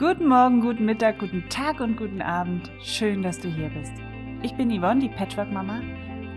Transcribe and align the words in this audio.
Guten 0.00 0.28
Morgen, 0.28 0.62
guten 0.62 0.86
Mittag, 0.86 1.18
guten 1.18 1.46
Tag 1.50 1.80
und 1.80 1.98
guten 1.98 2.22
Abend. 2.22 2.70
Schön, 2.82 3.22
dass 3.22 3.38
du 3.38 3.48
hier 3.48 3.68
bist. 3.68 3.92
Ich 4.42 4.54
bin 4.54 4.70
Yvonne, 4.70 4.98
die 4.98 5.10
Patchwork-Mama, 5.10 5.82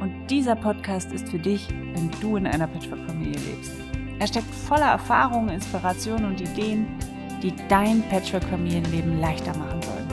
und 0.01 0.27
dieser 0.27 0.57
Podcast 0.57 1.13
ist 1.13 1.29
für 1.29 1.39
dich, 1.39 1.69
wenn 1.69 2.11
du 2.19 2.35
in 2.35 2.45
einer 2.45 2.67
Patchwork-Familie 2.67 3.39
lebst. 3.39 3.71
Er 4.19 4.27
steckt 4.27 4.53
voller 4.53 4.87
Erfahrungen, 4.87 5.47
Inspirationen 5.47 6.25
und 6.25 6.41
Ideen, 6.41 6.87
die 7.41 7.53
dein 7.69 8.03
Patchwork-Familienleben 8.09 9.21
leichter 9.21 9.57
machen 9.57 9.81
sollen. 9.81 10.09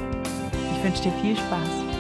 Ich 0.77 0.85
wünsche 0.85 1.03
dir 1.03 1.13
viel 1.21 1.37
Spaß. 1.37 1.91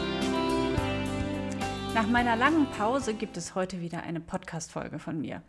Nach 1.97 2.07
meiner 2.07 2.37
langen 2.37 2.67
Pause 2.79 3.15
gibt 3.15 3.37
es 3.37 3.57
heute 3.57 3.81
wieder 3.81 4.05
eine 4.05 4.21
Podcast-Folge 4.21 5.01
von 5.01 5.21
mir. 5.21 5.43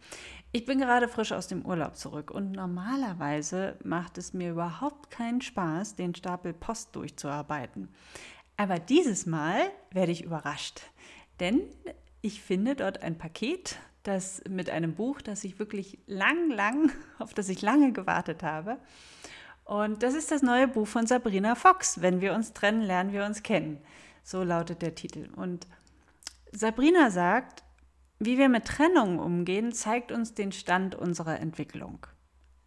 Ich 0.54 0.66
bin 0.66 0.80
gerade 0.80 1.08
frisch 1.08 1.32
aus 1.32 1.48
dem 1.48 1.66
Urlaub 1.66 1.96
zurück 1.96 2.30
und 2.30 2.52
normalerweise 2.52 3.78
macht 3.86 4.18
es 4.18 4.34
mir 4.34 4.52
überhaupt 4.52 5.10
keinen 5.10 5.40
Spaß, 5.40 5.96
den 5.96 6.14
Stapel 6.14 6.52
Post 6.52 6.94
durchzuarbeiten. 6.94 7.88
Aber 8.58 8.78
dieses 8.78 9.26
Mal 9.26 9.72
werde 9.92 10.12
ich 10.12 10.26
überrascht, 10.26 10.82
denn 11.40 11.62
ich 12.22 12.42
finde 12.42 12.76
dort 12.76 13.02
ein 13.02 13.18
Paket, 13.18 13.78
das 14.04 14.44
mit 14.50 14.70
einem 14.70 14.94
Buch, 14.94 15.22
das 15.22 15.46
ich 15.46 15.58
wirklich 15.58 16.00
lang, 16.06 16.50
lang, 16.50 16.92
auf 17.20 17.34
das 17.34 17.48
ich 17.48 17.62
lange 17.62 17.94
gewartet 17.94 18.44
habe. 18.44 18.78
Und 19.64 20.04
das 20.04 20.16
ist 20.16 20.32
das 20.32 20.42
neue 20.42 20.68
Buch 20.68 20.88
von 20.88 21.08
Sabrina 21.08 21.56
Fox. 21.56 22.02
Wenn 22.02 22.20
wir 22.20 22.34
uns 22.34 22.52
trennen, 22.52 22.82
lernen 22.82 23.14
wir 23.14 23.24
uns 23.26 23.42
kennen. 23.42 23.78
So 24.22 24.44
lautet 24.44 24.82
der 24.82 24.96
Titel. 24.96 25.30
Und 25.38 25.66
Sabrina 26.52 27.10
sagt, 27.10 27.64
wie 28.24 28.38
wir 28.38 28.50
mit 28.50 28.66
Trennung 28.66 29.18
umgehen, 29.18 29.72
zeigt 29.72 30.12
uns 30.12 30.36
den 30.36 30.52
Stand 30.52 30.94
unserer 30.94 31.40
Entwicklung. 31.40 32.06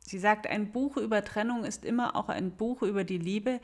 Sie 0.00 0.18
sagt, 0.18 0.48
ein 0.48 0.72
Buch 0.72 0.96
über 0.96 1.22
Trennung 1.22 1.64
ist 1.64 1.84
immer 1.84 2.16
auch 2.16 2.28
ein 2.28 2.56
Buch 2.56 2.82
über 2.82 3.04
die 3.04 3.18
Liebe, 3.18 3.60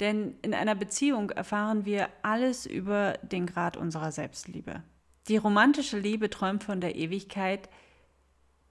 denn 0.00 0.34
in 0.42 0.52
einer 0.52 0.74
Beziehung 0.74 1.30
erfahren 1.30 1.84
wir 1.84 2.08
alles 2.22 2.66
über 2.66 3.14
den 3.22 3.46
Grad 3.46 3.76
unserer 3.76 4.10
Selbstliebe. 4.10 4.82
Die 5.28 5.36
romantische 5.36 5.98
Liebe 5.98 6.28
träumt 6.28 6.64
von 6.64 6.80
der 6.80 6.96
Ewigkeit, 6.96 7.68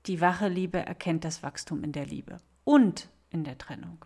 die 0.05 0.19
wache 0.19 0.49
Liebe 0.49 0.79
erkennt 0.79 1.23
das 1.23 1.43
Wachstum 1.43 1.85
in 1.85 1.93
der 1.93 2.05
Liebe 2.05 2.37
und 2.65 3.07
in 3.29 3.45
der 3.45 3.57
Trennung. 3.57 4.03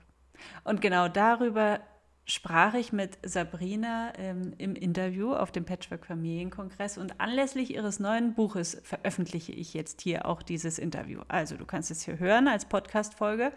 Und 0.64 0.81
genau 0.81 1.08
darüber 1.08 1.80
sprach 2.25 2.73
ich 2.75 2.94
mit 2.94 3.17
Sabrina 3.23 4.14
ähm, 4.17 4.53
im 4.58 4.75
Interview 4.75 5.33
auf 5.33 5.52
dem 5.52 5.66
Patchwork 5.66 6.05
Familienkongress 6.05 6.97
und 6.97 7.19
anlässlich 7.19 7.73
ihres 7.73 8.00
neuen 8.00 8.33
Buches 8.33 8.80
veröffentliche 8.83 9.52
ich 9.52 9.73
jetzt 9.73 10.02
hier 10.02 10.25
auch 10.25 10.41
dieses 10.41 10.80
Interview. 10.80 11.22
Also 11.28 11.58
du 11.58 11.66
kannst 11.66 11.91
es 11.91 12.03
hier 12.03 12.19
hören 12.19 12.47
als 12.47 12.66
Podcast-Folge 12.66 13.52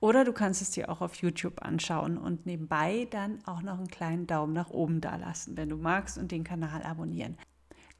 oder 0.00 0.24
du 0.24 0.32
kannst 0.32 0.62
es 0.62 0.70
dir 0.72 0.90
auch 0.90 1.00
auf 1.00 1.14
YouTube 1.14 1.62
anschauen 1.62 2.18
und 2.18 2.44
nebenbei 2.44 3.06
dann 3.10 3.38
auch 3.46 3.62
noch 3.62 3.78
einen 3.78 3.88
kleinen 3.88 4.26
Daumen 4.26 4.52
nach 4.52 4.70
oben 4.70 5.00
da 5.00 5.16
lassen, 5.16 5.56
wenn 5.56 5.68
du 5.68 5.76
magst 5.76 6.18
und 6.18 6.32
den 6.32 6.42
Kanal 6.42 6.82
abonnieren. 6.82 7.38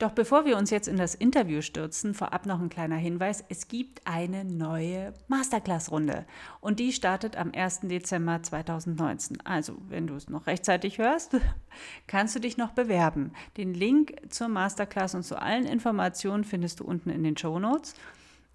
Doch 0.03 0.11
bevor 0.11 0.45
wir 0.45 0.57
uns 0.57 0.71
jetzt 0.71 0.89
in 0.89 0.97
das 0.97 1.15
Interview 1.15 1.63
stürzen, 1.63 2.13
vorab 2.13 2.45
noch 2.45 2.61
ein 2.61 2.71
kleiner 2.71 2.97
Hinweis. 2.97 3.45
Es 3.49 3.69
gibt 3.69 4.05
eine 4.05 4.45
neue 4.45 5.15
Masterclass-Runde 5.29 6.27
und 6.61 6.81
die 6.81 6.91
startet 6.91 7.37
am 7.37 7.53
1. 7.55 7.83
Dezember 7.83 8.43
2019. 8.43 9.43
Also, 9.43 9.77
wenn 9.89 10.09
du 10.09 10.17
es 10.17 10.29
noch 10.29 10.49
rechtzeitig 10.49 10.99
hörst, 10.99 11.37
kannst 12.09 12.35
du 12.35 12.41
dich 12.41 12.57
noch 12.57 12.73
bewerben. 12.73 13.31
Den 13.57 13.75
Link 13.75 14.17
zur 14.29 14.49
Masterclass 14.49 15.15
und 15.15 15.23
zu 15.23 15.41
allen 15.41 15.67
Informationen 15.67 16.43
findest 16.43 16.81
du 16.81 16.85
unten 16.85 17.09
in 17.09 17.23
den 17.23 17.37
Show 17.37 17.61
Notes. 17.61 17.95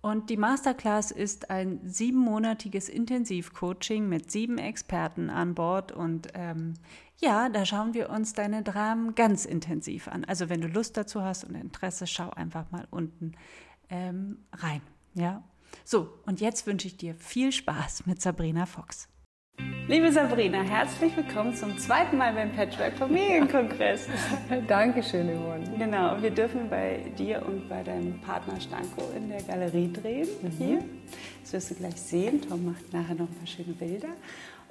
Und 0.07 0.29
die 0.29 0.37
Masterclass 0.37 1.11
ist 1.11 1.49
ein 1.49 1.81
siebenmonatiges 1.83 2.87
Intensivcoaching 2.87 4.07
mit 4.07 4.31
sieben 4.31 4.57
Experten 4.57 5.29
an 5.29 5.53
Bord. 5.53 5.91
Und 5.91 6.29
ähm, 6.33 6.75
ja, 7.19 7.49
da 7.49 7.65
schauen 7.65 7.93
wir 7.93 8.09
uns 8.09 8.31
deine 8.31 8.63
Dramen 8.63 9.15
ganz 9.15 9.43
intensiv 9.43 10.07
an. 10.07 10.23
Also 10.23 10.47
wenn 10.47 10.61
du 10.61 10.69
Lust 10.69 10.95
dazu 10.95 11.23
hast 11.23 11.43
und 11.43 11.55
Interesse, 11.55 12.07
schau 12.07 12.29
einfach 12.29 12.71
mal 12.71 12.87
unten 12.89 13.33
ähm, 13.89 14.37
rein. 14.53 14.79
Ja. 15.13 15.43
So, 15.83 16.13
und 16.25 16.39
jetzt 16.39 16.65
wünsche 16.67 16.87
ich 16.87 16.95
dir 16.95 17.13
viel 17.13 17.51
Spaß 17.51 18.05
mit 18.05 18.21
Sabrina 18.21 18.65
Fox. 18.65 19.09
Liebe 19.89 20.11
Sabrina, 20.11 20.63
herzlich 20.63 21.15
willkommen 21.15 21.55
zum 21.55 21.77
zweiten 21.77 22.17
Mal 22.17 22.33
beim 22.33 22.51
Patchwork 22.51 22.97
Familienkongress. 22.97 24.07
Dankeschön, 24.67 25.29
Yvonne. 25.29 25.63
Genau, 25.79 26.21
wir 26.21 26.31
dürfen 26.31 26.69
bei 26.69 26.99
dir 27.17 27.41
und 27.47 27.69
bei 27.69 27.83
deinem 27.83 28.19
Partner 28.19 28.59
Stanko 28.59 29.09
in 29.15 29.29
der 29.29 29.41
Galerie 29.43 29.93
drehen. 29.93 30.27
Mhm. 30.41 30.51
Hier. 30.57 30.83
Das 31.41 31.53
wirst 31.53 31.71
du 31.71 31.75
gleich 31.75 31.95
sehen. 31.95 32.41
Tom 32.41 32.65
macht 32.65 32.91
nachher 32.91 33.15
noch 33.15 33.29
ein 33.29 33.35
paar 33.35 33.47
schöne 33.47 33.71
Bilder. 33.71 34.09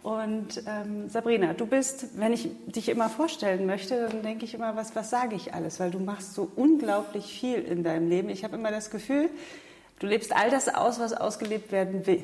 Und 0.02 0.62
ähm, 0.66 1.08
Sabrina, 1.08 1.54
du 1.54 1.64
bist, 1.64 2.20
wenn 2.20 2.34
ich 2.34 2.50
dich 2.66 2.90
immer 2.90 3.08
vorstellen 3.08 3.64
möchte, 3.64 4.08
dann 4.10 4.22
denke 4.22 4.44
ich 4.44 4.52
immer, 4.52 4.76
was, 4.76 4.94
was 4.94 5.08
sage 5.08 5.34
ich 5.34 5.54
alles? 5.54 5.80
Weil 5.80 5.90
du 5.90 5.98
machst 5.98 6.34
so 6.34 6.52
unglaublich 6.56 7.24
viel 7.40 7.60
in 7.60 7.82
deinem 7.84 8.10
Leben. 8.10 8.28
Ich 8.28 8.44
habe 8.44 8.56
immer 8.56 8.70
das 8.70 8.90
Gefühl, 8.90 9.30
du 9.98 10.06
lebst 10.06 10.36
all 10.36 10.50
das 10.50 10.68
aus, 10.68 11.00
was 11.00 11.14
ausgelebt 11.14 11.72
werden 11.72 12.06
will. 12.06 12.22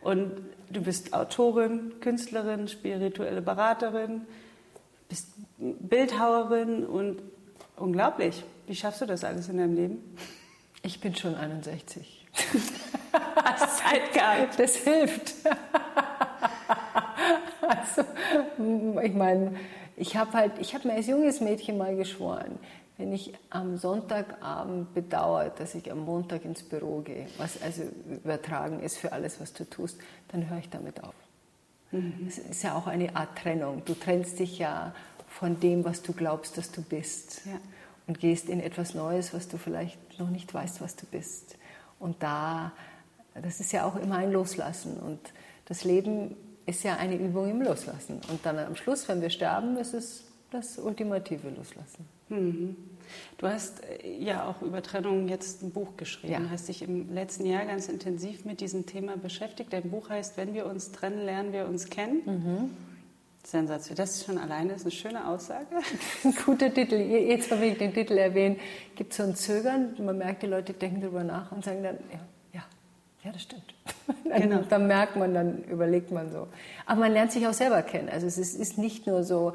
Und 0.00 0.32
du 0.70 0.80
bist 0.80 1.12
Autorin, 1.12 1.94
Künstlerin, 2.00 2.68
spirituelle 2.68 3.42
Beraterin, 3.42 4.22
bist 5.08 5.28
Bildhauerin 5.58 6.84
und 6.84 7.22
unglaublich. 7.76 8.44
Wie 8.66 8.74
schaffst 8.74 9.00
du 9.00 9.06
das 9.06 9.24
alles 9.24 9.48
in 9.48 9.58
deinem 9.58 9.74
Leben? 9.74 10.16
Ich 10.82 11.00
bin 11.00 11.14
schon 11.14 11.34
61. 11.34 12.26
Hast 13.12 13.78
Zeit 13.78 14.12
gehabt. 14.12 14.58
Das 14.58 14.76
hilft. 14.76 15.34
also, 17.60 18.02
ich 19.02 19.14
meine, 19.14 19.56
ich 19.96 20.16
habe 20.16 20.32
halt, 20.32 20.52
ich 20.60 20.74
habe 20.74 20.88
mir 20.88 20.94
als 20.94 21.06
junges 21.06 21.40
Mädchen 21.40 21.78
mal 21.78 21.96
geschworen, 21.96 22.58
wenn 22.98 23.12
ich 23.12 23.34
am 23.50 23.76
Sonntagabend 23.76 24.94
bedauert, 24.94 25.60
dass 25.60 25.74
ich 25.74 25.90
am 25.90 26.00
Montag 26.00 26.44
ins 26.44 26.62
Büro 26.62 27.00
gehe, 27.00 27.26
was 27.36 27.60
also 27.60 27.82
übertragen 28.08 28.80
ist 28.80 28.96
für 28.96 29.12
alles, 29.12 29.40
was 29.40 29.52
du 29.52 29.68
tust, 29.68 29.98
dann 30.28 30.48
höre 30.48 30.58
ich 30.58 30.70
damit 30.70 31.02
auf. 31.04 31.14
Mhm. 31.92 32.26
Es 32.26 32.38
ist 32.38 32.62
ja 32.62 32.74
auch 32.74 32.86
eine 32.86 33.14
Art 33.14 33.36
Trennung. 33.38 33.82
Du 33.84 33.94
trennst 33.94 34.38
dich 34.38 34.58
ja 34.58 34.94
von 35.28 35.60
dem, 35.60 35.84
was 35.84 36.02
du 36.02 36.12
glaubst, 36.12 36.56
dass 36.56 36.72
du 36.72 36.82
bist. 36.82 37.42
Ja. 37.44 37.58
Und 38.06 38.20
gehst 38.20 38.48
in 38.48 38.60
etwas 38.60 38.94
Neues, 38.94 39.34
was 39.34 39.48
du 39.48 39.58
vielleicht 39.58 39.98
noch 40.18 40.30
nicht 40.30 40.54
weißt, 40.54 40.80
was 40.80 40.94
du 40.94 41.06
bist. 41.06 41.56
Und 41.98 42.22
da, 42.22 42.72
das 43.34 43.58
ist 43.58 43.72
ja 43.72 43.84
auch 43.84 43.96
immer 43.96 44.16
ein 44.16 44.30
Loslassen. 44.30 44.96
Und 44.96 45.18
das 45.64 45.82
Leben 45.82 46.36
ist 46.66 46.84
ja 46.84 46.96
eine 46.96 47.16
Übung 47.16 47.50
im 47.50 47.62
Loslassen. 47.62 48.20
Und 48.30 48.46
dann 48.46 48.58
am 48.58 48.76
Schluss, 48.76 49.08
wenn 49.08 49.20
wir 49.20 49.30
sterben, 49.30 49.76
ist 49.76 49.92
es 49.92 50.24
das 50.50 50.78
ultimative 50.78 51.50
Loslassen. 51.50 52.06
Mhm. 52.28 52.76
Du 53.38 53.46
hast 53.46 53.84
äh, 53.84 54.16
ja 54.18 54.48
auch 54.48 54.62
über 54.62 54.82
Trennung 54.82 55.28
jetzt 55.28 55.62
ein 55.62 55.70
Buch 55.70 55.96
geschrieben, 55.96 56.44
ja. 56.44 56.50
hast 56.50 56.68
dich 56.68 56.82
im 56.82 57.12
letzten 57.12 57.46
Jahr 57.46 57.64
ganz 57.64 57.88
intensiv 57.88 58.44
mit 58.44 58.60
diesem 58.60 58.86
Thema 58.86 59.16
beschäftigt. 59.16 59.72
Dein 59.72 59.90
Buch 59.90 60.10
heißt 60.10 60.36
Wenn 60.36 60.54
wir 60.54 60.66
uns 60.66 60.92
trennen, 60.92 61.24
lernen 61.24 61.52
wir 61.52 61.66
uns 61.66 61.88
kennen. 61.88 62.22
Mhm. 62.26 62.70
Sensation. 63.46 63.96
Das 63.96 64.16
ist 64.16 64.26
schon 64.26 64.38
alleine 64.38 64.72
ist 64.72 64.82
eine 64.82 64.90
schöne 64.90 65.26
Aussage. 65.26 65.66
Ein 66.24 66.34
guter 66.44 66.72
Titel. 66.72 66.96
Jetzt 66.96 67.50
habe 67.50 67.64
ich 67.66 67.78
den 67.78 67.94
Titel 67.94 68.18
erwähnt. 68.18 68.58
Gibt 68.96 69.12
so 69.12 69.22
ein 69.22 69.36
Zögern. 69.36 69.94
Man 70.04 70.18
merkt, 70.18 70.42
die 70.42 70.48
Leute 70.48 70.72
denken 70.72 71.00
darüber 71.00 71.22
nach 71.22 71.52
und 71.52 71.64
sagen 71.64 71.84
dann, 71.84 71.96
ja, 72.12 72.18
ja, 72.54 72.64
ja 73.22 73.32
das 73.32 73.42
stimmt. 73.42 73.74
Dann, 74.28 74.42
genau. 74.42 74.62
dann 74.68 74.86
merkt 74.88 75.16
man, 75.16 75.34
dann 75.34 75.64
überlegt 75.64 76.10
man 76.10 76.30
so. 76.30 76.48
Aber 76.84 77.00
man 77.00 77.12
lernt 77.12 77.32
sich 77.32 77.46
auch 77.46 77.52
selber 77.52 77.82
kennen. 77.82 78.08
Also 78.08 78.26
es 78.26 78.36
ist 78.38 78.76
nicht 78.76 79.06
nur 79.06 79.22
so, 79.24 79.52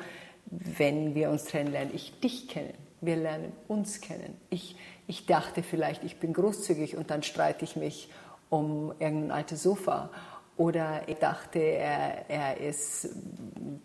wenn 0.51 1.15
wir 1.15 1.29
uns 1.29 1.45
trennen, 1.45 1.71
lerne 1.71 1.91
ich 1.93 2.19
dich 2.19 2.47
kennen. 2.47 2.73
Wir 2.99 3.15
lernen 3.15 3.51
uns 3.67 4.01
kennen. 4.01 4.37
Ich, 4.49 4.75
ich 5.07 5.25
dachte 5.25 5.63
vielleicht, 5.63 6.03
ich 6.03 6.19
bin 6.19 6.33
großzügig 6.33 6.97
und 6.97 7.09
dann 7.09 7.23
streite 7.23 7.65
ich 7.65 7.75
mich 7.75 8.09
um 8.49 8.93
irgendein 8.99 9.31
altes 9.31 9.63
Sofa. 9.63 10.11
Oder 10.57 11.07
ich 11.07 11.17
dachte, 11.17 11.59
er, 11.59 12.29
er 12.29 12.57
ist 12.59 13.09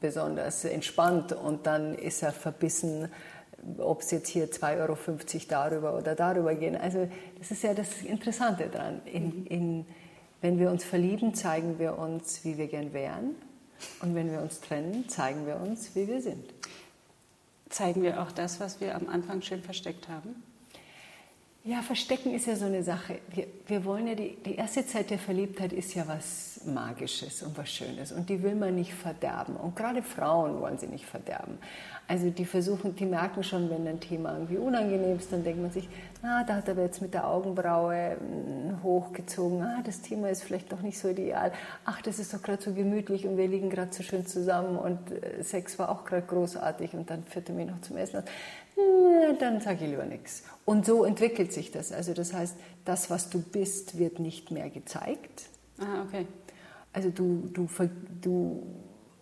besonders 0.00 0.64
entspannt 0.64 1.32
und 1.32 1.66
dann 1.66 1.94
ist 1.94 2.22
er 2.22 2.32
verbissen, 2.32 3.08
ob 3.78 4.02
es 4.02 4.10
jetzt 4.10 4.28
hier 4.28 4.50
2,50 4.50 4.76
Euro 4.80 4.96
darüber 5.48 5.96
oder 5.96 6.14
darüber 6.14 6.54
gehen. 6.54 6.76
Also 6.76 7.08
das 7.38 7.50
ist 7.50 7.62
ja 7.62 7.72
das 7.72 8.02
Interessante 8.02 8.68
daran. 8.68 9.00
In, 9.06 9.46
in, 9.46 9.86
wenn 10.40 10.58
wir 10.58 10.70
uns 10.70 10.84
verlieben, 10.84 11.34
zeigen 11.34 11.78
wir 11.78 11.98
uns, 11.98 12.44
wie 12.44 12.58
wir 12.58 12.66
gern 12.66 12.92
wären. 12.92 13.36
Und 14.02 14.14
wenn 14.14 14.30
wir 14.30 14.40
uns 14.40 14.60
trennen, 14.60 15.08
zeigen 15.08 15.46
wir 15.46 15.56
uns, 15.56 15.94
wie 15.94 16.06
wir 16.06 16.20
sind. 16.20 16.44
Zeigen 17.68 18.02
wir 18.02 18.22
auch 18.22 18.32
das, 18.32 18.60
was 18.60 18.80
wir 18.80 18.94
am 18.94 19.08
Anfang 19.08 19.42
schön 19.42 19.62
versteckt 19.62 20.08
haben? 20.08 20.42
Ja, 21.66 21.82
Verstecken 21.82 22.32
ist 22.32 22.46
ja 22.46 22.54
so 22.54 22.66
eine 22.66 22.84
Sache. 22.84 23.18
Wir, 23.34 23.48
wir 23.66 23.84
wollen 23.84 24.06
ja, 24.06 24.14
die, 24.14 24.36
die 24.36 24.54
erste 24.54 24.86
Zeit 24.86 25.10
der 25.10 25.18
Verliebtheit 25.18 25.72
ist 25.72 25.96
ja 25.96 26.06
was 26.06 26.60
Magisches 26.64 27.42
und 27.42 27.58
was 27.58 27.68
Schönes 27.68 28.12
und 28.12 28.28
die 28.28 28.40
will 28.40 28.54
man 28.54 28.76
nicht 28.76 28.94
verderben. 28.94 29.56
Und 29.56 29.74
gerade 29.74 30.00
Frauen 30.00 30.60
wollen 30.60 30.78
sie 30.78 30.86
nicht 30.86 31.04
verderben. 31.04 31.58
Also 32.06 32.30
die 32.30 32.44
versuchen, 32.44 32.94
die 32.94 33.04
merken 33.04 33.42
schon, 33.42 33.68
wenn 33.68 33.84
ein 33.88 33.98
Thema 33.98 34.34
irgendwie 34.34 34.58
unangenehm 34.58 35.16
ist, 35.16 35.32
dann 35.32 35.42
denkt 35.42 35.60
man 35.60 35.72
sich, 35.72 35.88
ah, 36.22 36.44
da 36.44 36.54
hat 36.54 36.68
er 36.68 36.80
jetzt 36.80 37.02
mit 37.02 37.14
der 37.14 37.26
Augenbraue 37.26 38.16
hm, 38.16 38.84
hochgezogen, 38.84 39.60
ah, 39.62 39.82
das 39.84 40.02
Thema 40.02 40.30
ist 40.30 40.44
vielleicht 40.44 40.70
doch 40.70 40.82
nicht 40.82 41.00
so 41.00 41.08
ideal, 41.08 41.50
ach, 41.84 42.00
das 42.00 42.20
ist 42.20 42.32
doch 42.32 42.42
gerade 42.42 42.62
so 42.62 42.74
gemütlich 42.74 43.26
und 43.26 43.36
wir 43.36 43.48
liegen 43.48 43.70
gerade 43.70 43.92
so 43.92 44.04
schön 44.04 44.24
zusammen 44.24 44.76
und 44.76 45.10
äh, 45.10 45.42
Sex 45.42 45.80
war 45.80 45.88
auch 45.88 46.04
gerade 46.04 46.24
großartig 46.24 46.94
und 46.94 47.10
dann 47.10 47.24
führte 47.24 47.52
mich 47.52 47.66
noch 47.66 47.80
zum 47.80 47.96
Essen. 47.96 48.22
Dann 49.38 49.60
sage 49.60 49.84
ich 49.84 49.90
lieber 49.90 50.04
nichts. 50.04 50.42
Und 50.64 50.84
so 50.84 51.04
entwickelt 51.04 51.52
sich 51.52 51.70
das. 51.70 51.92
Also 51.92 52.12
das 52.12 52.32
heißt, 52.32 52.56
das, 52.84 53.10
was 53.10 53.30
du 53.30 53.40
bist, 53.40 53.98
wird 53.98 54.18
nicht 54.18 54.50
mehr 54.50 54.68
gezeigt. 54.68 55.48
Ah, 55.78 56.02
okay. 56.06 56.26
Also 56.92 57.10
du, 57.10 57.48
du, 57.52 57.68
du 58.20 58.62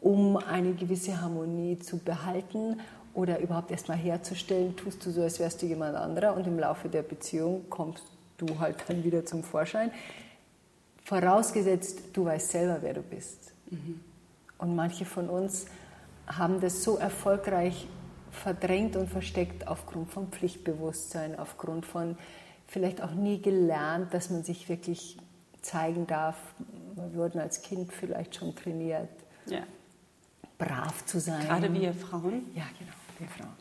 um 0.00 0.36
eine 0.36 0.74
gewisse 0.74 1.20
Harmonie 1.20 1.78
zu 1.78 1.98
behalten 1.98 2.80
oder 3.14 3.38
überhaupt 3.40 3.70
erstmal 3.70 3.96
herzustellen, 3.96 4.76
tust 4.76 5.04
du 5.06 5.10
so, 5.10 5.22
als 5.22 5.38
wärst 5.38 5.62
du 5.62 5.66
jemand 5.66 5.96
anderer 5.96 6.36
und 6.36 6.46
im 6.46 6.58
Laufe 6.58 6.88
der 6.88 7.02
Beziehung 7.02 7.64
kommst 7.70 8.04
du 8.38 8.58
halt 8.58 8.76
dann 8.88 9.02
wieder 9.04 9.24
zum 9.24 9.42
Vorschein. 9.42 9.90
Vorausgesetzt, 11.04 12.00
du 12.12 12.24
weißt 12.24 12.50
selber, 12.50 12.78
wer 12.80 12.94
du 12.94 13.02
bist. 13.02 13.52
Mhm. 13.70 14.00
Und 14.58 14.74
manche 14.74 15.04
von 15.04 15.28
uns 15.28 15.66
haben 16.26 16.60
das 16.60 16.82
so 16.82 16.96
erfolgreich 16.96 17.86
verdrängt 18.34 18.96
und 18.96 19.08
versteckt 19.08 19.66
aufgrund 19.68 20.10
von 20.12 20.28
Pflichtbewusstsein, 20.28 21.38
aufgrund 21.38 21.86
von 21.86 22.16
vielleicht 22.66 23.02
auch 23.02 23.12
nie 23.12 23.40
gelernt, 23.40 24.12
dass 24.12 24.30
man 24.30 24.42
sich 24.42 24.68
wirklich 24.68 25.18
zeigen 25.62 26.06
darf. 26.06 26.36
Wir 26.94 27.14
wurden 27.14 27.40
als 27.40 27.62
Kind 27.62 27.92
vielleicht 27.92 28.36
schon 28.36 28.54
trainiert. 28.54 29.08
Ja 29.46 29.62
brav 30.58 31.04
zu 31.06 31.20
sein. 31.20 31.46
Gerade 31.46 31.72
wir 31.72 31.92
Frauen? 31.92 32.46
Ja, 32.54 32.64
genau, 32.78 32.92
wir 33.18 33.28
Frauen. 33.28 33.54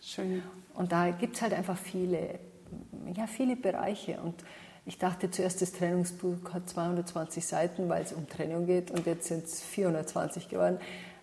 Schön. 0.00 0.42
Und 0.74 0.92
da 0.92 1.10
gibt 1.10 1.36
es 1.36 1.42
halt 1.42 1.54
einfach 1.54 1.76
viele, 1.76 2.38
ja, 3.14 3.26
viele 3.26 3.56
Bereiche. 3.56 4.20
Und 4.20 4.34
ich 4.84 4.98
dachte 4.98 5.30
zuerst, 5.30 5.62
das 5.62 5.72
Trennungsbuch 5.72 6.52
hat 6.52 6.68
220 6.68 7.44
Seiten, 7.44 7.88
weil 7.88 8.02
es 8.02 8.12
um 8.12 8.28
Trennung 8.28 8.66
geht. 8.66 8.90
Und 8.90 9.06
jetzt 9.06 9.28
sind 9.28 9.44
es 9.44 9.62
420 9.62 10.48
geworden, 10.48 10.78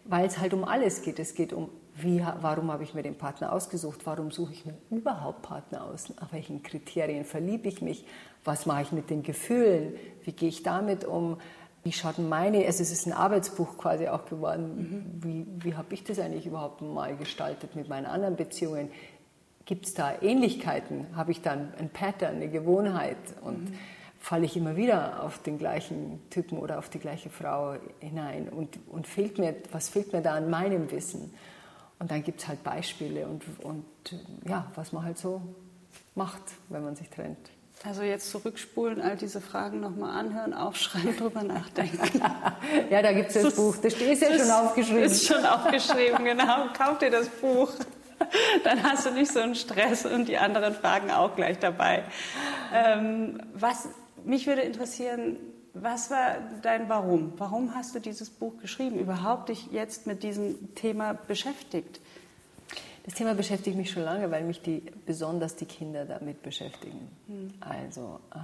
weil 0.06 0.26
es 0.26 0.40
halt 0.40 0.54
um 0.54 0.64
alles 0.64 1.04
geht. 1.04 1.20
Es 1.20 1.36
geht 1.36 1.54
um, 1.54 1.70
wie, 1.96 2.24
warum 2.42 2.72
habe 2.72 2.84
ich 2.84 2.94
mir 2.94 3.04
den 3.04 3.18
Partner 3.18 3.52
ausgesucht? 3.52 4.02
Warum 4.06 4.32
suche 4.32 4.54
ich 4.54 4.66
mir 4.66 4.76
überhaupt 4.90 5.42
Partner 5.42 5.84
aus? 5.84 6.10
Nach 6.20 6.32
welchen 6.32 6.64
Kriterien 6.64 7.26
verliebe 7.26 7.68
ich 7.68 7.82
mich? 7.82 8.06
Was 8.44 8.66
mache 8.66 8.84
ich 8.84 8.92
mit 8.92 9.10
den 9.10 9.24
Gefühlen? 9.24 9.96
Wie 10.24 10.32
gehe 10.32 10.50
ich 10.50 10.64
damit 10.64 11.04
um? 11.04 11.38
Wie 11.84 11.92
schaut 11.92 12.20
meine, 12.20 12.66
also 12.66 12.84
es 12.84 12.92
ist 12.92 13.08
ein 13.08 13.14
Arbeitsbuch 13.14 13.78
quasi 13.78 14.08
auch 14.08 14.26
geworden, 14.26 14.76
mhm. 14.76 15.24
wie, 15.24 15.46
wie 15.64 15.76
habe 15.76 15.94
ich 15.94 16.04
das 16.04 16.20
eigentlich 16.20 16.46
überhaupt 16.46 16.82
mal 16.82 17.16
gestaltet 17.18 17.76
mit 17.76 17.90
meinen 17.90 18.06
anderen 18.06 18.36
Beziehungen? 18.36 18.90
Gibt 19.66 19.88
es 19.88 19.94
da 19.94 20.14
Ähnlichkeiten? 20.22 21.08
Habe 21.16 21.32
ich 21.32 21.42
dann 21.42 21.74
ein 21.80 21.90
Pattern, 21.90 22.36
eine 22.36 22.50
Gewohnheit? 22.50 23.18
Und 23.42 23.72
mhm. 23.72 23.76
falle 24.20 24.46
ich 24.46 24.56
immer 24.56 24.76
wieder 24.76 25.24
auf 25.24 25.40
den 25.40 25.58
gleichen 25.58 26.22
Typen 26.30 26.60
oder 26.60 26.78
auf 26.78 26.90
die 26.90 27.00
gleiche 27.00 27.30
Frau 27.30 27.76
hinein? 28.00 28.50
Und, 28.50 28.80
und 28.88 29.08
fehlt 29.08 29.40
mir, 29.40 29.56
was 29.72 29.90
fehlt 29.90 30.14
mir 30.14 30.22
da 30.22 30.36
an 30.36 30.50
meinem 30.50 30.92
Wissen? 30.92 31.34
Und 32.02 32.10
dann 32.10 32.24
gibt 32.24 32.42
es 32.42 32.48
halt 32.48 32.64
Beispiele 32.64 33.28
und, 33.28 33.44
und 33.64 33.86
ja, 34.44 34.66
was 34.74 34.92
man 34.92 35.06
halt 35.06 35.20
so 35.20 35.40
macht, 36.16 36.42
wenn 36.70 36.84
man 36.84 36.96
sich 36.96 37.08
trennt. 37.12 37.52
Also 37.86 38.02
jetzt 38.02 38.32
zurückspulen, 38.32 39.00
all 39.00 39.18
diese 39.18 39.40
Fragen 39.40 39.82
nochmal 39.82 40.18
anhören, 40.18 40.56
aufschreiben, 40.56 41.16
drüber 41.16 41.44
nachdenken. 41.44 42.20
ja, 42.90 43.04
da 43.04 43.14
gibt 43.14 43.28
es 43.28 43.36
das, 43.36 43.44
das, 43.44 43.56
Buch, 43.56 43.78
das 43.78 43.94
ist 43.94 44.20
ja 44.20 44.30
das 44.30 44.42
schon 44.42 44.50
aufgeschrieben. 44.50 45.04
Ist 45.04 45.28
schon 45.28 45.46
aufgeschrieben, 45.46 46.26
genau. 46.26 46.70
Kauf 46.76 46.98
dir 46.98 47.12
das 47.12 47.30
Buch. 47.30 47.72
Dann 48.64 48.82
hast 48.82 49.06
du 49.06 49.12
nicht 49.12 49.32
so 49.32 49.40
einen 49.40 49.54
Stress 49.54 50.04
und 50.04 50.28
die 50.28 50.40
anderen 50.40 50.74
Fragen 50.74 51.12
auch 51.12 51.36
gleich 51.36 51.60
dabei. 51.60 52.04
Ähm, 52.74 53.40
was 53.54 53.90
mich 54.26 54.48
würde 54.48 54.62
interessieren, 54.62 55.38
was 55.74 56.12
war 56.12 56.38
dein 56.62 56.90
Warum? 56.90 57.34
Warum 57.38 57.74
hast 57.74 57.96
du 57.96 58.00
dieses 58.00 58.30
Buch 58.30 58.58
geschrieben? 58.60 59.00
Überhaupt 59.00 59.50
dich 59.50 59.72
jetzt 59.72 60.06
mit 60.06 60.24
diesem 60.24 60.76
Thema 60.76 61.14
beschäftigt? 61.14 62.02
Das 63.04 63.16
Thema 63.16 63.34
beschäftigt 63.34 63.78
mich 63.78 63.90
schon 63.90 64.04
lange, 64.04 64.30
weil 64.30 64.44
mich 64.44 64.62
die, 64.62 64.84
besonders 65.06 65.56
die 65.56 65.66
Kinder 65.66 66.06
damit 66.06 66.44
beschäftigen. 66.44 67.10
Mhm. 67.28 67.54
Also 67.60 68.20
äh, 68.34 68.38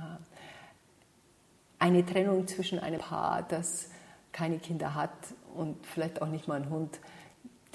eine 1.80 2.06
Trennung 2.06 2.48
zwischen 2.48 2.80
einem 2.80 3.00
Paar, 3.00 3.44
das 3.44 3.90
keine 4.32 4.58
Kinder 4.60 4.96
hat 4.96 5.12
und 5.56 5.86
vielleicht 5.86 6.22
auch 6.22 6.28
nicht 6.28 6.48
mal 6.48 6.56
einen 6.56 6.70
Hund, 6.70 7.00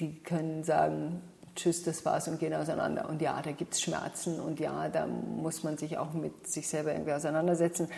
die 0.00 0.14
können 0.20 0.64
sagen, 0.64 1.22
tschüss, 1.54 1.82
das 1.84 2.04
war's 2.04 2.26
und 2.26 2.40
gehen 2.40 2.54
auseinander. 2.54 3.08
Und 3.08 3.20
ja, 3.22 3.40
da 3.42 3.52
gibt 3.52 3.74
es 3.74 3.82
Schmerzen 3.82 4.40
und 4.40 4.58
ja, 4.58 4.88
da 4.88 5.06
muss 5.06 5.62
man 5.62 5.76
sich 5.76 5.98
auch 5.98 6.12
mit 6.12 6.46
sich 6.46 6.68
selber 6.68 6.92
irgendwie 6.92 7.12
auseinandersetzen. 7.12 7.88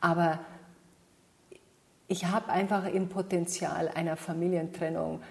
Aber 0.00 0.38
ich 2.10 2.26
habe 2.26 2.48
einfach 2.48 2.86
im 2.86 3.08
Potenzial 3.08 3.88
einer 3.88 4.16
Familientrennung 4.16 5.22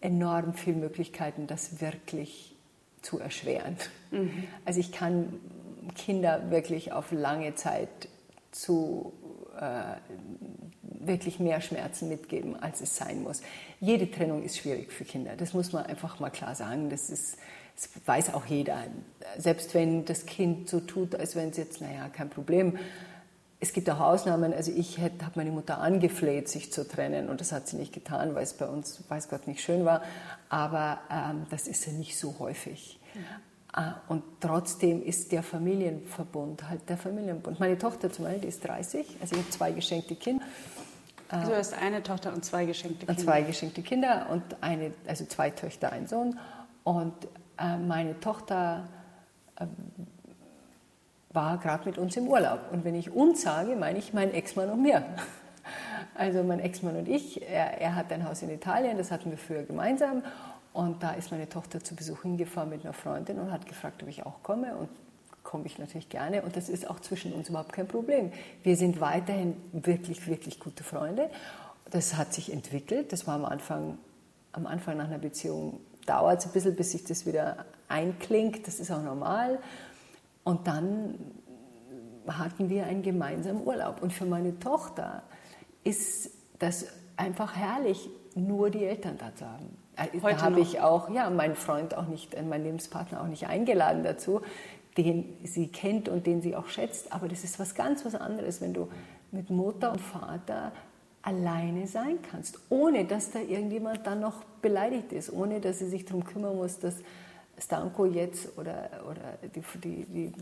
enorm 0.00 0.54
viele 0.54 0.76
Möglichkeiten, 0.76 1.46
das 1.46 1.80
wirklich 1.80 2.56
zu 3.00 3.20
erschweren. 3.20 3.76
Mhm. 4.10 4.44
Also 4.64 4.80
ich 4.80 4.90
kann 4.90 5.38
Kinder 5.94 6.50
wirklich 6.50 6.92
auf 6.92 7.12
lange 7.12 7.54
Zeit 7.54 7.88
zu 8.50 9.12
äh, 9.56 9.82
wirklich 10.82 11.38
mehr 11.38 11.60
Schmerzen 11.60 12.08
mitgeben, 12.08 12.60
als 12.60 12.80
es 12.80 12.96
sein 12.96 13.22
muss. 13.22 13.42
Jede 13.78 14.10
Trennung 14.10 14.42
ist 14.42 14.58
schwierig 14.58 14.92
für 14.92 15.04
Kinder, 15.04 15.36
das 15.36 15.54
muss 15.54 15.72
man 15.72 15.86
einfach 15.86 16.18
mal 16.18 16.30
klar 16.30 16.56
sagen. 16.56 16.90
Das, 16.90 17.08
ist, 17.08 17.36
das 17.76 17.88
weiß 18.04 18.34
auch 18.34 18.46
jeder. 18.46 18.82
Selbst 19.38 19.74
wenn 19.74 20.04
das 20.06 20.26
Kind 20.26 20.68
so 20.68 20.80
tut, 20.80 21.14
als 21.14 21.36
wenn 21.36 21.50
es 21.50 21.56
jetzt, 21.56 21.80
naja, 21.80 22.08
kein 22.08 22.30
Problem 22.30 22.78
es 23.60 23.72
gibt 23.72 23.88
auch 23.90 24.00
Ausnahmen. 24.00 24.54
Also 24.54 24.72
ich 24.72 24.98
habe 24.98 25.12
meine 25.34 25.50
Mutter 25.50 25.78
angefleht, 25.78 26.48
sich 26.48 26.72
zu 26.72 26.88
trennen 26.88 27.28
und 27.28 27.40
das 27.40 27.52
hat 27.52 27.68
sie 27.68 27.76
nicht 27.76 27.92
getan, 27.92 28.34
weil 28.34 28.42
es 28.42 28.54
bei 28.54 28.66
uns, 28.66 29.02
weiß 29.08 29.28
Gott, 29.28 29.46
nicht 29.46 29.62
schön 29.62 29.84
war. 29.84 30.02
Aber 30.48 30.98
ähm, 31.10 31.46
das 31.50 31.68
ist 31.68 31.86
ja 31.86 31.92
nicht 31.92 32.18
so 32.18 32.36
häufig. 32.38 32.98
Mhm. 33.14 33.20
Und 34.08 34.24
trotzdem 34.40 35.02
ist 35.02 35.30
der 35.30 35.44
Familienverbund 35.44 36.68
halt 36.68 36.88
der 36.88 36.96
Familienbund. 36.96 37.60
Meine 37.60 37.78
Tochter 37.78 38.10
zum 38.10 38.24
Beispiel, 38.24 38.42
die 38.42 38.48
ist 38.48 38.66
30, 38.66 39.18
also 39.20 39.36
ich 39.36 39.42
habe 39.42 39.50
zwei 39.50 39.70
geschenkte 39.70 40.16
Kinder. 40.16 40.44
Also 41.28 41.52
du 41.52 41.56
hast 41.56 41.74
eine 41.74 42.02
Tochter 42.02 42.32
und 42.32 42.44
zwei 42.44 42.64
geschenkte 42.64 43.06
Kinder. 43.06 43.12
Und 43.12 43.20
zwei 43.20 43.42
geschenkte 43.42 43.82
Kinder 43.82 44.26
und 44.30 44.42
eine, 44.60 44.92
also 45.06 45.24
zwei 45.26 45.50
Töchter, 45.50 45.92
ein 45.92 46.08
Sohn. 46.08 46.36
Und 46.82 47.14
äh, 47.58 47.76
meine 47.76 48.18
Tochter 48.18 48.88
äh, 49.54 49.66
war 51.32 51.58
gerade 51.58 51.88
mit 51.88 51.98
uns 51.98 52.16
im 52.16 52.28
Urlaub. 52.28 52.60
Und 52.72 52.84
wenn 52.84 52.94
ich 52.94 53.10
uns 53.10 53.42
sage, 53.42 53.76
meine 53.76 53.98
ich 53.98 54.12
meinen 54.12 54.32
Ex-Mann 54.32 54.70
und 54.70 54.82
mir. 54.82 55.04
Also 56.14 56.42
mein 56.42 56.60
Ex-Mann 56.60 56.96
und 56.96 57.08
ich, 57.08 57.48
er, 57.48 57.80
er, 57.80 57.94
hat 57.94 58.12
ein 58.12 58.28
Haus 58.28 58.42
in 58.42 58.50
Italien, 58.50 58.98
das 58.98 59.10
hatten 59.10 59.30
wir 59.30 59.38
früher 59.38 59.62
gemeinsam. 59.62 60.22
Und 60.72 61.02
da 61.02 61.12
ist 61.12 61.30
meine 61.30 61.48
Tochter 61.48 61.82
zu 61.82 61.94
Besuch 61.94 62.22
hingefahren 62.22 62.68
mit 62.68 62.84
einer 62.84 62.92
Freundin 62.92 63.38
und 63.38 63.50
hat 63.50 63.66
gefragt, 63.66 64.02
ob 64.02 64.08
ich 64.08 64.26
auch 64.26 64.42
komme. 64.42 64.76
Und 64.76 64.88
komme 65.42 65.66
ich 65.66 65.78
natürlich 65.78 66.08
gerne. 66.08 66.42
Und 66.42 66.56
das 66.56 66.68
ist 66.68 66.88
auch 66.88 67.00
zwischen 67.00 67.32
uns 67.32 67.48
überhaupt 67.48 67.72
kein 67.72 67.88
Problem. 67.88 68.32
Wir 68.62 68.76
sind 68.76 69.00
weiterhin 69.00 69.56
wirklich, 69.72 70.26
wirklich 70.26 70.60
gute 70.60 70.84
Freunde. 70.84 71.30
Das 71.90 72.16
hat 72.16 72.32
sich 72.34 72.52
entwickelt. 72.52 73.12
Das 73.12 73.26
war 73.26 73.34
am 73.34 73.44
Anfang, 73.44 73.98
am 74.52 74.66
Anfang 74.66 74.96
nach 74.96 75.06
einer 75.06 75.18
Beziehung 75.18 75.80
dauert 76.06 76.40
es 76.40 76.46
ein 76.46 76.52
bisschen, 76.52 76.76
bis 76.76 76.92
sich 76.92 77.04
das 77.04 77.26
wieder 77.26 77.64
einklingt. 77.88 78.66
Das 78.66 78.80
ist 78.80 78.90
auch 78.90 79.02
normal. 79.02 79.58
Und 80.44 80.66
dann 80.66 81.14
hatten 82.26 82.68
wir 82.68 82.86
einen 82.86 83.02
gemeinsamen 83.02 83.66
Urlaub. 83.66 84.02
Und 84.02 84.12
für 84.12 84.26
meine 84.26 84.58
Tochter 84.58 85.22
ist 85.84 86.30
das 86.58 86.86
einfach 87.16 87.56
herrlich, 87.56 88.08
nur 88.34 88.70
die 88.70 88.84
Eltern 88.84 89.18
da 89.18 89.34
zu 89.34 89.46
haben. 89.46 89.76
Äh, 89.96 90.20
Heute 90.22 90.36
da 90.36 90.42
habe 90.42 90.60
ich 90.60 90.80
auch, 90.80 91.10
ja, 91.10 91.28
meinen 91.30 91.56
Freund 91.56 91.96
auch 91.96 92.06
nicht, 92.06 92.34
äh, 92.34 92.42
meinen 92.42 92.64
Lebenspartner 92.64 93.20
auch 93.22 93.26
nicht 93.26 93.46
eingeladen 93.46 94.04
dazu, 94.04 94.40
den 94.96 95.36
sie 95.44 95.68
kennt 95.68 96.08
und 96.08 96.26
den 96.26 96.42
sie 96.42 96.56
auch 96.56 96.68
schätzt. 96.68 97.12
Aber 97.12 97.28
das 97.28 97.44
ist 97.44 97.58
was 97.58 97.74
ganz 97.74 98.04
was 98.04 98.14
anderes, 98.14 98.60
wenn 98.60 98.74
du 98.74 98.88
mit 99.32 99.50
Mutter 99.50 99.92
und 99.92 100.00
Vater 100.00 100.72
alleine 101.22 101.86
sein 101.86 102.18
kannst, 102.30 102.58
ohne 102.70 103.04
dass 103.04 103.30
da 103.30 103.40
irgendjemand 103.40 104.06
dann 104.06 104.20
noch 104.20 104.44
beleidigt 104.62 105.12
ist, 105.12 105.32
ohne 105.32 105.60
dass 105.60 105.78
sie 105.78 105.88
sich 105.88 106.04
darum 106.06 106.24
kümmern 106.24 106.56
muss, 106.56 106.78
dass 106.78 106.96
Stanko 107.60 108.06
jetzt 108.06 108.56
oder, 108.56 108.88
oder 109.08 109.38
die, 109.54 109.62
die, 109.80 110.04
die, 110.06 110.32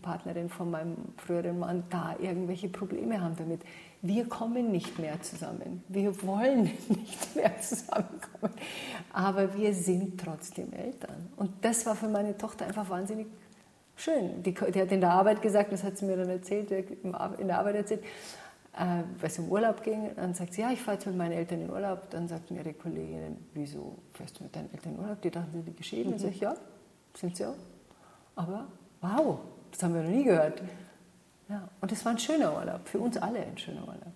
Partnerin 0.00 0.48
von 0.48 0.70
meinem 0.70 0.96
früheren 1.16 1.58
Mann 1.58 1.84
da 1.90 2.14
irgendwelche 2.20 2.68
Probleme 2.68 3.20
haben 3.20 3.36
damit. 3.36 3.62
Wir 4.00 4.28
kommen 4.28 4.70
nicht 4.70 4.98
mehr 4.98 5.20
zusammen. 5.20 5.82
Wir 5.88 6.22
wollen 6.22 6.62
nicht 6.88 7.36
mehr 7.36 7.60
zusammenkommen. 7.60 8.54
Aber 9.12 9.54
wir 9.56 9.74
sind 9.74 10.20
trotzdem 10.20 10.72
Eltern. 10.72 11.28
Und 11.36 11.50
das 11.62 11.84
war 11.84 11.96
für 11.96 12.08
meine 12.08 12.38
Tochter 12.38 12.66
einfach 12.66 12.88
wahnsinnig 12.88 13.26
schön. 13.96 14.42
Die, 14.44 14.54
die, 14.54 14.80
hat 14.80 14.92
in 14.92 15.00
der 15.00 15.10
Arbeit 15.10 15.42
gesagt, 15.42 15.72
das 15.72 15.82
hat 15.82 15.98
sie 15.98 16.04
mir 16.04 16.16
dann 16.16 16.30
erzählt, 16.30 16.70
in 16.70 17.48
der 17.48 17.58
Arbeit 17.58 17.74
erzählt, 17.74 18.04
äh, 18.78 19.02
weil 19.18 19.28
es 19.28 19.38
um 19.38 19.50
Urlaub 19.50 19.82
ging. 19.82 20.10
Dann 20.14 20.34
sagt 20.34 20.54
sie, 20.54 20.60
ja, 20.60 20.70
ich 20.70 20.80
fahre 20.80 20.96
jetzt 20.96 21.06
mit 21.06 21.16
meinen 21.16 21.32
Eltern 21.32 21.60
in 21.60 21.70
Urlaub. 21.70 22.10
Dann 22.10 22.28
sagten 22.28 22.56
ihre 22.56 22.72
Kolleginnen, 22.72 23.48
wieso 23.52 23.96
fährst 24.12 24.38
du 24.38 24.44
mit 24.44 24.54
deinen 24.54 24.72
Eltern 24.72 24.94
in 24.94 25.00
Urlaub? 25.00 25.20
Die 25.20 25.30
dachten, 25.30 25.50
sie 25.52 25.62
sind 25.62 25.76
geschieden. 25.76 26.06
Mhm. 26.06 26.10
Dann 26.12 26.18
sage 26.20 26.34
ich, 26.34 26.40
ja, 26.40 26.54
sind 27.14 27.36
sie 27.36 27.46
auch. 27.46 27.56
Aber 28.36 28.68
wow, 29.00 29.40
das 29.72 29.82
haben 29.82 29.94
wir 29.94 30.02
noch 30.02 30.10
nie 30.10 30.24
gehört. 30.24 30.62
Ja, 31.48 31.68
und 31.80 31.90
es 31.90 32.04
war 32.04 32.12
ein 32.12 32.18
schöner 32.18 32.54
Urlaub, 32.54 32.86
für 32.86 32.98
uns 32.98 33.16
alle 33.16 33.40
ein 33.40 33.58
schöner 33.58 33.80
Urlaub. 33.80 34.12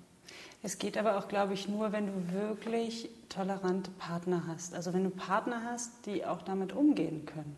Es 0.62 0.78
geht 0.78 0.96
aber 0.96 1.18
auch, 1.18 1.26
glaube 1.26 1.54
ich, 1.54 1.66
nur, 1.66 1.90
wenn 1.90 2.06
du 2.06 2.32
wirklich 2.32 3.10
tolerante 3.28 3.90
Partner 3.92 4.44
hast. 4.46 4.74
Also 4.74 4.92
wenn 4.92 5.02
du 5.02 5.10
Partner 5.10 5.62
hast, 5.64 6.06
die 6.06 6.24
auch 6.24 6.42
damit 6.42 6.72
umgehen 6.72 7.26
können. 7.26 7.56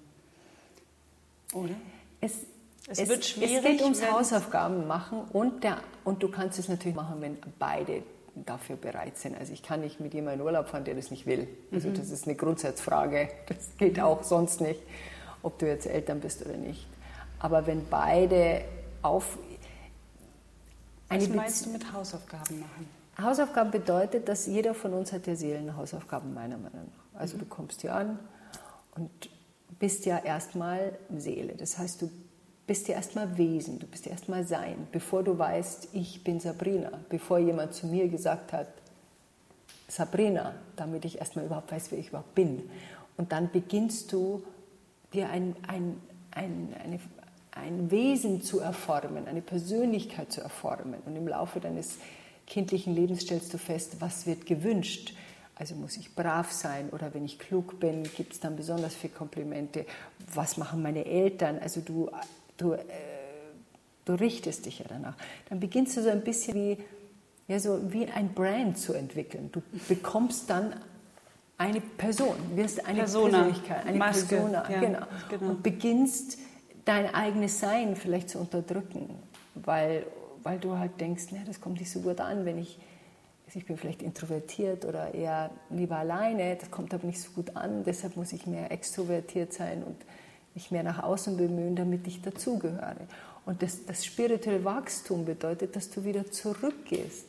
Oder? 1.53 1.75
Es, 2.23 2.47
es, 2.89 2.99
es 2.99 3.09
wird 3.09 3.25
schwierig. 3.25 3.57
Es 3.57 3.63
geht 3.63 3.83
ums 3.83 4.11
Hausaufgaben 4.11 4.87
machen 4.87 5.23
und, 5.33 5.65
der, 5.65 5.79
und 6.05 6.23
du 6.23 6.29
kannst 6.29 6.59
es 6.59 6.69
natürlich 6.69 6.97
machen, 6.97 7.21
wenn 7.21 7.39
beide 7.59 8.03
dafür 8.35 8.77
bereit 8.77 9.17
sind. 9.17 9.39
Also 9.39 9.53
ich 9.53 9.63
kann 9.63 9.81
nicht 9.81 10.01
mit 10.01 10.13
jemandem 10.13 10.41
in 10.41 10.47
Urlaub 10.47 10.69
fahren, 10.69 10.85
der 10.85 10.95
das 10.95 11.11
nicht 11.11 11.27
will. 11.27 11.49
Also 11.73 11.89
mhm. 11.89 11.95
das 11.95 12.11
ist 12.11 12.27
eine 12.27 12.35
Grundsatzfrage. 12.35 13.29
Das 13.47 13.77
geht 13.79 14.01
auch 14.01 14.23
sonst 14.23 14.61
nicht, 14.61 14.81
ob 15.43 15.59
du 15.59 15.67
jetzt 15.67 15.87
Eltern 15.87 16.21
bist 16.21 16.45
oder 16.45 16.57
nicht. 16.57 16.87
Aber 17.39 17.67
wenn 17.67 17.87
beide 17.89 18.63
auf 19.03 19.39
was 21.09 21.29
meinst 21.29 21.67
du 21.67 21.71
mit 21.71 21.93
Hausaufgaben 21.93 22.61
machen? 22.61 22.89
Hausaufgaben 23.23 23.71
bedeutet, 23.71 24.29
dass 24.29 24.47
jeder 24.47 24.75
von 24.75 24.95
uns 24.95 25.13
hat 25.13 25.27
ja 25.29 25.37
Seelenhausaufgaben, 25.37 26.35
meiner 26.35 26.57
Meinung 26.57 26.91
nach. 27.13 27.21
Also 27.21 27.37
mhm. 27.37 27.41
du 27.41 27.47
kommst 27.47 27.83
hier 27.83 27.95
an 27.95 28.19
und 28.97 29.11
bist 29.79 30.07
ja 30.07 30.19
erstmal 30.19 30.99
Seele. 31.17 31.55
Das 31.55 31.79
heißt, 31.79 32.03
du 32.03 32.11
bist 32.67 32.89
ja 32.89 32.95
erstmal 32.95 33.37
Wesen, 33.37 33.79
du 33.79 33.87
bist 33.87 34.07
ja 34.07 34.13
erstmal 34.13 34.45
Sein, 34.45 34.87
bevor 34.91 35.23
du 35.23 35.39
weißt, 35.39 35.89
ich 35.93 36.25
bin 36.25 36.41
Sabrina, 36.41 36.91
bevor 37.09 37.39
jemand 37.39 37.75
zu 37.75 37.87
mir 37.87 38.09
gesagt 38.09 38.53
hat, 38.53 38.69
Sabrina, 39.89 40.55
damit 40.77 41.05
ich 41.05 41.19
erstmal 41.19 41.45
überhaupt 41.45 41.71
weiß, 41.71 41.91
wer 41.91 41.99
ich 41.99 42.09
überhaupt 42.09 42.35
bin. 42.35 42.69
Und 43.17 43.33
dann 43.33 43.51
beginnst 43.51 44.13
du 44.13 44.43
dir 45.13 45.29
ein, 45.29 45.55
ein, 45.69 46.01
ein, 46.33 46.75
eine, 46.83 47.01
ein 47.53 47.91
Wesen 47.91 48.43
zu 48.43 48.61
erformen, 48.61 49.29
eine 49.29 49.43
Persönlichkeit 49.43 50.33
zu 50.33 50.41
erformen. 50.41 50.97
Und 51.05 51.17
im 51.17 51.29
Laufe 51.29 51.61
deines 51.61 51.99
kindlichen 52.47 52.95
Lebens 52.95 53.21
stellst 53.21 53.53
du 53.55 53.59
fest, 53.59 53.97
was 54.01 54.27
wird 54.27 54.47
gewünscht. 54.47 55.15
Also 55.55 55.77
muss 55.77 55.97
ich 55.97 56.15
brav 56.17 56.51
sein 56.51 56.91
oder 56.91 57.15
wenn 57.15 57.25
ich 57.25 57.39
klug 57.39 57.79
bin, 57.79 58.03
gibt 58.17 58.33
es 58.33 58.41
dann 58.41 58.57
besonders 58.57 58.95
viele 58.95 59.13
Komplimente. 59.13 59.87
Was 60.35 60.57
machen 60.57 60.83
meine 60.83 61.05
Eltern? 61.05 61.61
Also 61.61 61.81
du, 61.81 62.11
du, 62.57 62.73
äh, 62.73 62.83
du 64.05 64.15
richtest 64.15 64.67
dich 64.67 64.81
ja 64.81 64.87
danach. 64.89 65.17
Dann 65.49 65.61
beginnst 65.61 65.97
du 65.97 66.03
so 66.03 66.11
ein 66.11 66.23
bisschen 66.23 66.55
wie, 66.55 66.79
ja, 67.49 67.59
so 67.59 67.93
wie 67.93 68.07
ein 68.07 68.33
Brand 68.33 68.79
zu 68.79 68.95
entwickeln. 68.95 69.51
Du 69.53 69.63
bekommst 69.89 70.49
dann 70.51 70.75
eine 71.59 71.81
Person, 71.81 72.35
wirst 72.55 72.85
eine 72.87 73.01
Persona. 73.01 73.39
Persönlichkeit, 73.39 73.87
eine 73.87 73.99
Maske. 73.99 74.37
Persona, 74.37 74.71
ja, 74.71 74.81
genau. 74.81 75.07
genau. 75.31 75.51
Und 75.51 75.63
beginnst 75.63 76.39
dein 76.85 77.15
eigenes 77.15 77.61
Sein 77.61 77.97
vielleicht 77.97 78.31
zu 78.31 78.39
unterdrücken, 78.39 79.11
weil, 79.55 80.07
weil 80.43 80.59
du 80.59 80.77
halt 80.79 81.01
denkst, 81.01 81.33
ne, 81.33 81.43
das 81.47 81.61
kommt 81.61 81.81
nicht 81.81 81.91
so 81.91 82.01
gut 82.01 82.21
an, 82.21 82.45
wenn 82.45 82.59
ich, 82.59 82.79
ich 83.55 83.67
bin 83.67 83.77
vielleicht 83.77 84.03
introvertiert 84.03 84.85
oder 84.85 85.15
eher 85.15 85.51
lieber 85.71 85.97
alleine, 85.97 86.57
das 86.57 86.71
kommt 86.71 86.93
aber 86.93 87.07
nicht 87.07 87.21
so 87.21 87.31
gut 87.31 87.57
an, 87.57 87.85
deshalb 87.85 88.17
muss 88.17 88.33
ich 88.33 88.47
mehr 88.47 88.73
extrovertiert 88.73 89.53
sein 89.53 89.85
und 89.85 89.97
mich 90.55 90.71
mehr 90.71 90.83
nach 90.83 91.03
außen 91.03 91.37
bemühen, 91.37 91.77
damit 91.77 92.07
ich 92.07 92.23
dazugehöre. 92.23 92.97
Und 93.47 93.63
das, 93.63 93.85
das 93.87 94.05
spirituelle 94.05 94.65
Wachstum 94.65 95.25
bedeutet, 95.25 95.77
dass 95.77 95.91
du 95.91 96.05
wieder 96.05 96.31
zurückgehst 96.31 97.27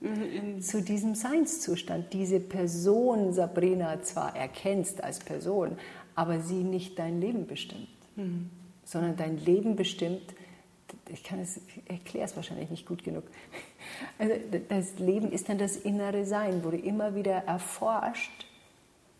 mhm. 0.00 0.60
zu 0.62 0.80
diesem 0.80 1.14
Seinszustand, 1.14 2.12
diese 2.12 2.40
Person 2.40 3.32
Sabrina 3.32 4.00
zwar 4.02 4.34
erkennst 4.36 5.02
als 5.04 5.18
Person, 5.18 5.76
aber 6.14 6.40
sie 6.40 6.62
nicht 6.62 6.98
dein 6.98 7.20
Leben 7.20 7.46
bestimmt. 7.46 7.88
Mhm 8.16 8.50
sondern 8.84 9.16
dein 9.16 9.38
Leben 9.38 9.76
bestimmt. 9.76 10.34
Ich 11.08 11.24
kann 11.24 11.40
es, 11.40 11.60
erkläre 11.86 12.26
es 12.26 12.36
wahrscheinlich 12.36 12.70
nicht 12.70 12.86
gut 12.86 13.02
genug. 13.02 13.24
Also 14.18 14.34
das 14.68 14.98
Leben 14.98 15.32
ist 15.32 15.48
dann 15.48 15.58
das 15.58 15.76
innere 15.76 16.24
Sein, 16.24 16.62
wo 16.64 16.70
du 16.70 16.76
immer 16.76 17.14
wieder 17.14 17.32
erforscht, 17.32 18.46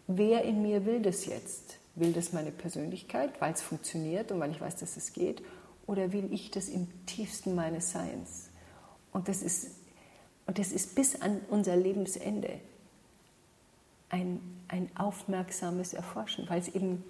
wer 0.07 0.45
in 0.45 0.63
mir 0.63 0.87
will 0.87 1.01
das 1.01 1.27
jetzt? 1.27 1.79
Will 1.95 2.13
das 2.13 2.33
meine 2.33 2.51
Persönlichkeit, 2.51 3.41
weil 3.41 3.53
es 3.53 3.61
funktioniert 3.61 4.33
und 4.33 4.41
weil 4.41 4.51
ich 4.51 4.61
weiß, 4.61 4.77
dass 4.77 4.97
es 4.97 5.13
geht? 5.13 5.43
Oder 5.87 6.13
will 6.13 6.33
ich 6.33 6.51
das 6.51 6.69
im 6.69 6.89
tiefsten 7.07 7.55
meines 7.55 7.93
Seins? 7.93 8.49
Und 9.13 9.29
das 9.29 9.43
ist, 9.43 9.73
und 10.47 10.59
das 10.59 10.73
ist 10.73 10.95
bis 10.95 11.21
an 11.21 11.41
unser 11.51 11.77
Lebensende 11.77 12.61
ein, 14.09 14.41
ein 14.69 14.91
aufmerksames 14.95 15.93
Erforschen, 15.93 16.49
weil 16.49 16.61
es 16.61 16.69
eben 16.69 17.05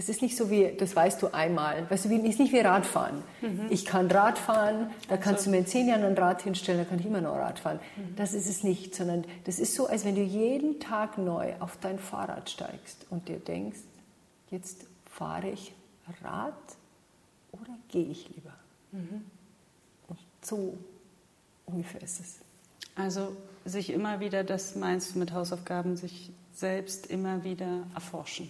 das 0.00 0.08
ist 0.08 0.22
nicht 0.22 0.34
so 0.34 0.48
wie, 0.48 0.74
das 0.78 0.96
weißt 0.96 1.20
du 1.20 1.26
einmal. 1.34 1.90
Weißt 1.90 2.06
du, 2.06 2.08
ist 2.08 2.38
nicht 2.38 2.54
wie 2.54 2.60
Radfahren. 2.60 3.22
Mhm. 3.42 3.66
Ich 3.68 3.84
kann 3.84 4.10
Radfahren, 4.10 4.88
da 5.08 5.18
kannst 5.18 5.44
so. 5.44 5.44
du 5.44 5.50
mir 5.50 5.58
in 5.58 5.66
zehn 5.66 5.86
Jahren 5.88 6.04
ein 6.04 6.16
Rad 6.16 6.40
hinstellen, 6.40 6.80
da 6.80 6.86
kann 6.86 6.98
ich 6.98 7.04
immer 7.04 7.20
noch 7.20 7.34
Rad 7.34 7.58
fahren. 7.58 7.80
Mhm. 7.96 8.16
Das 8.16 8.32
ist 8.32 8.48
es 8.48 8.64
nicht, 8.64 8.94
sondern 8.94 9.26
das 9.44 9.58
ist 9.58 9.74
so, 9.74 9.88
als 9.88 10.06
wenn 10.06 10.14
du 10.14 10.22
jeden 10.22 10.80
Tag 10.80 11.18
neu 11.18 11.52
auf 11.60 11.76
dein 11.82 11.98
Fahrrad 11.98 12.48
steigst 12.48 13.04
und 13.10 13.28
dir 13.28 13.40
denkst, 13.40 13.80
jetzt 14.50 14.86
fahre 15.04 15.50
ich 15.50 15.74
Rad 16.24 16.54
oder 17.52 17.76
gehe 17.88 18.06
ich 18.06 18.26
lieber? 18.30 18.54
Mhm. 18.92 19.26
Und 20.08 20.18
so 20.40 20.78
ungefähr 21.66 22.00
ist 22.00 22.20
es. 22.20 22.38
Also 22.94 23.36
sich 23.66 23.90
immer 23.90 24.20
wieder, 24.20 24.44
das 24.44 24.76
meinst 24.76 25.14
du 25.14 25.18
mit 25.18 25.34
Hausaufgaben, 25.34 25.98
sich 25.98 26.30
selbst 26.54 27.08
immer 27.08 27.44
wieder 27.44 27.82
erforschen 27.94 28.48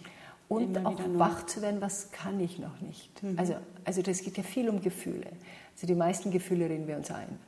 und 0.50 0.84
auch 0.84 0.98
wach 1.14 1.46
zu 1.46 1.62
werden, 1.62 1.80
was 1.80 2.10
kann 2.10 2.40
ich 2.40 2.58
noch 2.58 2.80
nicht. 2.80 3.22
Mhm. 3.22 3.38
Also, 3.38 3.54
also 3.84 4.02
das 4.02 4.20
geht 4.22 4.36
ja 4.36 4.42
viel 4.42 4.68
um 4.68 4.82
Gefühle. 4.82 5.28
Also 5.74 5.86
die 5.86 5.94
meisten 5.94 6.32
Gefühle 6.32 6.68
reden 6.68 6.88
wir 6.88 6.96
uns 6.96 7.08
ein. 7.12 7.38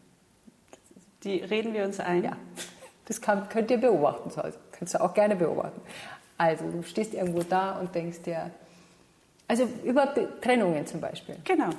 Die 1.25 1.39
reden 1.39 1.75
wir 1.75 1.85
uns 1.85 1.99
ein? 1.99 2.23
Ja, 2.23 2.37
das 3.07 3.21
kann, 3.21 3.49
könnt 3.49 3.73
ihr 3.73 3.79
beobachten 3.79 4.31
zu 4.31 4.41
Hause. 4.41 4.57
Kannst 4.71 4.95
du 4.95 5.01
auch 5.01 5.13
gerne 5.15 5.35
beobachten. 5.35 5.81
Also 6.39 6.71
du 6.71 6.85
stehst 6.85 7.13
irgendwo 7.13 7.43
da 7.43 7.81
und 7.81 7.93
denkst 7.93 8.23
dir, 8.23 8.53
also 9.49 9.69
über 9.83 10.15
Trennungen 10.41 10.87
zum 10.87 11.01
Beispiel. 11.01 11.37
Genau. 11.43 11.71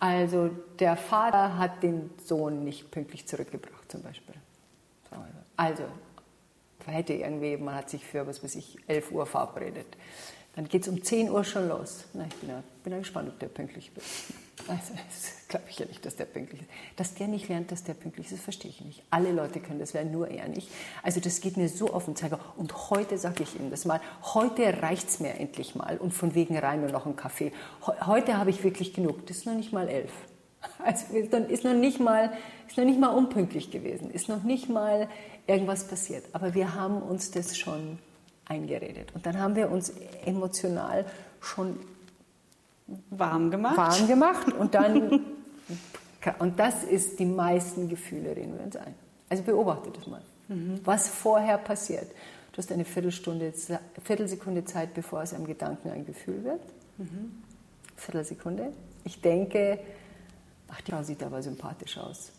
Also 0.00 0.50
der 0.80 0.96
Vater 0.96 1.58
hat 1.58 1.80
den 1.84 2.10
Sohn 2.24 2.64
nicht 2.64 2.90
pünktlich 2.90 3.28
zurückgebracht 3.28 3.90
zum 3.90 4.02
Beispiel. 4.02 4.34
Also 5.56 5.84
hätte 6.86 7.12
irgendwie, 7.12 7.56
man 7.56 7.76
hat 7.76 7.88
sich 7.88 8.04
für, 8.04 8.26
was 8.26 8.42
weiß 8.42 8.56
ich, 8.56 8.78
11 8.88 9.12
Uhr 9.12 9.26
verabredet. 9.26 9.86
Dann 10.54 10.68
geht 10.68 10.82
es 10.82 10.88
um 10.88 11.02
10 11.02 11.30
Uhr 11.30 11.44
schon 11.44 11.68
los. 11.68 12.04
Na, 12.12 12.26
ich 12.26 12.34
bin 12.36 12.50
ja, 12.50 12.62
bin 12.84 12.92
ja 12.92 12.98
gespannt, 12.98 13.28
ob 13.28 13.38
der 13.38 13.48
pünktlich 13.48 13.90
ist. 13.96 14.34
Also, 14.68 14.92
das 14.94 15.48
glaube 15.48 15.64
ich 15.68 15.78
ja 15.78 15.86
nicht, 15.86 16.04
dass 16.04 16.14
der 16.14 16.26
pünktlich 16.26 16.60
ist. 16.60 16.70
Dass 16.96 17.14
der 17.14 17.26
nicht 17.26 17.48
lernt, 17.48 17.72
dass 17.72 17.84
der 17.84 17.94
pünktlich 17.94 18.30
ist, 18.30 18.42
verstehe 18.42 18.70
ich 18.70 18.80
nicht. 18.82 19.02
Alle 19.10 19.32
Leute 19.32 19.60
können 19.60 19.80
das 19.80 19.94
lernen, 19.94 20.12
nur 20.12 20.28
er 20.28 20.48
nicht. 20.48 20.68
Also 21.02 21.20
das 21.20 21.40
geht 21.40 21.56
mir 21.56 21.68
so 21.68 21.92
auf 21.92 22.04
den 22.04 22.16
Zeiger. 22.16 22.38
Und 22.56 22.90
heute 22.90 23.16
sage 23.18 23.42
ich 23.42 23.58
ihm 23.58 23.70
das 23.70 23.86
mal. 23.86 24.00
Heute 24.34 24.82
reicht 24.82 25.08
es 25.08 25.20
mir 25.20 25.34
endlich 25.34 25.74
mal. 25.74 25.96
Und 25.96 26.12
von 26.12 26.34
wegen 26.34 26.56
rein 26.56 26.84
und 26.84 26.92
noch 26.92 27.06
einen 27.06 27.16
Kaffee. 27.16 27.52
Heute 28.06 28.36
habe 28.36 28.50
ich 28.50 28.62
wirklich 28.62 28.92
genug. 28.92 29.26
Das 29.26 29.38
ist 29.38 29.46
noch 29.46 29.54
nicht 29.54 29.72
mal 29.72 29.88
elf. 29.88 30.12
Also 30.78 31.16
ist 31.16 31.64
noch 31.64 31.74
nicht 31.74 31.98
mal, 31.98 32.32
ist 32.68 32.76
noch 32.76 32.84
nicht 32.84 33.00
mal 33.00 33.08
unpünktlich 33.08 33.70
gewesen. 33.70 34.10
Ist 34.10 34.28
noch 34.28 34.42
nicht 34.44 34.68
mal 34.68 35.08
irgendwas 35.46 35.88
passiert. 35.88 36.24
Aber 36.34 36.54
wir 36.54 36.74
haben 36.74 37.02
uns 37.02 37.30
das 37.30 37.56
schon 37.56 37.98
eingeredet. 38.46 39.14
Und 39.14 39.26
dann 39.26 39.38
haben 39.38 39.56
wir 39.56 39.70
uns 39.70 39.92
emotional 40.24 41.04
schon 41.40 41.78
warm 43.10 43.50
gemacht. 43.50 43.76
Warm 43.76 44.06
gemacht 44.06 44.52
und 44.52 44.74
dann, 44.74 45.20
und 46.38 46.58
das 46.58 46.84
ist 46.84 47.18
die 47.18 47.26
meisten 47.26 47.88
Gefühle, 47.88 48.36
reden 48.36 48.58
wir 48.58 48.64
uns 48.64 48.76
ein. 48.76 48.94
Also 49.28 49.42
beobachte 49.42 49.90
das 49.90 50.06
mal, 50.06 50.22
mhm. 50.48 50.80
was 50.84 51.08
vorher 51.08 51.58
passiert. 51.58 52.06
Du 52.52 52.58
hast 52.58 52.70
eine 52.70 52.84
Viertelstunde, 52.84 53.52
Viertelsekunde 54.02 54.64
Zeit, 54.64 54.92
bevor 54.92 55.22
aus 55.22 55.32
einem 55.32 55.46
Gedanken 55.46 55.90
ein 55.90 56.04
Gefühl 56.04 56.44
wird. 56.44 56.60
Mhm. 56.98 57.42
Viertelsekunde. 57.96 58.72
Ich 59.04 59.20
denke, 59.20 59.78
ach, 60.68 60.80
die 60.82 60.92
Frau 60.92 61.02
sieht 61.02 61.22
aber 61.22 61.42
sympathisch 61.42 61.96
aus. 61.96 62.32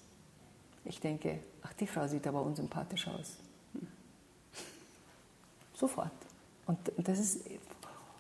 Ich 0.86 1.00
denke, 1.00 1.40
ach, 1.64 1.74
die 1.74 1.88
Frau 1.88 2.08
sieht 2.08 2.28
aber 2.28 2.44
unsympathisch 2.44 3.08
aus. 3.08 3.38
Sofort. 5.74 6.12
Und 6.66 6.78
das 6.98 7.20
ist, 7.20 7.42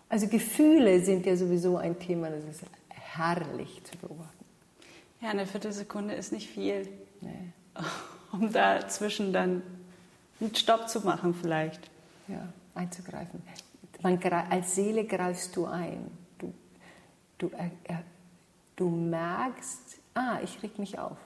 also 0.10 0.27
Gefühle 0.27 1.03
sind 1.03 1.25
ja 1.25 1.36
sowieso 1.36 1.77
ein 1.77 1.98
Thema, 1.98 2.29
das 2.29 2.43
ist 2.43 2.63
herrlich 2.89 3.81
zu 3.83 3.98
beobachten. 3.98 4.45
Ja, 5.22 5.29
eine 5.29 5.45
Viertelsekunde 5.45 6.13
ist 6.15 6.31
nicht 6.31 6.50
viel, 6.50 6.88
nee. 7.22 7.53
um 8.31 8.51
dazwischen 8.51 9.31
dann 9.31 9.62
einen 10.39 10.53
Stopp 10.55 10.89
zu 10.89 11.01
machen 11.01 11.33
vielleicht. 11.33 11.89
Ja, 12.27 12.48
einzugreifen. 12.75 13.41
Man, 14.01 14.22
als 14.22 14.75
Seele 14.75 15.05
greifst 15.05 15.55
du 15.55 15.65
ein. 15.65 16.12
Du, 16.38 16.53
du, 17.38 17.51
er, 17.57 17.72
er, 17.86 18.03
du 18.75 18.89
merkst, 18.89 20.00
ah, 20.13 20.39
ich 20.43 20.62
reg 20.62 20.77
mich 20.77 21.00
auf. 21.00 21.17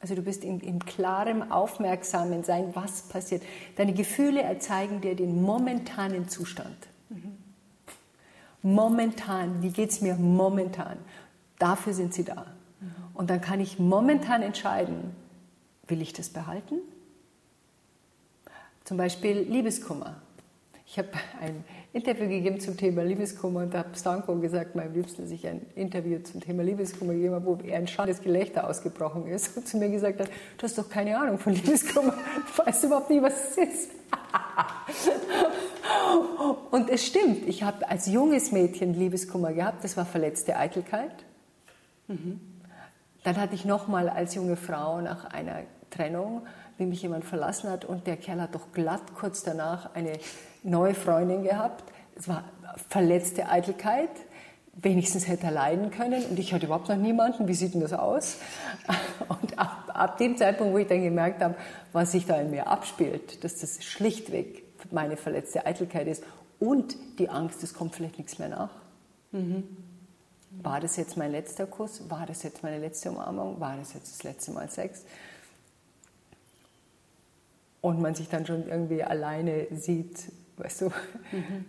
Also 0.00 0.14
du 0.14 0.22
bist 0.22 0.44
in, 0.44 0.60
in 0.60 0.78
klarem, 0.78 1.52
aufmerksamen 1.52 2.42
Sein, 2.42 2.70
was 2.74 3.02
passiert. 3.02 3.42
Deine 3.76 3.92
Gefühle 3.92 4.42
erzeigen 4.42 5.02
dir 5.02 5.14
den 5.14 5.42
momentanen 5.42 6.28
Zustand. 6.28 6.88
Mhm. 7.10 7.36
Momentan, 8.62 9.62
wie 9.62 9.70
geht 9.70 9.90
es 9.90 10.00
mir 10.00 10.14
momentan? 10.14 10.96
Dafür 11.58 11.92
sind 11.92 12.14
sie 12.14 12.24
da. 12.24 12.46
Mhm. 12.80 12.94
Und 13.12 13.30
dann 13.30 13.42
kann 13.42 13.60
ich 13.60 13.78
momentan 13.78 14.40
entscheiden, 14.40 15.14
will 15.86 16.00
ich 16.00 16.14
das 16.14 16.30
behalten? 16.30 16.76
Zum 18.84 18.96
Beispiel 18.96 19.40
Liebeskummer. 19.40 20.16
Ich 20.86 20.98
habe 20.98 21.10
ein 21.40 21.64
Interview 21.92 22.28
gegeben 22.28 22.60
zum 22.60 22.76
Thema 22.76 23.02
Liebeskummer 23.02 23.60
und 23.60 23.74
da 23.74 23.78
habe 23.78 23.96
Stanko 23.96 24.36
gesagt, 24.36 24.76
meinem 24.76 24.94
Liebsten, 24.94 25.22
dass 25.22 25.32
ich 25.32 25.44
ein 25.46 25.66
Interview 25.74 26.20
zum 26.20 26.40
Thema 26.40 26.62
Liebeskummer 26.62 27.14
gegeben 27.14 27.34
habe, 27.34 27.46
wo 27.46 27.58
er 27.64 27.78
ein 27.78 27.88
schallendes 27.88 28.22
Gelächter 28.22 28.68
ausgebrochen 28.68 29.26
ist 29.26 29.56
und 29.56 29.66
zu 29.66 29.76
mir 29.76 29.88
gesagt 29.88 30.20
hat, 30.20 30.28
du 30.28 30.62
hast 30.62 30.78
doch 30.78 30.88
keine 30.88 31.18
Ahnung 31.18 31.38
von 31.38 31.52
Liebeskummer, 31.52 32.14
du 32.56 32.64
weißt 32.64 32.84
überhaupt 32.84 33.10
nicht, 33.10 33.22
was 33.22 33.50
es 33.50 33.56
ist. 33.56 33.90
und 36.70 36.88
es 36.90 37.04
stimmt, 37.04 37.48
ich 37.48 37.64
habe 37.64 37.88
als 37.88 38.06
junges 38.06 38.52
Mädchen 38.52 38.94
Liebeskummer 38.94 39.52
gehabt, 39.52 39.82
das 39.82 39.96
war 39.96 40.06
verletzte 40.06 40.56
Eitelkeit. 40.56 41.24
Mhm. 42.06 42.40
Dann 43.24 43.36
hatte 43.36 43.56
ich 43.56 43.64
nochmal 43.64 44.08
als 44.08 44.36
junge 44.36 44.56
Frau 44.56 45.00
nach 45.00 45.24
einer 45.24 45.64
Trennung, 45.90 46.42
wie 46.78 46.86
mich 46.86 47.02
jemand 47.02 47.24
verlassen 47.24 47.68
hat 47.68 47.84
und 47.84 48.06
der 48.06 48.16
Kerl 48.16 48.40
hat 48.40 48.54
doch 48.54 48.72
glatt 48.72 49.12
kurz 49.14 49.42
danach 49.42 49.94
eine 49.94 50.12
neue 50.62 50.94
Freundin 50.94 51.42
gehabt. 51.42 51.84
Es 52.16 52.28
war 52.28 52.44
verletzte 52.88 53.48
Eitelkeit. 53.48 54.10
Wenigstens 54.74 55.26
hätte 55.28 55.46
er 55.46 55.52
leiden 55.52 55.90
können 55.90 56.24
und 56.24 56.38
ich 56.38 56.54
hatte 56.54 56.66
überhaupt 56.66 56.88
noch 56.88 56.96
niemanden. 56.96 57.48
Wie 57.48 57.54
sieht 57.54 57.74
denn 57.74 57.80
das 57.80 57.92
aus? 57.92 58.38
Und 59.28 59.58
ab, 59.58 59.90
ab 59.92 60.16
dem 60.16 60.36
Zeitpunkt, 60.36 60.72
wo 60.72 60.78
ich 60.78 60.86
dann 60.86 61.02
gemerkt 61.02 61.42
habe, 61.42 61.56
was 61.92 62.12
sich 62.12 62.24
da 62.24 62.40
in 62.40 62.50
mir 62.50 62.68
abspielt, 62.68 63.44
dass 63.44 63.56
das 63.56 63.84
schlichtweg 63.84 64.62
meine 64.92 65.16
verletzte 65.16 65.66
Eitelkeit 65.66 66.06
ist 66.06 66.24
und 66.58 66.96
die 67.18 67.28
Angst, 67.28 67.62
es 67.62 67.74
kommt 67.74 67.94
vielleicht 67.94 68.18
nichts 68.18 68.38
mehr 68.38 68.48
nach. 68.48 68.70
Mhm. 69.32 69.64
War 70.50 70.80
das 70.80 70.96
jetzt 70.96 71.16
mein 71.16 71.30
letzter 71.32 71.66
Kuss? 71.66 72.08
War 72.10 72.26
das 72.26 72.42
jetzt 72.42 72.62
meine 72.62 72.78
letzte 72.78 73.10
Umarmung? 73.10 73.60
War 73.60 73.76
das 73.76 73.94
jetzt 73.94 74.12
das 74.12 74.22
letzte 74.24 74.52
Mal 74.52 74.68
Sex? 74.68 75.04
Und 77.80 78.00
man 78.00 78.14
sich 78.14 78.28
dann 78.28 78.44
schon 78.44 78.68
irgendwie 78.68 79.02
alleine 79.02 79.66
sieht 79.70 80.32
weißt 80.60 80.82
du, 80.82 80.86
mhm. 81.32 81.64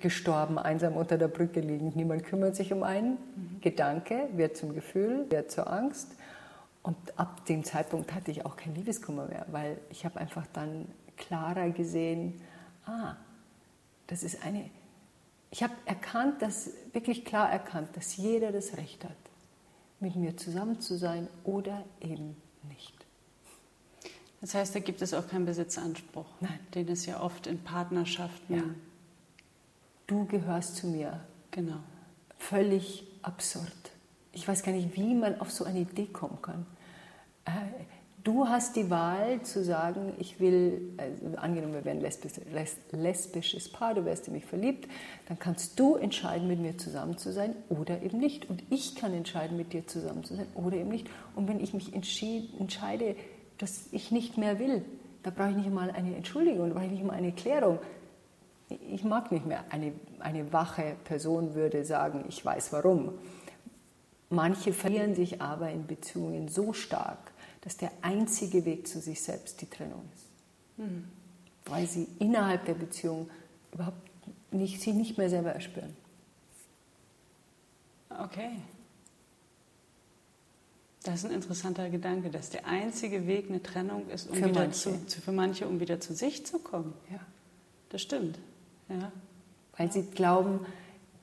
gestorben, 0.00 0.58
einsam 0.58 0.96
unter 0.96 1.18
der 1.18 1.28
Brücke 1.28 1.60
liegend. 1.60 1.96
Niemand 1.96 2.24
kümmert 2.24 2.56
sich 2.56 2.72
um 2.72 2.82
einen. 2.82 3.12
Mhm. 3.12 3.60
Gedanke 3.60 4.28
wird 4.34 4.56
zum 4.56 4.74
Gefühl, 4.74 5.26
wird 5.30 5.50
zur 5.50 5.72
Angst. 5.72 6.16
Und 6.82 6.96
ab 7.18 7.44
dem 7.46 7.64
Zeitpunkt 7.64 8.14
hatte 8.14 8.30
ich 8.30 8.46
auch 8.46 8.56
kein 8.56 8.74
Liebeskummer 8.74 9.26
mehr, 9.26 9.46
weil 9.50 9.78
ich 9.90 10.04
habe 10.04 10.18
einfach 10.18 10.46
dann 10.52 10.86
klarer 11.16 11.70
gesehen, 11.70 12.40
ah, 12.86 13.16
das 14.06 14.22
ist 14.22 14.44
eine, 14.44 14.70
ich 15.50 15.62
habe 15.62 15.74
erkannt, 15.84 16.40
dass, 16.42 16.70
wirklich 16.92 17.24
klar 17.24 17.50
erkannt, 17.50 17.96
dass 17.96 18.16
jeder 18.16 18.50
das 18.50 18.76
Recht 18.76 19.04
hat, 19.04 19.16
mit 20.00 20.16
mir 20.16 20.36
zusammen 20.36 20.80
zu 20.80 20.96
sein 20.96 21.28
oder 21.44 21.84
eben 22.00 22.36
nicht. 22.68 22.99
Das 24.40 24.54
heißt, 24.54 24.74
da 24.74 24.80
gibt 24.80 25.02
es 25.02 25.12
auch 25.12 25.28
keinen 25.28 25.44
Besitzanspruch, 25.44 26.26
Nein. 26.40 26.58
den 26.74 26.88
es 26.88 27.04
ja 27.06 27.20
oft 27.20 27.46
in 27.46 27.58
Partnerschaften. 27.58 28.56
Ja. 28.56 28.62
Du 30.06 30.24
gehörst 30.26 30.76
zu 30.76 30.86
mir. 30.86 31.20
Genau. 31.50 31.80
Völlig 32.38 33.06
absurd. 33.22 33.70
Ich 34.32 34.46
weiß 34.46 34.62
gar 34.62 34.72
nicht, 34.72 34.96
wie 34.96 35.14
man 35.14 35.40
auf 35.40 35.50
so 35.50 35.64
eine 35.64 35.80
Idee 35.80 36.06
kommen 36.06 36.38
kann. 36.40 36.64
Äh, 37.44 37.50
du 38.24 38.48
hast 38.48 38.76
die 38.76 38.88
Wahl 38.88 39.42
zu 39.42 39.62
sagen, 39.62 40.14
ich 40.18 40.40
will, 40.40 40.94
also 40.96 41.36
angenommen, 41.36 41.74
wir 41.74 41.84
wären 41.84 42.00
lesbisch, 42.00 42.40
lesbisches 42.92 43.68
Paar, 43.68 43.94
du 43.94 44.04
wärst 44.04 44.28
in 44.28 44.34
mich 44.34 44.46
verliebt, 44.46 44.88
dann 45.28 45.38
kannst 45.38 45.78
du 45.78 45.96
entscheiden, 45.96 46.48
mit 46.48 46.60
mir 46.60 46.78
zusammen 46.78 47.18
zu 47.18 47.32
sein 47.32 47.54
oder 47.68 48.02
eben 48.02 48.18
nicht. 48.18 48.48
Und 48.48 48.62
ich 48.70 48.94
kann 48.94 49.12
entscheiden, 49.12 49.56
mit 49.56 49.72
dir 49.72 49.86
zusammen 49.86 50.24
zu 50.24 50.34
sein 50.34 50.46
oder 50.54 50.76
eben 50.76 50.90
nicht. 50.90 51.10
Und 51.34 51.48
wenn 51.48 51.60
ich 51.60 51.74
mich 51.74 51.92
entscheide, 51.92 53.16
dass 53.60 53.88
ich 53.92 54.10
nicht 54.10 54.38
mehr 54.38 54.58
will. 54.58 54.84
Da 55.22 55.30
brauche 55.30 55.50
ich 55.50 55.56
nicht 55.56 55.70
mal 55.70 55.90
eine 55.90 56.16
Entschuldigung, 56.16 56.68
da 56.68 56.74
brauche 56.74 56.86
ich 56.86 56.92
nicht 56.92 57.04
mal 57.04 57.12
eine 57.12 57.28
Erklärung. 57.28 57.78
Ich 58.68 59.04
mag 59.04 59.30
nicht 59.30 59.44
mehr. 59.44 59.64
Eine, 59.68 59.92
eine 60.18 60.50
wache 60.52 60.96
Person 61.04 61.54
würde 61.54 61.84
sagen, 61.84 62.24
ich 62.28 62.42
weiß 62.42 62.72
warum. 62.72 63.12
Manche 64.30 64.72
verlieren 64.72 65.14
sich 65.14 65.42
aber 65.42 65.70
in 65.70 65.86
Beziehungen 65.86 66.48
so 66.48 66.72
stark, 66.72 67.32
dass 67.60 67.76
der 67.76 67.90
einzige 68.00 68.64
Weg 68.64 68.88
zu 68.88 69.00
sich 69.00 69.20
selbst 69.20 69.60
die 69.60 69.68
Trennung 69.68 70.08
ist. 70.14 70.26
Mhm. 70.78 71.04
Weil 71.66 71.86
sie 71.86 72.08
innerhalb 72.18 72.64
der 72.64 72.74
Beziehung 72.74 73.28
überhaupt 73.72 74.08
nicht, 74.52 74.80
sich 74.80 74.94
nicht 74.94 75.18
mehr 75.18 75.28
selber 75.28 75.52
erspüren. 75.52 75.94
Okay. 78.08 78.52
Das 81.02 81.16
ist 81.16 81.24
ein 81.24 81.32
interessanter 81.32 81.88
Gedanke, 81.88 82.28
dass 82.28 82.50
der 82.50 82.66
einzige 82.66 83.26
Weg 83.26 83.48
eine 83.48 83.62
Trennung 83.62 84.08
ist, 84.10 84.28
um 84.28 84.36
für 84.36 84.50
wieder 84.50 84.60
manche. 84.60 85.06
Zu, 85.06 85.20
für 85.20 85.32
manche, 85.32 85.66
um 85.66 85.80
wieder 85.80 85.98
zu 85.98 86.14
sich 86.14 86.44
zu 86.44 86.58
kommen. 86.58 86.92
Ja. 87.10 87.20
Das 87.88 88.02
stimmt. 88.02 88.38
Ja. 88.88 89.10
Weil 89.76 89.90
sie 89.90 90.02
glauben, 90.02 90.60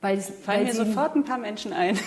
weil, 0.00 0.20
Fallen 0.20 0.44
weil 0.46 0.64
mir 0.64 0.72
sie, 0.72 0.84
sofort 0.84 1.14
ein 1.14 1.24
paar 1.24 1.38
Menschen 1.38 1.72
ein. 1.72 1.98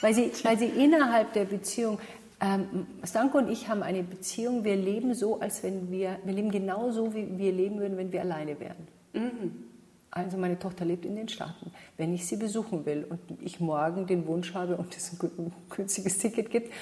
Weil, 0.00 0.14
sie, 0.14 0.32
weil 0.42 0.58
sie 0.58 0.66
innerhalb 0.66 1.32
der 1.32 1.46
Beziehung, 1.46 1.98
ähm, 2.40 2.86
Stanko 3.04 3.38
und 3.38 3.50
ich 3.50 3.68
haben 3.68 3.82
eine 3.82 4.02
Beziehung, 4.02 4.64
wir 4.64 4.76
leben 4.76 5.14
so, 5.14 5.40
als 5.40 5.62
wenn 5.62 5.90
wir, 5.90 6.18
wir 6.24 6.32
leben 6.34 6.50
genau 6.50 6.90
so, 6.90 7.14
wie 7.14 7.38
wir 7.38 7.52
leben 7.52 7.78
würden, 7.78 7.96
wenn 7.96 8.12
wir 8.12 8.20
alleine 8.20 8.60
wären. 8.60 8.86
Mhm. 9.14 9.64
Also 10.10 10.36
meine 10.36 10.58
Tochter 10.58 10.84
lebt 10.84 11.04
in 11.04 11.16
den 11.16 11.28
Staaten. 11.28 11.72
Wenn 11.96 12.14
ich 12.14 12.26
sie 12.26 12.36
besuchen 12.36 12.86
will 12.86 13.04
und 13.08 13.20
ich 13.40 13.58
morgen 13.58 14.06
den 14.06 14.26
Wunsch 14.26 14.54
habe 14.54 14.76
und 14.76 14.96
es 14.96 15.12
ein 15.12 15.52
günstiges 15.70 16.18
Ticket 16.18 16.50
gibt, 16.50 16.72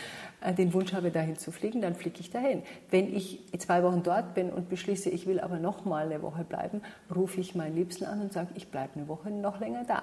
den 0.50 0.72
Wunsch 0.74 0.92
habe, 0.92 1.10
dahin 1.10 1.38
zu 1.38 1.52
fliegen, 1.52 1.80
dann 1.80 1.94
fliege 1.94 2.20
ich 2.20 2.30
dahin. 2.30 2.62
Wenn 2.90 3.14
ich 3.14 3.40
zwei 3.58 3.82
Wochen 3.82 4.02
dort 4.02 4.34
bin 4.34 4.50
und 4.50 4.68
beschließe, 4.68 5.10
ich 5.10 5.26
will 5.26 5.40
aber 5.40 5.58
noch 5.58 5.84
mal 5.84 6.06
eine 6.06 6.22
Woche 6.22 6.44
bleiben, 6.44 6.82
rufe 7.14 7.40
ich 7.40 7.54
meinen 7.54 7.76
Liebsten 7.76 8.04
an 8.04 8.20
und 8.20 8.32
sage, 8.32 8.48
ich 8.54 8.68
bleibe 8.68 8.96
eine 8.96 9.08
Woche 9.08 9.30
noch 9.30 9.60
länger 9.60 9.84
da. 9.84 10.02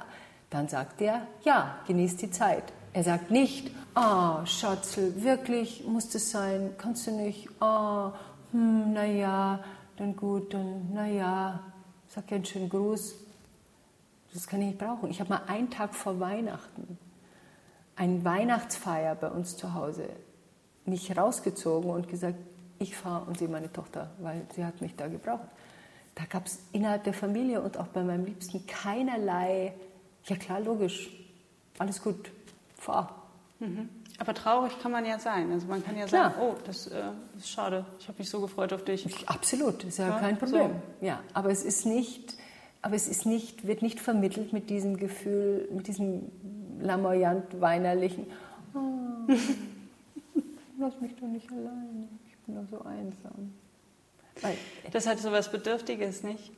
Dann 0.49 0.67
sagt 0.67 1.01
er, 1.01 1.21
ja, 1.43 1.79
genießt 1.87 2.21
die 2.21 2.31
Zeit. 2.31 2.63
Er 2.93 3.03
sagt 3.03 3.29
nicht, 3.29 3.71
ah, 3.93 4.41
oh, 4.41 4.45
Schatzel, 4.45 5.21
wirklich, 5.23 5.85
muss 5.85 6.09
das 6.09 6.31
sein, 6.31 6.71
kannst 6.77 7.05
du 7.05 7.11
nicht, 7.11 7.49
ah, 7.59 8.07
oh, 8.07 8.13
hm, 8.51 8.93
naja, 8.93 9.63
dann 9.97 10.15
gut, 10.15 10.53
dann 10.53 10.91
naja, 10.93 11.59
sag 12.07 12.31
ja 12.31 12.35
einen 12.35 12.45
schönen 12.45 12.69
Gruß. 12.69 13.15
Das 14.33 14.47
kann 14.47 14.61
ich 14.61 14.67
nicht 14.67 14.79
brauchen. 14.79 15.11
Ich 15.11 15.19
habe 15.19 15.29
mal 15.29 15.41
einen 15.47 15.69
Tag 15.69 15.93
vor 15.93 16.19
Weihnachten 16.19 16.97
eine 17.99 18.23
Weihnachtsfeier 18.23 19.13
bei 19.15 19.27
uns 19.27 19.57
zu 19.57 19.73
Hause 19.73 20.07
mich 20.89 21.15
rausgezogen 21.15 21.89
und 21.89 22.07
gesagt, 22.07 22.37
ich 22.79 22.95
fahre 22.95 23.25
und 23.25 23.37
sehe 23.37 23.47
meine 23.47 23.71
Tochter, 23.71 24.09
weil 24.19 24.45
sie 24.55 24.65
hat 24.65 24.81
mich 24.81 24.95
da 24.95 25.07
gebraucht. 25.07 25.47
Da 26.15 26.25
gab 26.25 26.47
es 26.47 26.59
innerhalb 26.71 27.03
der 27.03 27.13
Familie 27.13 27.61
und 27.61 27.77
auch 27.77 27.87
bei 27.87 28.03
meinem 28.03 28.25
Liebsten 28.25 28.65
keinerlei, 28.65 29.73
ja 30.25 30.35
klar, 30.35 30.59
logisch, 30.59 31.09
alles 31.77 32.01
gut, 32.01 32.31
fahr. 32.75 33.23
Mhm. 33.59 33.89
Aber 34.17 34.33
traurig 34.33 34.77
kann 34.81 34.91
man 34.91 35.05
ja 35.05 35.17
sein. 35.17 35.51
Also 35.51 35.67
man 35.67 35.83
kann 35.83 35.97
ja 35.97 36.05
klar. 36.05 36.31
sagen, 36.31 36.41
oh, 36.41 36.55
das, 36.65 36.87
äh, 36.87 37.01
das 37.33 37.43
ist 37.43 37.49
schade, 37.49 37.85
ich 37.99 38.07
habe 38.07 38.17
mich 38.17 38.29
so 38.29 38.41
gefreut 38.41 38.73
auf 38.73 38.83
dich. 38.83 39.07
Absolut, 39.27 39.83
ist 39.85 39.99
ja, 39.99 40.09
ja 40.09 40.19
kein 40.19 40.37
Problem. 40.37 40.71
So. 40.99 41.05
Ja, 41.05 41.21
aber 41.33 41.51
es 41.51 41.63
ist 41.63 41.85
nicht, 41.85 42.35
aber 42.81 42.95
es 42.95 43.07
ist 43.07 43.25
nicht, 43.25 43.65
wird 43.65 43.81
nicht 43.81 43.99
vermittelt 43.99 44.51
mit 44.51 44.69
diesem 44.69 44.97
Gefühl, 44.97 45.69
mit 45.71 45.87
diesem 45.87 46.31
lamoyant 46.81 47.61
weinerlichen, 47.61 48.27
oh, 48.73 49.31
lass 50.79 50.99
mich 51.01 51.15
doch 51.15 51.27
nicht 51.27 51.51
alleine, 51.51 52.07
ich 52.27 52.37
bin 52.45 52.55
doch 52.55 52.67
so 52.69 52.83
einsam. 52.83 53.53
Weil, 54.41 54.55
das 54.91 55.05
hat 55.07 55.19
so 55.19 55.31
was 55.31 55.51
Bedürftiges, 55.51 56.23
nicht? 56.23 56.51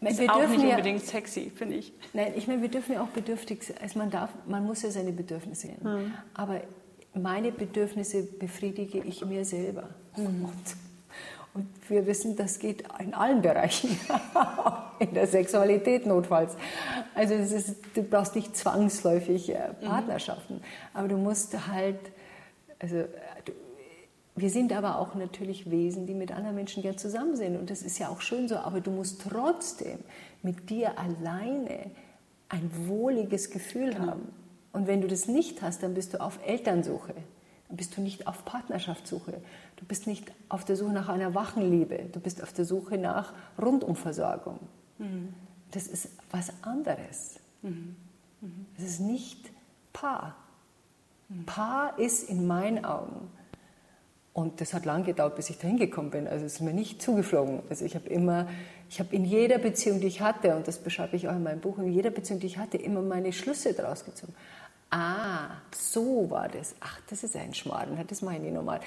Das 0.00 0.18
ist 0.18 0.28
auch 0.28 0.46
nicht 0.46 0.64
unbedingt 0.64 1.04
sexy, 1.04 1.50
finde 1.54 1.76
ich. 1.76 1.92
Nein, 2.12 2.34
ich 2.36 2.46
meine, 2.46 2.60
wir 2.62 2.68
dürfen 2.68 2.94
ja 2.94 3.02
auch 3.02 3.08
bedürftig 3.08 3.62
sein. 3.62 3.76
Also 3.80 3.98
man, 3.98 4.10
darf, 4.10 4.30
man 4.46 4.64
muss 4.64 4.82
ja 4.82 4.90
seine 4.90 5.12
Bedürfnisse 5.12 5.68
sehen. 5.68 5.78
Mhm. 5.82 6.12
Aber 6.34 6.60
meine 7.14 7.50
Bedürfnisse 7.50 8.22
befriedige 8.22 8.98
ich 8.98 9.24
mir 9.24 9.44
selber. 9.44 9.88
Mhm. 10.16 10.44
Und, 10.44 10.76
und, 11.54 11.68
wir 11.88 12.06
wissen, 12.06 12.36
das 12.36 12.58
geht 12.58 12.84
in 13.00 13.14
allen 13.14 13.40
Bereichen, 13.40 13.98
in 14.98 15.14
der 15.14 15.26
Sexualität 15.26 16.04
notfalls. 16.04 16.56
Also 17.14 17.34
ist, 17.34 17.76
du 17.94 18.02
brauchst 18.02 18.36
nicht 18.36 18.54
zwangsläufig 18.54 19.48
äh, 19.54 19.70
mhm. 19.80 19.86
Partnerschaften, 19.86 20.56
mhm. 20.56 20.60
aber 20.92 21.08
du 21.08 21.16
musst 21.16 21.66
halt, 21.68 22.00
also 22.78 23.04
du, 23.44 23.52
wir 24.36 24.50
sind 24.50 24.72
aber 24.74 24.98
auch 24.98 25.14
natürlich 25.14 25.70
Wesen, 25.70 26.06
die 26.06 26.12
mit 26.12 26.30
anderen 26.30 26.54
Menschen 26.54 26.82
gern 26.82 26.98
zusammen 26.98 27.36
sind. 27.36 27.56
Und 27.56 27.70
das 27.70 27.80
ist 27.80 27.98
ja 27.98 28.10
auch 28.10 28.20
schön 28.20 28.48
so. 28.48 28.56
Aber 28.56 28.82
du 28.82 28.90
musst 28.90 29.22
trotzdem 29.22 29.98
mit 30.42 30.68
dir 30.68 30.98
alleine 30.98 31.90
ein 32.50 32.70
wohliges 32.86 33.50
Gefühl 33.50 33.94
genau. 33.94 34.08
haben. 34.08 34.28
Und 34.72 34.86
wenn 34.86 35.00
du 35.00 35.08
das 35.08 35.26
nicht 35.26 35.62
hast, 35.62 35.82
dann 35.82 35.94
bist 35.94 36.12
du 36.12 36.20
auf 36.20 36.38
Elternsuche. 36.46 37.14
Dann 37.68 37.76
bist 37.78 37.96
du 37.96 38.02
nicht 38.02 38.26
auf 38.26 38.44
Partnerschaftssuche. 38.44 39.40
Du 39.76 39.84
bist 39.86 40.06
nicht 40.06 40.30
auf 40.50 40.66
der 40.66 40.76
Suche 40.76 40.92
nach 40.92 41.08
einer 41.08 41.34
wachen 41.34 41.68
Liebe. 41.70 41.98
Du 42.12 42.20
bist 42.20 42.42
auf 42.42 42.52
der 42.52 42.66
Suche 42.66 42.98
nach 42.98 43.32
Rundumversorgung. 43.60 44.60
Mhm. 44.98 45.32
Das 45.70 45.86
ist 45.86 46.10
was 46.30 46.52
anderes. 46.62 47.40
Mhm. 47.62 47.96
Mhm. 48.42 48.66
Das 48.76 48.84
ist 48.84 49.00
nicht 49.00 49.50
Paar. 49.94 50.36
Paar 51.44 51.98
ist 51.98 52.28
in 52.28 52.46
meinen 52.46 52.84
Augen, 52.84 53.30
und 54.36 54.60
das 54.60 54.74
hat 54.74 54.84
lange 54.84 55.04
gedauert, 55.04 55.34
bis 55.36 55.48
ich 55.48 55.56
dahin 55.56 55.78
gekommen 55.78 56.10
bin, 56.10 56.28
also 56.28 56.44
es 56.44 56.56
ist 56.56 56.60
mir 56.60 56.74
nicht 56.74 57.00
zugeflogen. 57.00 57.62
Also 57.70 57.86
ich 57.86 57.94
habe 57.94 58.06
immer, 58.10 58.46
ich 58.90 59.00
habe 59.00 59.16
in 59.16 59.24
jeder 59.24 59.56
Beziehung, 59.56 59.98
die 59.98 60.08
ich 60.08 60.20
hatte, 60.20 60.54
und 60.54 60.68
das 60.68 60.76
beschreibe 60.76 61.16
ich 61.16 61.26
auch 61.26 61.32
in 61.32 61.42
meinem 61.42 61.60
Buch, 61.60 61.78
in 61.78 61.90
jeder 61.90 62.10
Beziehung, 62.10 62.40
die 62.40 62.46
ich 62.46 62.58
hatte, 62.58 62.76
immer 62.76 63.00
meine 63.00 63.32
Schlüsse 63.32 63.72
daraus 63.72 64.04
gezogen. 64.04 64.34
Ah, 64.90 65.48
so 65.74 66.28
war 66.28 66.48
das. 66.48 66.74
Ach, 66.80 67.00
das 67.08 67.24
ist 67.24 67.34
ein 67.34 67.54
Schmarrn, 67.54 67.98
das 68.06 68.20
mache 68.20 68.34
ich 68.34 68.42
nicht 68.42 68.52
normal. 68.52 68.80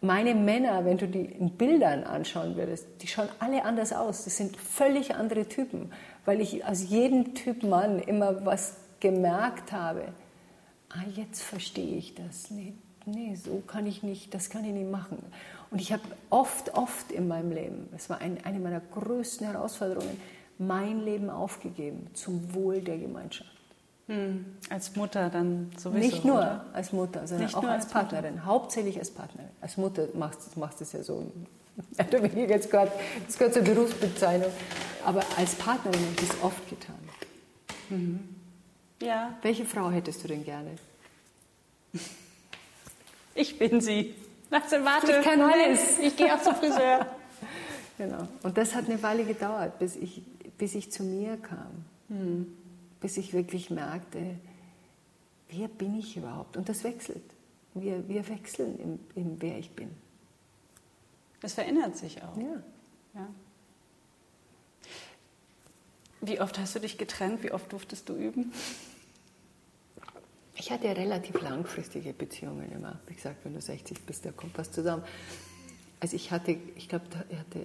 Meine 0.00 0.36
Männer, 0.36 0.84
wenn 0.84 0.98
du 0.98 1.08
die 1.08 1.24
in 1.24 1.50
Bildern 1.50 2.04
anschauen 2.04 2.54
würdest, 2.54 2.86
die 3.00 3.08
schauen 3.08 3.28
alle 3.40 3.64
anders 3.64 3.92
aus. 3.92 4.22
Das 4.22 4.36
sind 4.36 4.56
völlig 4.56 5.16
andere 5.16 5.48
Typen, 5.48 5.90
weil 6.24 6.40
ich 6.40 6.64
aus 6.64 6.88
jedem 6.88 7.34
Typ 7.34 7.64
Mann 7.64 7.98
immer 7.98 8.46
was 8.46 8.76
gemerkt 9.00 9.72
habe. 9.72 10.12
Ah, 10.94 11.04
jetzt 11.14 11.42
verstehe 11.42 11.96
ich 11.96 12.14
das. 12.14 12.50
Nee, 12.50 12.74
nee, 13.06 13.34
so 13.34 13.62
kann 13.66 13.86
ich 13.86 14.02
nicht, 14.02 14.34
das 14.34 14.50
kann 14.50 14.64
ich 14.64 14.72
nicht 14.72 14.90
machen. 14.90 15.18
Und 15.70 15.80
ich 15.80 15.92
habe 15.92 16.02
oft, 16.28 16.74
oft 16.74 17.10
in 17.10 17.28
meinem 17.28 17.50
Leben, 17.50 17.88
das 17.92 18.10
war 18.10 18.18
ein, 18.20 18.44
eine 18.44 18.58
meiner 18.58 18.80
größten 18.80 19.46
Herausforderungen, 19.46 20.20
mein 20.58 21.00
Leben 21.00 21.30
aufgegeben 21.30 22.08
zum 22.12 22.52
Wohl 22.54 22.80
der 22.82 22.98
Gemeinschaft. 22.98 23.50
Hm, 24.08 24.44
als 24.68 24.94
Mutter 24.96 25.30
dann 25.30 25.70
sowieso. 25.78 25.98
Nicht 26.06 26.24
nur 26.24 26.38
oder? 26.38 26.66
als 26.72 26.92
Mutter, 26.92 27.26
sondern 27.26 27.46
Nicht 27.46 27.56
auch 27.56 27.64
als, 27.64 27.84
als 27.84 27.92
Partnerin. 27.92 28.34
Mutter. 28.34 28.46
Hauptsächlich 28.46 28.98
als 28.98 29.10
Partnerin. 29.10 29.50
Als 29.60 29.76
Mutter 29.76 30.08
machst 30.14 30.54
du 30.54 30.60
machst 30.60 30.80
es 30.80 30.92
ja 30.92 31.02
so. 31.02 31.32
das 31.96 32.08
gehört, 32.68 32.92
das 33.26 33.38
gehört 33.38 33.54
zur 33.54 33.62
Berufsbezeichnung. 33.62 34.50
Aber 35.06 35.22
als 35.38 35.54
Partnerin 35.54 36.00
habe 36.00 36.12
ich 36.20 36.28
das 36.28 36.42
oft 36.42 36.68
getan. 36.68 36.96
Mhm. 37.88 38.31
Ja. 39.02 39.36
Welche 39.42 39.64
Frau 39.64 39.90
hättest 39.90 40.22
du 40.24 40.28
denn 40.28 40.44
gerne? 40.44 40.70
Ich 43.34 43.58
bin 43.58 43.80
sie. 43.80 44.14
Also, 44.50 44.76
warte, 44.84 45.12
ich 45.12 45.24
kann 45.24 45.40
alles. 45.40 45.98
Ich 45.98 46.16
gehe 46.16 46.34
auch 46.34 46.40
zum 46.40 46.54
Friseur. 46.54 47.06
genau. 47.98 48.28
Und 48.42 48.56
das 48.56 48.74
hat 48.74 48.86
eine 48.86 49.02
Weile 49.02 49.24
gedauert, 49.24 49.78
bis 49.78 49.96
ich, 49.96 50.22
bis 50.58 50.74
ich 50.74 50.92
zu 50.92 51.02
mir 51.02 51.36
kam. 51.38 51.84
Hm 52.08 52.46
bis 53.02 53.16
ich 53.16 53.34
wirklich 53.34 53.68
merkte, 53.68 54.38
wer 55.50 55.68
bin 55.68 55.98
ich 55.98 56.16
überhaupt? 56.16 56.56
Und 56.56 56.68
das 56.70 56.84
wechselt. 56.84 57.24
Wir, 57.74 58.08
wir 58.08 58.26
wechseln 58.28 58.78
im, 58.78 58.98
im 59.16 59.42
wer 59.42 59.58
ich 59.58 59.70
bin. 59.72 59.90
Das 61.40 61.54
verändert 61.54 61.96
sich 61.96 62.22
auch. 62.22 62.36
Ja. 62.36 62.62
ja. 63.14 63.28
Wie 66.20 66.40
oft 66.40 66.58
hast 66.58 66.76
du 66.76 66.78
dich 66.78 66.96
getrennt? 66.96 67.42
Wie 67.42 67.50
oft 67.50 67.72
durftest 67.72 68.08
du 68.08 68.14
üben? 68.14 68.52
Ich 70.54 70.70
hatte 70.70 70.86
ja 70.86 70.92
relativ 70.92 71.40
langfristige 71.40 72.12
Beziehungen 72.12 72.70
immer. 72.72 73.00
Wie 73.06 73.14
gesagt, 73.14 73.44
wenn 73.44 73.54
du 73.54 73.60
60 73.60 74.04
bist, 74.04 74.24
da 74.26 74.32
kommt 74.32 74.56
was 74.58 74.70
zusammen. 74.70 75.02
Also 76.00 76.16
ich 76.16 76.30
hatte, 76.30 76.56
ich 76.76 76.88
glaube, 76.88 77.06
ich 77.30 77.38
hatte, 77.38 77.60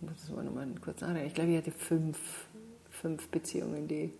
das 0.00 0.34
war 0.34 0.42
nochmal 0.42 0.68
kurz 0.82 1.00
nachdenken, 1.00 1.26
ich 1.26 1.34
glaube, 1.34 1.50
ich 1.50 1.58
hatte 1.58 1.72
fünf, 1.72 2.18
fünf 2.90 3.28
Beziehungen, 3.28 3.88
die 3.88 4.12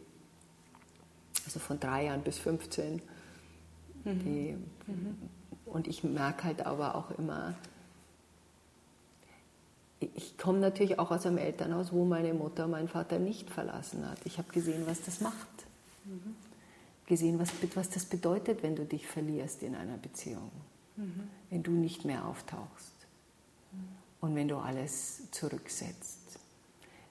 also 1.44 1.60
von 1.60 1.78
drei 1.80 2.06
Jahren 2.06 2.22
bis 2.22 2.38
15. 2.38 3.00
Mhm. 4.04 4.18
Die, 4.18 4.56
mhm. 4.86 5.18
Und 5.64 5.88
ich 5.88 6.04
merke 6.04 6.44
halt 6.44 6.66
aber 6.66 6.96
auch 6.96 7.10
immer, 7.18 7.54
ich 10.00 10.36
komme 10.36 10.58
natürlich 10.58 10.98
auch 10.98 11.10
aus 11.10 11.26
einem 11.26 11.38
Elternhaus, 11.38 11.92
wo 11.92 12.04
meine 12.04 12.34
Mutter 12.34 12.66
meinen 12.66 12.88
Vater 12.88 13.18
nicht 13.18 13.48
verlassen 13.48 14.08
hat. 14.08 14.18
Ich 14.24 14.38
habe 14.38 14.52
gesehen, 14.52 14.82
was 14.86 15.02
das 15.02 15.20
macht. 15.20 15.48
Mhm. 16.04 16.34
Gesehen, 17.06 17.38
was, 17.38 17.52
was 17.74 17.90
das 17.90 18.04
bedeutet, 18.04 18.62
wenn 18.62 18.76
du 18.76 18.84
dich 18.84 19.06
verlierst 19.06 19.62
in 19.62 19.74
einer 19.74 19.96
Beziehung. 19.96 20.50
Mhm. 20.96 21.28
Wenn 21.50 21.62
du 21.62 21.72
nicht 21.72 22.04
mehr 22.04 22.26
auftauchst. 22.26 22.94
Mhm. 23.72 23.78
Und 24.20 24.34
wenn 24.36 24.48
du 24.48 24.56
alles 24.56 25.30
zurücksetzt. 25.30 26.38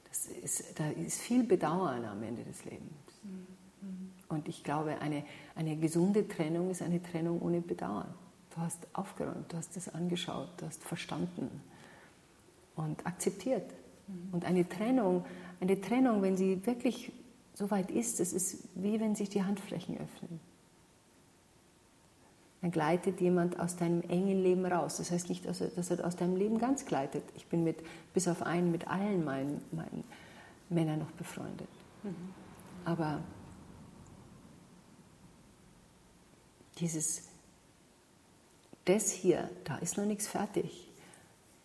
Das 0.10 0.28
ist, 0.28 0.80
da 0.80 0.90
ist 0.90 1.22
viel 1.22 1.44
Bedauern 1.44 2.06
am 2.06 2.24
Ende 2.24 2.44
des 2.44 2.64
Lebens. 2.66 2.92
Mhm. 3.24 4.12
Und 4.30 4.48
ich 4.48 4.64
glaube, 4.64 5.00
eine, 5.02 5.24
eine 5.56 5.76
gesunde 5.76 6.28
Trennung 6.28 6.72
ist 6.72 6.82
eine 6.82 7.02
Trennung 7.04 7.42
ohne 7.42 7.60
Bedauern. 7.62 8.14
Du 8.56 8.62
hast 8.62 8.88
aufgeräumt, 8.94 9.52
du 9.52 9.58
hast 9.58 9.76
es 9.78 9.90
angeschaut, 9.90 10.50
du 10.58 10.66
hast 10.66 10.84
verstanden 10.84 11.50
und 12.76 13.06
akzeptiert. 13.06 13.70
Mhm. 14.08 14.34
Und 14.34 14.46
eine 14.46 14.68
Trennung, 14.68 15.26
eine 15.60 15.80
Trennung, 15.80 16.22
wenn 16.22 16.38
sie 16.38 16.66
wirklich 16.66 17.12
so 17.62 17.70
weit 17.70 17.92
ist, 17.92 18.20
das 18.20 18.34
ist 18.34 18.58
wie 18.74 19.00
wenn 19.00 19.14
sich 19.16 19.30
die 19.30 19.44
Handflächen 19.44 19.96
öffnen. 19.96 20.40
Dann 22.62 22.72
gleitet 22.72 23.22
jemand 23.22 23.60
aus 23.60 23.76
deinem 23.76 24.02
engen 24.02 24.42
Leben 24.42 24.66
raus. 24.66 24.98
Das 24.98 25.12
heißt 25.12 25.30
nicht, 25.30 25.46
dass 25.46 25.62
er 25.62 26.06
aus 26.06 26.16
deinem 26.16 26.36
Leben 26.36 26.58
ganz 26.58 26.86
gleitet. 26.86 27.24
Ich 27.36 27.46
bin 27.48 27.64
mit, 27.64 27.78
bis 28.14 28.28
auf 28.28 28.42
einen 28.42 28.72
mit 28.72 28.88
allen 28.88 29.24
meinen, 29.24 29.62
meinen 29.72 30.04
Männern 30.70 31.00
noch 31.00 31.12
befreundet. 31.12 31.70
Mhm. 32.04 32.16
Aber 32.86 33.22
dieses, 36.78 37.30
das 38.86 39.12
hier, 39.12 39.50
da 39.66 39.78
ist 39.78 39.98
noch 39.98 40.06
nichts 40.06 40.28
fertig. 40.28 40.88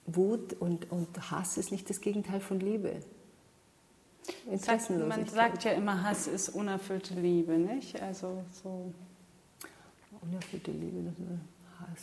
Wut 0.07 0.53
und, 0.55 0.91
und 0.91 1.31
Hass 1.31 1.57
ist 1.57 1.73
nicht 1.73 1.89
das 1.89 2.01
Gegenteil 2.01 2.41
von 2.41 2.61
Liebe. 2.61 3.01
Man 4.47 5.27
sagt 5.27 5.65
ja 5.65 5.73
immer, 5.73 6.03
Hass 6.03 6.27
ist 6.27 6.51
unerfüllte 6.51 7.15
Liebe, 7.15 7.53
nicht? 7.53 8.01
Also 8.01 8.45
so. 8.63 8.93
Unerfüllte 10.21 10.71
Liebe, 10.71 11.03
das 11.05 11.19
ist 11.19 11.81
Hass. 11.81 12.03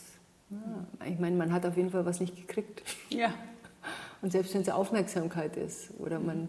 Ja, 0.50 1.06
ich 1.06 1.18
meine, 1.18 1.36
man 1.36 1.52
hat 1.52 1.66
auf 1.66 1.76
jeden 1.76 1.90
Fall 1.90 2.06
was 2.06 2.20
nicht 2.20 2.36
gekriegt. 2.36 2.82
Ja. 3.10 3.32
Und 4.22 4.32
selbst 4.32 4.54
wenn 4.54 4.62
es 4.62 4.68
Aufmerksamkeit 4.68 5.56
ist 5.56 5.90
oder 5.98 6.18
man, 6.18 6.48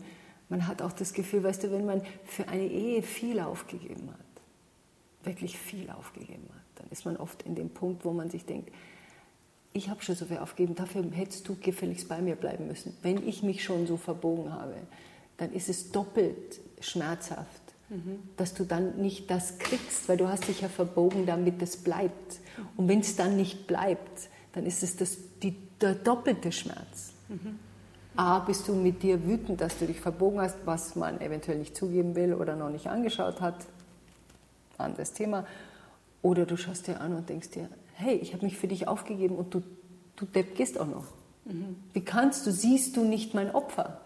man 0.50 0.68
hat 0.68 0.82
auch 0.82 0.92
das 0.92 1.14
Gefühl, 1.14 1.44
weißt 1.44 1.64
du, 1.64 1.72
wenn 1.72 1.86
man 1.86 2.02
für 2.26 2.48
eine 2.48 2.68
Ehe 2.68 3.02
viel 3.02 3.40
aufgegeben 3.40 4.10
hat, 4.12 5.26
wirklich 5.26 5.58
viel 5.58 5.90
aufgegeben 5.90 6.48
hat, 6.54 6.82
dann 6.82 6.88
ist 6.92 7.06
man 7.06 7.18
oft 7.18 7.44
in 7.44 7.56
dem 7.56 7.70
Punkt, 7.70 8.06
wo 8.06 8.12
man 8.12 8.30
sich 8.30 8.46
denkt, 8.46 8.72
ich 9.74 9.90
habe 9.90 10.02
schon 10.02 10.16
so 10.16 10.26
viel 10.26 10.38
aufgegeben, 10.38 10.76
dafür 10.76 11.04
hättest 11.12 11.50
du 11.50 11.56
gefälligst 11.56 12.08
bei 12.08 12.22
mir 12.22 12.38
bleiben 12.38 12.68
müssen. 12.68 12.96
Wenn 13.02 13.28
ich 13.28 13.44
mich 13.44 13.62
schon 13.62 13.88
so 13.88 13.98
verbogen 13.98 14.54
habe, 14.54 14.76
dann 15.38 15.54
ist 15.54 15.70
es 15.70 15.92
doppelt 15.92 16.60
schmerzhaft, 16.80 17.62
mhm. 17.90 18.20
dass 18.38 18.54
du 18.54 18.64
dann 18.64 18.98
nicht 18.98 19.30
das 19.30 19.58
kriegst, 19.58 20.08
weil 20.08 20.18
du 20.18 20.28
hast 20.28 20.48
dich 20.48 20.62
ja 20.62 20.70
verbogen, 20.70 21.26
damit 21.26 21.62
es 21.62 21.78
bleibt. 21.78 22.40
Und 22.78 22.88
wenn 22.88 23.00
es 23.00 23.16
dann 23.16 23.36
nicht 23.36 23.68
bleibt, 23.68 24.30
dann 24.54 24.66
ist 24.66 24.84
es 24.84 24.96
das, 24.96 25.18
die, 25.44 25.56
der 25.82 25.96
doppelte 25.96 26.52
Schmerz. 26.52 27.14
Mhm. 27.30 27.60
A, 28.16 28.40
bist 28.40 28.68
du 28.68 28.74
mit 28.74 29.04
dir 29.04 29.26
wütend, 29.26 29.60
dass 29.60 29.78
du 29.78 29.86
dich 29.86 30.00
verbogen 30.00 30.40
hast, 30.40 30.58
was 30.66 30.96
man 30.96 31.20
eventuell 31.20 31.58
nicht 31.58 31.76
zugeben 31.76 32.16
will 32.16 32.34
oder 32.34 32.56
noch 32.56 32.70
nicht 32.70 32.88
angeschaut 32.88 33.42
hat 33.42 33.66
anderes 34.78 35.14
Thema. 35.14 35.46
Oder 36.22 36.46
du 36.46 36.58
schaust 36.58 36.88
dir 36.88 37.02
an 37.02 37.16
und 37.16 37.30
denkst 37.30 37.52
dir, 37.52 37.70
hey, 37.94 38.16
ich 38.16 38.34
habe 38.34 38.46
mich 38.46 38.58
für 38.58 38.68
dich 38.68 38.88
aufgegeben 38.88 39.36
und 39.36 39.54
du, 39.54 39.62
du 40.16 40.26
Depp 40.26 40.56
gehst 40.56 40.80
auch 40.80 40.88
noch. 40.88 41.06
Mhm. 41.46 41.76
Wie 41.94 42.02
kannst 42.02 42.46
du, 42.48 42.52
siehst 42.52 42.98
du 42.98 43.04
nicht 43.04 43.34
mein 43.34 43.54
Opfer? 43.54 44.02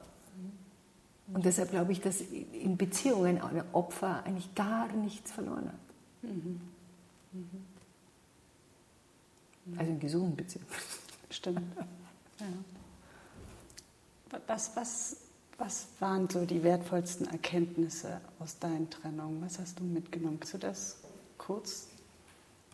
Mhm. 1.30 1.36
Und 1.36 1.46
deshalb 1.46 1.72
glaube 1.72 1.92
ich, 1.92 2.02
dass 2.02 2.22
in 2.22 2.78
Beziehungen 2.78 3.42
ein 3.42 3.63
Opfer 3.74 4.24
eigentlich 4.26 4.54
gar 4.56 4.92
nichts 4.94 5.32
verloren 5.32 5.68
hat. 5.68 5.80
Mhm. 6.30 6.62
Also 9.78 9.92
in 9.92 10.00
gesunden 10.00 10.36
Beziehungen. 10.36 10.68
Stimmt. 11.30 11.62
Ja. 12.39 12.46
Was, 14.48 14.76
was 14.76 15.18
was 15.60 15.88
waren 16.00 16.30
so 16.30 16.46
die 16.46 16.63
wertvollsten 16.63 17.28
Erkenntnisse 17.28 18.22
aus 18.39 18.58
deinen 18.60 18.89
Trennungen? 18.89 19.42
Was 19.42 19.60
hast 19.60 19.80
du 19.80 19.84
mitgenommen? 19.84 20.39
Kannst 20.39 20.54
du 20.54 20.58
das 20.58 20.98
kurz? 21.38 21.88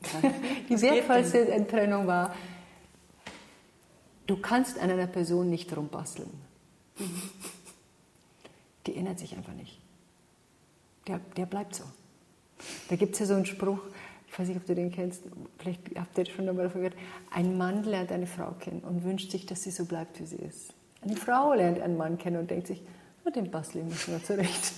die 0.70 0.80
wertvollste 0.82 1.65
Trennung 1.68 2.06
war, 2.06 2.36
du 4.28 4.38
kannst 4.38 4.78
an 4.78 4.91
einer 4.91 5.08
Person 5.08 5.50
nicht 5.50 5.76
rumbasteln. 5.76 6.30
Mhm. 7.00 7.22
Die 8.86 8.95
ändert 8.95 9.19
sich 9.19 9.36
einfach 9.36 9.54
nicht. 9.54 9.80
Der, 11.08 11.19
der 11.38 11.45
bleibt 11.45 11.76
so. 11.76 11.84
Da 12.89 12.95
gibt 12.95 13.13
es 13.13 13.19
ja 13.19 13.26
so 13.26 13.34
einen 13.36 13.45
Spruch, 13.45 13.80
ich 14.28 14.39
weiß 14.39 14.48
nicht, 14.48 14.58
ob 14.58 14.65
du 14.65 14.76
den 14.76 14.91
kennst, 14.91 15.24
vielleicht 15.58 15.82
habt 15.98 16.17
ihr 16.17 16.26
schon 16.26 16.50
einmal 16.50 16.65
davon 16.65 16.82
gehört, 16.82 16.98
ein 17.32 17.58
Mann 17.58 17.84
lernt 17.84 18.12
eine 18.12 18.28
Frau 18.28 18.52
kennen 18.60 18.82
und 18.82 19.04
wünscht 19.04 19.32
sich, 19.32 19.45
dass 19.45 19.63
sie 19.63 19.71
so 19.71 19.86
bleibt, 19.86 20.19
wie 20.19 20.26
sie 20.26 20.38
ist. 20.38 20.74
Eine 21.02 21.15
Frau 21.15 21.54
lernt 21.54 21.80
einen 21.80 21.98
Mann 21.98 22.17
kennen 22.17 22.38
und 22.38 22.50
denkt 22.50 22.67
sich, 22.67 22.82
na, 23.24 23.32
den 23.32 23.52
bastel 23.52 23.84
ich 23.88 24.08
mir 24.08 24.24
zurecht. 24.24 24.74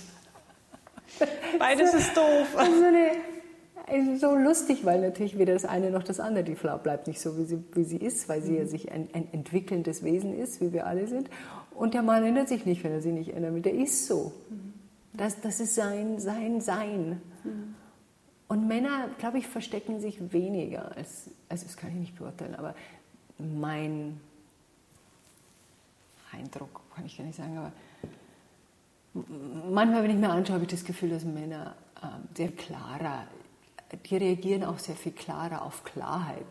Beides 1.59 1.93
ist 1.93 2.15
doof. 2.15 2.55
Also 2.57 2.83
eine, 3.89 4.19
so 4.19 4.35
lustig, 4.35 4.83
weil 4.83 4.99
natürlich 4.99 5.37
weder 5.37 5.53
das 5.53 5.63
eine 5.63 5.91
noch 5.91 6.03
das 6.03 6.19
andere, 6.19 6.43
die 6.43 6.55
Frau 6.55 6.77
bleibt 6.77 7.07
nicht 7.07 7.21
so, 7.21 7.37
wie 7.37 7.45
sie, 7.45 7.63
wie 7.73 7.85
sie 7.85 7.97
ist, 7.97 8.27
weil 8.27 8.41
sie 8.41 8.57
ja 8.57 8.65
sich 8.65 8.91
ein, 8.91 9.07
ein 9.13 9.29
entwickelndes 9.31 10.03
Wesen 10.03 10.37
ist, 10.37 10.59
wie 10.59 10.73
wir 10.73 10.85
alle 10.85 11.07
sind. 11.07 11.29
Und 11.77 11.93
der 11.93 12.01
Mann 12.01 12.23
ändert 12.23 12.49
sich 12.49 12.65
nicht, 12.65 12.83
wenn 12.83 12.91
er 12.91 13.01
sich 13.01 13.13
nicht 13.13 13.29
ändert. 13.29 13.63
Der 13.63 13.73
ist 13.73 14.07
so. 14.07 14.33
Das, 15.13 15.39
das 15.41 15.59
ist 15.59 15.75
sein, 15.75 16.19
sein, 16.19 16.59
sein. 16.59 17.21
Und 18.47 18.67
Männer, 18.67 19.09
glaube 19.19 19.37
ich, 19.37 19.47
verstecken 19.47 19.99
sich 19.99 20.33
weniger 20.33 20.95
als, 20.97 21.29
also 21.49 21.65
das 21.65 21.77
kann 21.77 21.91
ich 21.91 21.97
nicht 21.97 22.17
beurteilen, 22.17 22.55
aber 22.55 22.73
mein 23.37 24.19
Eindruck, 26.31 26.81
kann 26.95 27.05
ich 27.05 27.15
gar 27.15 27.25
nicht 27.25 27.35
sagen, 27.35 27.57
aber 27.57 27.71
manchmal, 29.69 30.01
wenn 30.01 30.11
ich 30.11 30.17
mir 30.17 30.29
anschaue, 30.29 30.55
habe 30.55 30.63
ich 30.63 30.71
das 30.71 30.83
Gefühl, 30.83 31.11
dass 31.11 31.25
Männer 31.25 31.75
äh, 32.01 32.07
sehr 32.35 32.51
klarer, 32.53 33.27
die 34.03 34.17
reagieren 34.17 34.63
auch 34.63 34.79
sehr 34.79 34.95
viel 34.95 35.11
klarer 35.11 35.61
auf 35.61 35.83
Klarheit. 35.83 36.45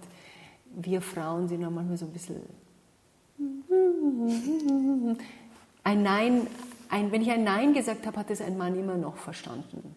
Wir 0.73 1.01
Frauen 1.01 1.49
sind 1.49 1.65
auch 1.65 1.71
manchmal 1.71 1.97
so 1.97 2.07
ein 2.07 2.12
bisschen. 2.12 2.43
Ein 5.85 6.03
Nein, 6.03 6.46
ein, 6.88 7.12
wenn 7.12 7.22
ich 7.22 7.31
ein 7.31 7.44
Nein 7.44 7.75
gesagt 7.75 8.07
habe, 8.07 8.18
hat 8.18 8.31
es 8.31 8.40
ein 8.40 8.57
Mann 8.57 8.79
immer 8.79 8.96
noch 8.96 9.16
verstanden. 9.16 9.94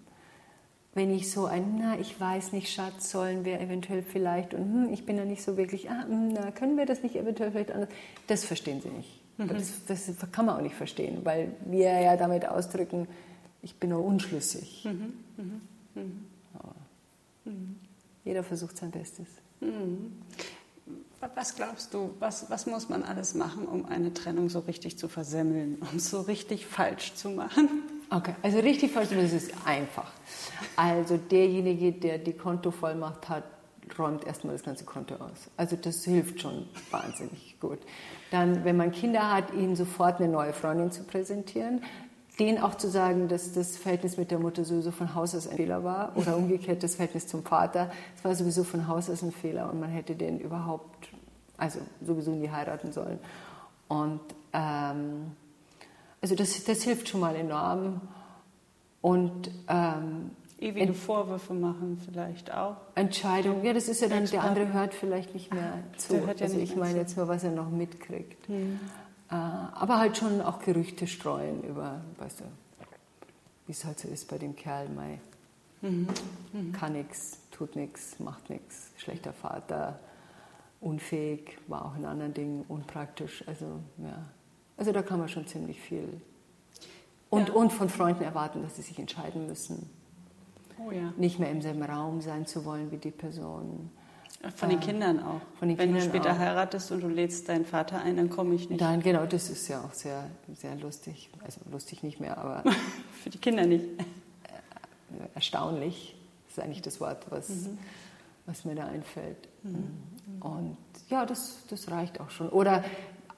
Wenn 0.94 1.14
ich 1.14 1.32
so 1.32 1.46
ein, 1.46 1.78
na, 1.80 2.00
ich 2.00 2.20
weiß 2.20 2.52
nicht, 2.52 2.74
Schatz, 2.74 3.12
sollen 3.12 3.46
wir 3.46 3.62
eventuell 3.62 4.02
vielleicht, 4.02 4.54
und 4.54 4.62
hm, 4.62 4.94
ich 4.94 5.06
bin 5.06 5.18
da 5.18 5.26
nicht 5.26 5.44
so 5.44 5.56
wirklich, 5.56 5.90
ah, 5.90 6.04
hm, 6.04 6.34
na, 6.34 6.52
können 6.52 6.78
wir 6.78 6.86
das 6.86 7.04
nicht 7.04 7.16
eventuell 7.16 7.52
vielleicht 7.52 7.72
anders? 7.72 7.90
Das 8.28 8.44
verstehen 8.44 8.82
sie 8.82 8.90
nicht. 8.90 9.22
Mhm. 9.38 9.48
Das, 9.48 9.86
das, 9.86 10.32
kann 10.32 10.48
man 10.48 10.58
auch 10.58 10.62
nicht 10.62 10.76
verstehen, 10.76 11.20
weil 11.24 11.54
wir 11.66 12.00
ja 12.00 12.18
damit 12.18 12.46
ausdrücken, 12.48 13.08
ich 13.62 13.76
bin 13.76 13.92
nur 13.92 14.04
unschlüssig. 14.04 14.86
Mhm. 14.86 15.14
Mhm. 15.38 15.62
mhm. 15.96 16.26
mhm. 17.46 17.76
Jeder 18.26 18.44
versucht 18.44 18.78
sein 18.78 18.92
Bestes. 18.92 19.28
Was 21.36 21.56
glaubst 21.56 21.94
du, 21.94 22.16
was, 22.20 22.50
was 22.50 22.66
muss 22.66 22.88
man 22.88 23.04
alles 23.04 23.34
machen, 23.34 23.66
um 23.66 23.86
eine 23.86 24.14
Trennung 24.14 24.50
so 24.50 24.60
richtig 24.60 24.98
zu 24.98 25.10
versemmeln 25.10 25.78
und 25.92 26.02
so 26.02 26.22
richtig 26.22 26.66
falsch 26.66 27.14
zu 27.14 27.30
machen? 27.30 27.84
Okay, 28.10 28.36
also 28.42 28.60
richtig 28.60 28.92
falsch 28.92 29.10
zu 29.10 29.16
machen, 29.16 29.36
ist 29.36 29.52
einfach. 29.66 30.12
Also 30.78 31.18
derjenige, 31.18 31.92
der 31.92 32.20
die 32.20 32.34
Kontovollmacht 32.34 33.28
hat, 33.28 33.44
räumt 33.98 34.26
erstmal 34.26 34.54
das 34.54 34.64
ganze 34.64 34.86
Konto 34.86 35.16
aus. 35.16 35.50
Also 35.58 35.76
das 35.76 36.04
hilft 36.06 36.42
schon 36.42 36.68
wahnsinnig 36.92 37.60
gut. 37.60 37.80
Dann, 38.32 38.64
wenn 38.64 38.78
man 38.78 38.92
Kinder 38.92 39.32
hat, 39.32 39.54
ihnen 39.54 39.76
sofort 39.76 40.20
eine 40.20 40.32
neue 40.32 40.54
Freundin 40.54 40.92
zu 40.92 41.04
präsentieren, 41.04 41.84
denen 42.40 42.58
auch 42.60 42.76
zu 42.76 42.90
sagen, 42.90 43.28
dass 43.28 43.54
das 43.54 43.78
Verhältnis 43.78 44.18
mit 44.18 44.32
der 44.32 44.40
Mutter 44.40 44.64
sowieso 44.64 44.92
von 44.92 45.14
Haus 45.16 45.36
aus 45.36 45.48
ein 45.48 45.58
Fehler 45.58 45.84
war 45.84 46.14
oder 46.16 46.38
umgekehrt 46.38 46.84
das 46.84 46.96
Verhältnis 46.96 47.28
zum 47.28 47.44
Vater, 47.44 47.92
es 48.16 48.24
war 48.24 48.34
sowieso 48.36 48.64
von 48.64 48.88
Haus 48.88 49.10
aus 49.10 49.22
ein 49.24 49.32
Fehler 49.32 49.72
und 49.72 49.80
man 49.80 49.90
hätte 49.90 50.16
den 50.16 50.40
überhaupt, 50.40 51.10
also 51.58 51.80
sowieso 52.06 52.32
nie 52.32 52.50
heiraten 52.50 52.92
sollen. 52.92 53.20
Und 53.88 54.22
ähm, 54.54 55.32
also 56.22 56.36
das, 56.36 56.64
das 56.64 56.84
hilft 56.84 57.10
schon 57.10 57.20
mal 57.20 57.36
enorm. 57.36 58.02
Und 59.02 59.50
ähm, 59.70 60.32
ewige 60.60 60.94
Vorwürfe 60.94 61.54
machen 61.54 62.02
vielleicht 62.06 62.54
auch. 62.54 62.76
Entscheidung, 62.96 63.64
ja, 63.64 63.74
das 63.74 63.88
ist 63.88 64.02
ja 64.02 64.10
dann, 64.10 64.26
der 64.26 64.44
andere 64.44 64.74
hört 64.74 64.94
vielleicht 64.94 65.34
nicht 65.34 65.54
mehr 65.54 65.74
zu. 65.98 66.16
Ja 66.16 66.34
also 66.42 66.58
ich 66.58 66.76
meine 66.76 66.98
jetzt 66.98 67.16
nur, 67.16 67.28
was 67.28 67.44
er 67.44 67.52
noch 67.52 67.70
mitkriegt. 67.70 68.48
Hm. 68.48 68.80
Äh, 69.32 69.36
aber 69.36 70.00
halt 70.00 70.18
schon 70.18 70.42
auch 70.42 70.60
Gerüchte 70.60 71.08
streuen 71.08 71.64
über, 71.64 72.02
weißt 72.18 72.42
du, 72.42 72.46
wie 73.68 73.72
es 73.72 73.86
halt 73.86 74.00
so 74.00 74.08
ist 74.08 74.28
bei 74.30 74.38
dem 74.38 74.56
Kerl, 74.56 74.90
Mai. 74.90 75.20
Mhm. 75.82 76.08
Mhm. 76.54 76.72
Kann 76.74 76.94
nichts, 76.94 77.40
tut 77.52 77.76
nichts, 77.76 78.20
macht 78.20 78.50
nichts, 78.50 78.92
schlechter 78.98 79.34
Vater, 79.34 80.00
unfähig, 80.82 81.58
war 81.68 81.86
auch 81.86 81.96
in 81.96 82.06
anderen 82.06 82.34
Dingen 82.34 82.66
unpraktisch. 82.68 83.44
Also, 83.48 83.80
ja. 83.98 84.26
Also 84.78 84.92
da 84.92 85.02
kann 85.02 85.20
man 85.20 85.30
schon 85.30 85.46
ziemlich 85.46 85.80
viel. 85.80 86.22
Und, 87.30 87.50
ja. 87.50 87.54
und 87.54 87.72
von 87.72 87.90
Freunden 87.90 88.24
erwarten, 88.24 88.64
dass 88.64 88.78
sie 88.78 88.82
sich 88.82 88.98
entscheiden 88.98 89.46
müssen 89.46 89.90
oh, 90.80 90.92
ja. 90.92 91.14
nicht 91.18 91.40
mehr 91.40 91.52
im 91.52 91.62
selben 91.62 91.84
Raum 91.84 92.22
sein 92.22 92.46
zu 92.46 92.66
wollen 92.66 92.92
wie 92.92 92.98
die 92.98 93.12
Person. 93.12 93.92
Von 94.56 94.70
den 94.70 94.80
äh, 94.80 94.82
Kindern 94.82 95.20
auch. 95.22 95.42
Den 95.60 95.78
Wenn 95.78 95.78
Kindern 95.78 95.96
du 95.96 96.02
später 96.02 96.32
auch. 96.32 96.38
heiratest 96.38 96.92
und 96.92 97.02
du 97.02 97.10
lädst 97.10 97.50
deinen 97.50 97.66
Vater 97.66 98.02
ein, 98.02 98.16
dann 98.16 98.30
komme 98.30 98.56
ich 98.56 98.70
nicht. 98.70 98.80
Dann, 98.80 99.02
genau, 99.02 99.26
das 99.26 99.50
ist 99.50 99.68
ja 99.68 99.82
auch 99.82 99.94
sehr, 99.94 100.30
sehr 100.56 100.76
lustig. 100.76 101.30
Also 101.44 101.60
lustig 101.70 102.04
nicht 102.04 102.22
mehr, 102.22 102.38
aber. 102.38 102.64
Für 103.24 103.30
die 103.30 103.38
Kinder 103.38 103.66
nicht. 103.66 103.84
Äh, 103.84 105.28
erstaunlich 105.36 106.16
ist 106.48 106.60
eigentlich 106.60 106.82
das 106.82 107.02
Wort, 107.02 107.26
was, 107.30 107.50
mhm. 107.50 107.78
was 108.46 108.64
mir 108.64 108.76
da 108.76 108.86
einfällt. 108.86 109.50
Mhm. 109.64 110.40
Und 110.40 110.78
ja, 111.10 111.26
das, 111.26 111.66
das 111.70 111.92
reicht 111.92 112.22
auch 112.22 112.30
schon. 112.30 112.48
Oder, 112.48 112.86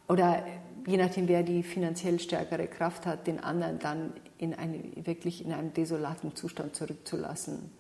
oder 0.08 0.46
je 0.86 0.98
nachdem, 0.98 1.28
wer 1.28 1.42
die 1.42 1.64
finanziell 1.64 2.20
stärkere 2.20 2.68
Kraft 2.68 3.08
hat, 3.08 3.26
den 3.26 3.44
anderen 3.44 3.80
dann 3.80 4.14
in 4.38 4.54
eine, 4.54 4.80
wirklich 4.98 5.44
in 5.44 5.52
einem 5.52 5.74
desolaten 5.74 6.36
Zustand 6.36 6.76
zurückzulassen 6.76 7.72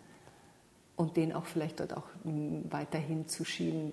und 1.02 1.18
den 1.18 1.34
auch 1.34 1.46
vielleicht 1.46 1.80
dort 1.80 1.98
auch 1.98 2.08
weiterhin 2.24 3.28
zu 3.28 3.44
schieben. 3.44 3.92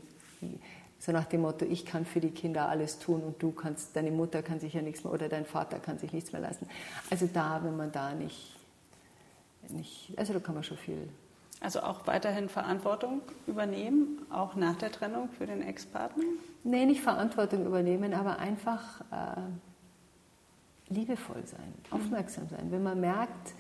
So 0.99 1.11
nach 1.13 1.25
dem 1.25 1.41
Motto, 1.41 1.65
ich 1.65 1.87
kann 1.87 2.05
für 2.05 2.21
die 2.21 2.31
Kinder 2.31 2.69
alles 2.69 2.99
tun 2.99 3.23
und 3.23 3.43
du 3.43 3.51
kannst, 3.51 3.97
deine 3.97 4.11
Mutter 4.11 4.43
kann 4.43 4.61
sich 4.61 4.75
ja 4.75 4.83
nichts 4.83 5.05
mehr 5.05 5.13
oder 5.13 5.29
dein 5.29 5.47
Vater 5.47 5.79
kann 5.79 5.99
sich 5.99 6.13
nichts 6.13 6.33
mehr 6.33 6.43
leisten. 6.43 6.69
Also 7.11 7.27
da, 7.33 7.65
wenn 7.65 7.77
man 7.77 7.93
da 7.93 8.15
nicht, 8.15 8.57
nicht 9.71 10.13
also 10.17 10.35
da 10.35 10.41
kann 10.41 10.55
man 10.55 10.65
schon 10.65 10.77
viel. 10.77 11.09
Also 11.61 11.81
auch 11.81 12.07
weiterhin 12.07 12.49
Verantwortung 12.49 13.23
übernehmen, 13.47 14.27
auch 14.31 14.55
nach 14.55 14.77
der 14.77 14.93
Trennung 14.93 15.31
für 15.31 15.47
den 15.47 15.63
Ex-Partner? 15.63 16.25
Nee, 16.63 16.85
nicht 16.85 17.01
Verantwortung 17.01 17.65
übernehmen, 17.65 18.13
aber 18.13 18.39
einfach 18.39 19.01
äh, 19.11 20.93
liebevoll 20.93 21.47
sein, 21.47 21.73
mhm. 21.91 21.97
aufmerksam 21.97 22.49
sein. 22.49 22.71
Wenn 22.71 22.83
man 22.83 23.01
merkt, 23.01 23.55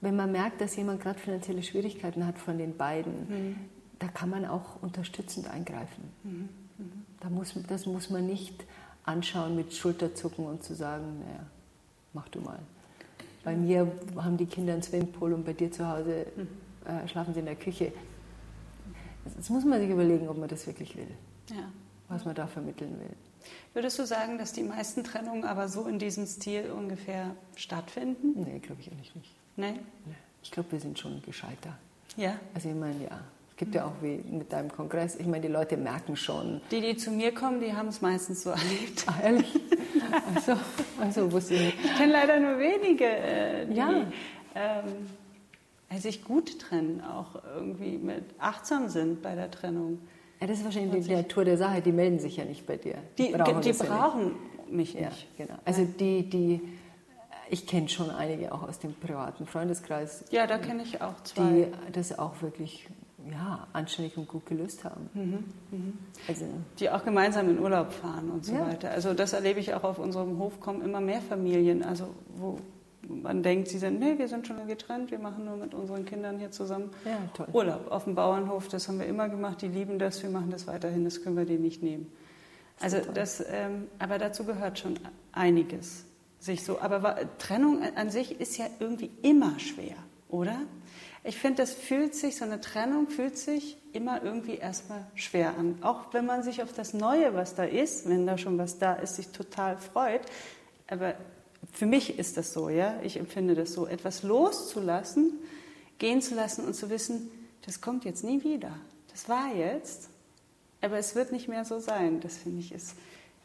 wenn 0.00 0.16
man 0.16 0.32
merkt, 0.32 0.60
dass 0.60 0.76
jemand 0.76 1.02
gerade 1.02 1.18
finanzielle 1.18 1.62
Schwierigkeiten 1.62 2.26
hat 2.26 2.38
von 2.38 2.58
den 2.58 2.76
beiden, 2.76 3.12
mhm. 3.28 3.56
da 3.98 4.08
kann 4.08 4.30
man 4.30 4.44
auch 4.44 4.82
unterstützend 4.82 5.48
eingreifen. 5.48 6.04
Mhm. 6.22 6.48
mhm. 6.78 7.04
Da 7.20 7.28
muss, 7.28 7.54
das 7.68 7.84
muss 7.84 8.08
man 8.08 8.26
nicht 8.26 8.64
anschauen 9.04 9.54
mit 9.54 9.74
Schulterzucken 9.74 10.46
und 10.46 10.64
zu 10.64 10.74
sagen, 10.74 11.20
naja, 11.20 11.44
mach 12.14 12.28
du 12.28 12.40
mal. 12.40 12.58
Bei 13.44 13.54
mir 13.54 13.90
haben 14.16 14.36
die 14.36 14.46
Kinder 14.46 14.72
einen 14.72 14.82
Swimmingpool 14.82 15.32
und 15.32 15.44
bei 15.44 15.52
dir 15.52 15.70
zu 15.70 15.86
Hause 15.86 16.26
mhm. 16.36 16.48
äh, 16.86 17.06
schlafen 17.08 17.34
sie 17.34 17.40
in 17.40 17.46
der 17.46 17.56
Küche. 17.56 17.92
Jetzt 19.36 19.50
muss 19.50 19.64
man 19.64 19.80
sich 19.80 19.90
überlegen, 19.90 20.28
ob 20.28 20.38
man 20.38 20.48
das 20.48 20.66
wirklich 20.66 20.96
will, 20.96 21.10
ja. 21.50 21.70
was 22.08 22.24
man 22.24 22.34
da 22.34 22.46
vermitteln 22.46 22.98
will. 22.98 23.14
Würdest 23.74 23.98
du 23.98 24.06
sagen, 24.06 24.38
dass 24.38 24.52
die 24.52 24.62
meisten 24.62 25.04
Trennungen 25.04 25.44
aber 25.44 25.68
so 25.68 25.86
in 25.86 25.98
diesem 25.98 26.26
Stil 26.26 26.70
ungefähr 26.70 27.34
stattfinden? 27.54 28.42
Nee, 28.42 28.58
glaube 28.58 28.80
ich 28.80 28.90
eigentlich 28.90 29.14
nicht. 29.14 29.39
Nee? 29.60 29.80
Ich 30.42 30.50
glaube, 30.50 30.72
wir 30.72 30.80
sind 30.80 30.98
schon 30.98 31.20
gescheiter. 31.22 31.76
Ja? 32.16 32.36
Also 32.54 32.70
ich 32.70 32.74
meine, 32.74 33.04
ja. 33.04 33.20
Es 33.50 33.56
gibt 33.56 33.74
ja 33.74 33.84
auch 33.84 33.92
wie 34.00 34.16
mit 34.30 34.50
deinem 34.52 34.72
Kongress, 34.72 35.16
ich 35.16 35.26
meine, 35.26 35.42
die 35.42 35.52
Leute 35.52 35.76
merken 35.76 36.16
schon. 36.16 36.62
Die, 36.70 36.80
die 36.80 36.96
zu 36.96 37.10
mir 37.10 37.34
kommen, 37.34 37.60
die 37.60 37.74
haben 37.74 37.88
es 37.88 38.00
meistens 38.00 38.42
so 38.42 38.50
erlebt. 38.50 39.04
Ach, 39.06 39.22
ehrlich? 39.22 39.54
also, 40.34 40.56
also 40.98 41.32
wusste 41.32 41.54
ich 41.54 41.60
nicht. 41.60 41.84
Ich 41.84 41.94
kenne 41.96 42.12
leider 42.12 42.40
nur 42.40 42.58
wenige, 42.58 43.04
äh, 43.04 43.66
die 43.66 43.74
ja. 43.74 44.06
ähm, 44.54 46.00
sich 46.00 46.24
gut 46.24 46.58
trennen, 46.58 47.02
auch 47.02 47.42
irgendwie 47.54 47.98
mit 47.98 48.24
achtsam 48.38 48.88
sind 48.88 49.20
bei 49.20 49.34
der 49.34 49.50
Trennung. 49.50 49.98
Ja, 50.40 50.46
das 50.46 50.60
ist 50.60 50.64
wahrscheinlich 50.64 51.06
die 51.06 51.14
Natur 51.14 51.44
der 51.44 51.58
Sache. 51.58 51.82
Die 51.82 51.92
melden 51.92 52.18
sich 52.18 52.38
ja 52.38 52.46
nicht 52.46 52.66
bei 52.66 52.78
dir. 52.78 52.94
Die 53.18 53.28
brauchen, 53.28 53.60
die 53.60 53.72
brauchen 53.74 54.22
ja 54.28 54.60
mich 54.70 54.94
nicht. 54.94 55.26
Ja, 55.38 55.44
genau. 55.44 55.58
Also 55.64 55.84
die, 55.84 56.28
die, 56.28 56.60
ich 57.50 57.66
kenne 57.66 57.88
schon 57.88 58.10
einige 58.10 58.52
auch 58.52 58.62
aus 58.62 58.78
dem 58.78 58.94
privaten 58.94 59.46
Freundeskreis. 59.46 60.24
Ja, 60.30 60.46
da 60.46 60.58
kenne 60.58 60.82
ich 60.82 61.02
auch 61.02 61.20
zwei. 61.24 61.68
Die 61.88 61.92
das 61.92 62.18
auch 62.18 62.40
wirklich 62.42 62.88
ja, 63.30 63.66
anständig 63.72 64.16
und 64.16 64.28
gut 64.28 64.46
gelöst 64.46 64.84
haben. 64.84 65.10
Mhm, 65.14 65.44
mhm. 65.70 65.98
Also, 66.26 66.46
die 66.78 66.88
auch 66.90 67.04
gemeinsam 67.04 67.50
in 67.50 67.58
Urlaub 67.58 67.92
fahren 67.92 68.30
und 68.30 68.44
so 68.44 68.54
ja. 68.54 68.66
weiter. 68.66 68.90
Also 68.90 69.12
das 69.14 69.32
erlebe 69.32 69.60
ich 69.60 69.74
auch 69.74 69.84
auf 69.84 69.98
unserem 69.98 70.38
Hof, 70.38 70.60
kommen 70.60 70.82
immer 70.82 71.00
mehr 71.00 71.20
Familien, 71.20 71.82
also 71.82 72.08
wo 72.36 72.58
man 73.08 73.42
denkt, 73.42 73.68
sie 73.68 73.78
sind, 73.78 73.98
nee, 73.98 74.16
wir 74.18 74.28
sind 74.28 74.46
schon 74.46 74.66
getrennt, 74.66 75.10
wir 75.10 75.18
machen 75.18 75.44
nur 75.44 75.56
mit 75.56 75.74
unseren 75.74 76.04
Kindern 76.04 76.38
hier 76.38 76.50
zusammen 76.50 76.90
ja, 77.04 77.46
Urlaub 77.52 77.90
auf 77.90 78.04
dem 78.04 78.14
Bauernhof. 78.14 78.68
Das 78.68 78.88
haben 78.88 78.98
wir 78.98 79.06
immer 79.06 79.28
gemacht, 79.28 79.60
die 79.62 79.68
lieben 79.68 79.98
das, 79.98 80.22
wir 80.22 80.30
machen 80.30 80.50
das 80.50 80.66
weiterhin, 80.66 81.04
das 81.04 81.22
können 81.22 81.36
wir 81.36 81.44
denen 81.44 81.62
nicht 81.62 81.82
nehmen. 81.82 82.10
Also 82.80 82.98
das, 83.12 83.44
ähm, 83.50 83.88
aber 83.98 84.18
dazu 84.18 84.44
gehört 84.44 84.78
schon 84.78 84.98
einiges. 85.32 86.06
Sich 86.40 86.64
so, 86.64 86.80
aber 86.80 87.16
Trennung 87.38 87.82
an 87.94 88.10
sich 88.10 88.40
ist 88.40 88.56
ja 88.56 88.66
irgendwie 88.80 89.10
immer 89.22 89.58
schwer, 89.60 89.96
oder? 90.28 90.58
Ich 91.22 91.36
finde, 91.36 91.62
das 91.62 91.74
fühlt 91.74 92.14
sich, 92.14 92.36
so 92.36 92.46
eine 92.46 92.62
Trennung 92.62 93.08
fühlt 93.08 93.36
sich 93.36 93.76
immer 93.92 94.22
irgendwie 94.22 94.54
erstmal 94.54 95.06
schwer 95.14 95.54
an. 95.58 95.76
Auch 95.82 96.14
wenn 96.14 96.24
man 96.24 96.42
sich 96.42 96.62
auf 96.62 96.72
das 96.72 96.94
Neue, 96.94 97.34
was 97.34 97.54
da 97.54 97.64
ist, 97.64 98.08
wenn 98.08 98.26
da 98.26 98.38
schon 98.38 98.56
was 98.56 98.78
da 98.78 98.94
ist, 98.94 99.16
sich 99.16 99.28
total 99.28 99.76
freut. 99.76 100.22
Aber 100.88 101.14
für 101.72 101.84
mich 101.84 102.18
ist 102.18 102.38
das 102.38 102.54
so, 102.54 102.70
ja, 102.70 102.98
ich 103.02 103.18
empfinde 103.18 103.54
das 103.54 103.74
so, 103.74 103.86
etwas 103.86 104.22
loszulassen, 104.22 105.34
gehen 105.98 106.22
zu 106.22 106.34
lassen 106.34 106.64
und 106.64 106.74
zu 106.74 106.88
wissen, 106.88 107.30
das 107.66 107.82
kommt 107.82 108.06
jetzt 108.06 108.24
nie 108.24 108.42
wieder. 108.42 108.72
Das 109.10 109.28
war 109.28 109.54
jetzt, 109.54 110.08
aber 110.80 110.96
es 110.96 111.14
wird 111.14 111.32
nicht 111.32 111.48
mehr 111.48 111.66
so 111.66 111.80
sein. 111.80 112.20
Das 112.20 112.38
finde 112.38 112.60
ich 112.60 112.72
ist, 112.72 112.94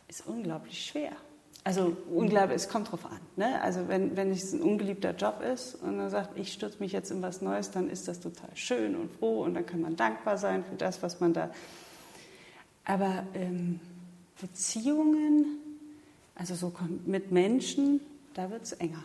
ist 0.08 0.26
unglaublich 0.26 0.86
schwer. 0.86 1.12
Also 1.66 1.98
unglaublich, 2.12 2.58
es 2.58 2.70
kommt 2.70 2.92
drauf 2.92 3.08
an. 3.08 3.20
Ne? 3.38 3.60
Also 3.60 3.88
wenn, 3.88 4.16
wenn 4.16 4.30
es 4.30 4.54
ein 4.54 4.62
ungeliebter 4.62 5.16
Job 5.16 5.42
ist 5.42 5.74
und 5.74 5.98
man 5.98 6.12
sagt, 6.12 6.38
ich 6.38 6.54
stürze 6.54 6.78
mich 6.80 6.92
jetzt 6.92 7.10
in 7.10 7.24
was 7.24 7.42
Neues, 7.42 7.72
dann 7.72 7.90
ist 7.90 8.08
das 8.08 8.20
total 8.20 8.52
schön 8.54 8.96
und 8.96 9.12
froh 9.12 9.44
und 9.44 9.56
dann 9.56 9.66
kann 9.66 9.82
man 9.82 9.96
dankbar 9.96 10.38
sein 10.38 10.64
für 10.64 10.76
das, 10.76 11.02
was 11.02 11.20
man 11.20 11.34
da. 11.34 11.50
Aber 12.86 13.24
ähm, 13.34 13.80
Beziehungen, 14.40 15.58
also 16.36 16.54
so 16.54 16.72
mit 17.04 17.32
Menschen, 17.32 18.00
da 18.36 18.52
wird 18.52 18.62
es 18.62 18.74
enger. 18.74 19.04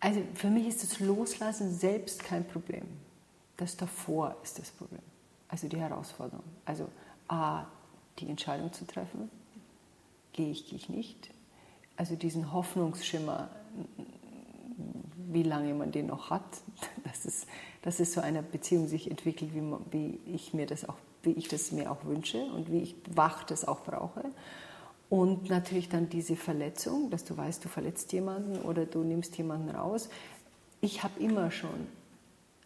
Also 0.00 0.22
für 0.32 0.48
mich 0.48 0.66
ist 0.66 0.82
das 0.82 0.98
Loslassen 0.98 1.74
selbst 1.74 2.24
kein 2.24 2.46
Problem. 2.46 2.86
Das 3.58 3.76
davor 3.76 4.34
ist 4.42 4.58
das 4.58 4.70
Problem. 4.70 5.02
Also 5.46 5.68
die 5.68 5.76
Herausforderung. 5.76 6.44
Also 6.64 6.88
A, 7.28 7.66
die 8.18 8.30
Entscheidung 8.30 8.72
zu 8.72 8.86
treffen, 8.86 9.30
gehe 10.34 10.50
ich, 10.50 10.68
gehe 10.68 10.76
ich 10.76 10.90
nicht. 10.90 11.30
Also 11.96 12.16
diesen 12.16 12.52
Hoffnungsschimmer, 12.52 13.48
wie 15.16 15.42
lange 15.42 15.72
man 15.72 15.92
den 15.92 16.06
noch 16.06 16.28
hat, 16.28 16.44
dass 17.04 17.24
es, 17.24 17.46
dass 17.82 18.00
es 18.00 18.12
so 18.12 18.20
eine 18.20 18.42
Beziehung 18.42 18.86
sich 18.86 19.10
entwickelt, 19.10 19.54
wie, 19.54 19.62
man, 19.62 19.80
wie, 19.90 20.20
ich 20.26 20.52
mir 20.52 20.66
das 20.66 20.86
auch, 20.86 20.96
wie 21.22 21.32
ich 21.32 21.48
das 21.48 21.72
mir 21.72 21.90
auch 21.90 22.04
wünsche 22.04 22.44
und 22.44 22.70
wie 22.70 22.80
ich 22.80 22.94
wach 23.14 23.44
das 23.44 23.66
auch 23.66 23.80
brauche. 23.80 24.24
Und 25.08 25.48
natürlich 25.48 25.88
dann 25.88 26.08
diese 26.08 26.34
Verletzung, 26.34 27.10
dass 27.10 27.24
du 27.24 27.36
weißt, 27.36 27.64
du 27.64 27.68
verletzt 27.68 28.12
jemanden 28.12 28.60
oder 28.62 28.84
du 28.84 29.04
nimmst 29.04 29.36
jemanden 29.38 29.70
raus. 29.70 30.08
Ich 30.80 31.02
habe 31.02 31.20
immer 31.20 31.50
schon 31.50 31.86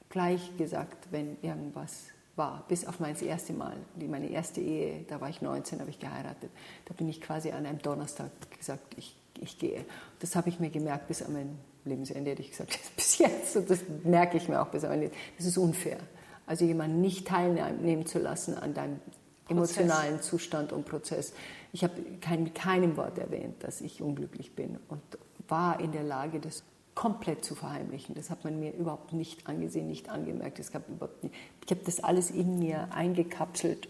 gleich 0.09 0.57
gesagt, 0.57 1.09
wenn 1.11 1.37
irgendwas 1.43 2.07
war, 2.39 2.65
bis 2.69 2.87
auf 2.87 3.01
mein 3.01 3.17
erstes 3.21 3.57
Mal, 3.57 3.77
meine 3.97 4.31
erste 4.31 4.61
Ehe, 4.61 5.05
da 5.09 5.21
war 5.21 5.29
ich 5.29 5.43
19, 5.43 5.81
habe 5.81 5.91
ich 5.91 5.99
geheiratet. 5.99 6.51
Da 6.87 6.95
bin 6.95 7.09
ich 7.09 7.21
quasi 7.21 7.51
an 7.51 7.67
einem 7.67 7.81
Donnerstag 7.81 8.31
gesagt, 8.57 8.95
ich, 8.97 9.17
ich 9.41 9.59
gehe. 9.59 9.85
Das 10.21 10.37
habe 10.37 10.49
ich 10.49 10.61
mir 10.61 10.71
gemerkt 10.71 11.09
bis 11.09 11.23
an 11.23 11.33
mein 11.33 11.59
Lebensende, 11.85 12.31
hätte 12.31 12.43
ich 12.43 12.51
gesagt, 12.51 12.79
bis 12.97 13.19
jetzt. 13.19 13.57
Und 13.57 13.69
das 13.69 13.81
merke 14.05 14.37
ich 14.37 14.49
mir 14.49 14.63
auch 14.63 14.69
bis 14.69 14.85
am 14.85 14.93
Ende. 14.93 15.11
Das 15.37 15.47
ist 15.47 15.59
unfair. 15.59 15.99
Also 16.47 16.65
jemanden 16.65 17.01
nicht 17.01 17.27
teilnehmen 17.27 18.07
zu 18.07 18.19
lassen 18.19 18.57
an 18.57 18.73
deinem 18.73 19.01
Prozess. 19.45 19.77
emotionalen 19.77 20.23
Zustand 20.23 20.73
und 20.73 20.87
Prozess. 20.87 21.35
Ich 21.73 21.85
habe 21.85 21.95
kein, 22.21 22.45
mit 22.45 22.55
keinem 22.55 22.97
Wort 22.97 23.19
erwähnt, 23.19 23.63
dass 23.63 23.81
ich 23.81 24.01
unglücklich 24.01 24.55
bin 24.55 24.79
und 24.89 25.03
war 25.49 25.81
in 25.81 25.93
der 25.93 26.05
Lage, 26.05 26.41
das 26.41 26.63
komplett 26.99 27.45
zu 27.45 27.55
verheimlichen. 27.55 28.17
Das 28.17 28.29
hat 28.29 28.43
man 28.43 28.59
mir 28.59 28.75
überhaupt 28.75 29.13
nicht 29.13 29.47
angesehen, 29.47 29.87
nicht 29.87 30.09
angemerkt. 30.09 30.59
Es 30.59 30.73
gab 30.73 30.89
überhaupt 30.89 31.23
nicht, 31.23 31.33
ich 31.65 31.71
habe 31.71 31.83
das 31.85 32.01
alles 32.01 32.33
in 32.33 32.59
mir 32.59 32.93
eingekapselt 32.93 33.89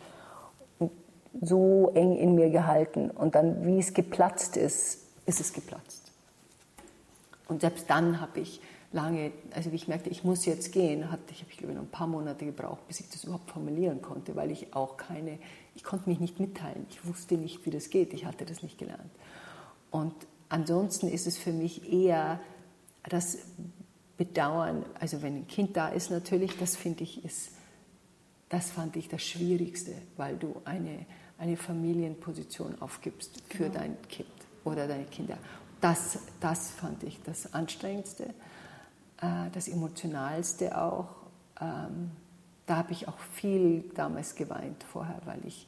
und 0.79 0.91
so 1.41 1.91
eng 1.95 2.19
in 2.19 2.35
mir 2.35 2.51
gehalten. 2.51 3.11
Und 3.11 3.35
dann, 3.35 3.65
wie 3.65 3.79
es 3.79 3.95
geplatzt 3.95 4.59
ist, 4.59 5.07
ist 5.25 5.41
es 5.41 5.55
geplatzt. 5.55 6.13
Und 7.49 7.63
selbst 7.63 7.89
dann 7.89 8.21
habe 8.21 8.41
ich 8.41 8.61
lange, 8.93 9.33
also 9.55 9.73
wie 9.73 9.77
ich 9.77 9.89
merkte, 9.89 10.11
ich 10.11 10.23
muss 10.23 10.45
jetzt 10.45 10.71
gehen, 10.73 11.11
hatte 11.11 11.33
ich, 11.33 11.41
habe 11.41 11.51
ich 11.51 11.57
glaube 11.57 11.73
ich 11.73 11.79
noch 11.79 11.87
ein 11.87 11.91
paar 11.91 12.09
Monate 12.09 12.45
gebraucht, 12.45 12.87
bis 12.89 13.01
ich 13.01 13.09
das 13.09 13.25
überhaupt 13.25 13.51
formulieren 13.51 14.03
konnte, 14.03 14.37
weil 14.37 14.51
ich 14.51 14.75
auch 14.75 14.99
keine, 14.99 15.39
ich 15.75 15.83
konnte 15.83 16.11
mich 16.11 16.21
nicht 16.21 16.41
mitteilen. 16.41 16.85
Ich 16.91 17.07
wusste 17.07 17.37
nicht, 17.37 17.65
wie 17.65 17.71
das 17.71 17.89
geht. 17.89 18.13
Ich 18.13 18.27
hatte 18.27 18.45
das 18.45 18.63
nicht 18.63 18.77
gelernt. 18.77 19.11
Und 19.91 20.13
ansonsten 20.51 21.09
ist 21.09 21.27
es 21.27 21.39
für 21.39 21.53
mich 21.53 21.91
eher 21.91 22.39
das 23.09 23.39
Bedauern, 24.17 24.85
also 24.99 25.23
wenn 25.23 25.37
ein 25.37 25.47
Kind 25.47 25.77
da 25.77 25.89
ist 25.89 26.11
natürlich, 26.11 26.57
das 26.59 26.77
finde 26.77 27.05
ich 27.05 27.25
ist, 27.25 27.53
das 28.49 28.71
fand 28.71 28.97
ich 28.97 29.09
das 29.09 29.23
Schwierigste, 29.23 29.95
weil 30.17 30.37
du 30.37 30.61
eine, 30.65 31.07
eine 31.39 31.57
Familienposition 31.57 32.81
aufgibst 32.81 33.43
für 33.49 33.65
genau. 33.65 33.75
dein 33.75 34.03
Kind 34.09 34.29
oder 34.65 34.89
deine 34.89 35.05
Kinder. 35.05 35.39
Das, 35.81 36.19
das 36.41 36.71
fand 36.71 37.05
ich 37.05 37.23
das 37.23 37.53
Anstrengendste, 37.55 38.25
äh, 39.21 39.51
das 39.53 39.69
Emotionalste 39.69 40.77
auch. 40.77 41.09
Ähm, 41.61 42.11
da 42.67 42.77
habe 42.77 42.93
ich 42.93 43.07
auch 43.07 43.19
viel 43.35 43.85
damals 43.95 44.35
geweint 44.35 44.83
vorher, 44.83 45.21
weil 45.25 45.41
ich, 45.47 45.67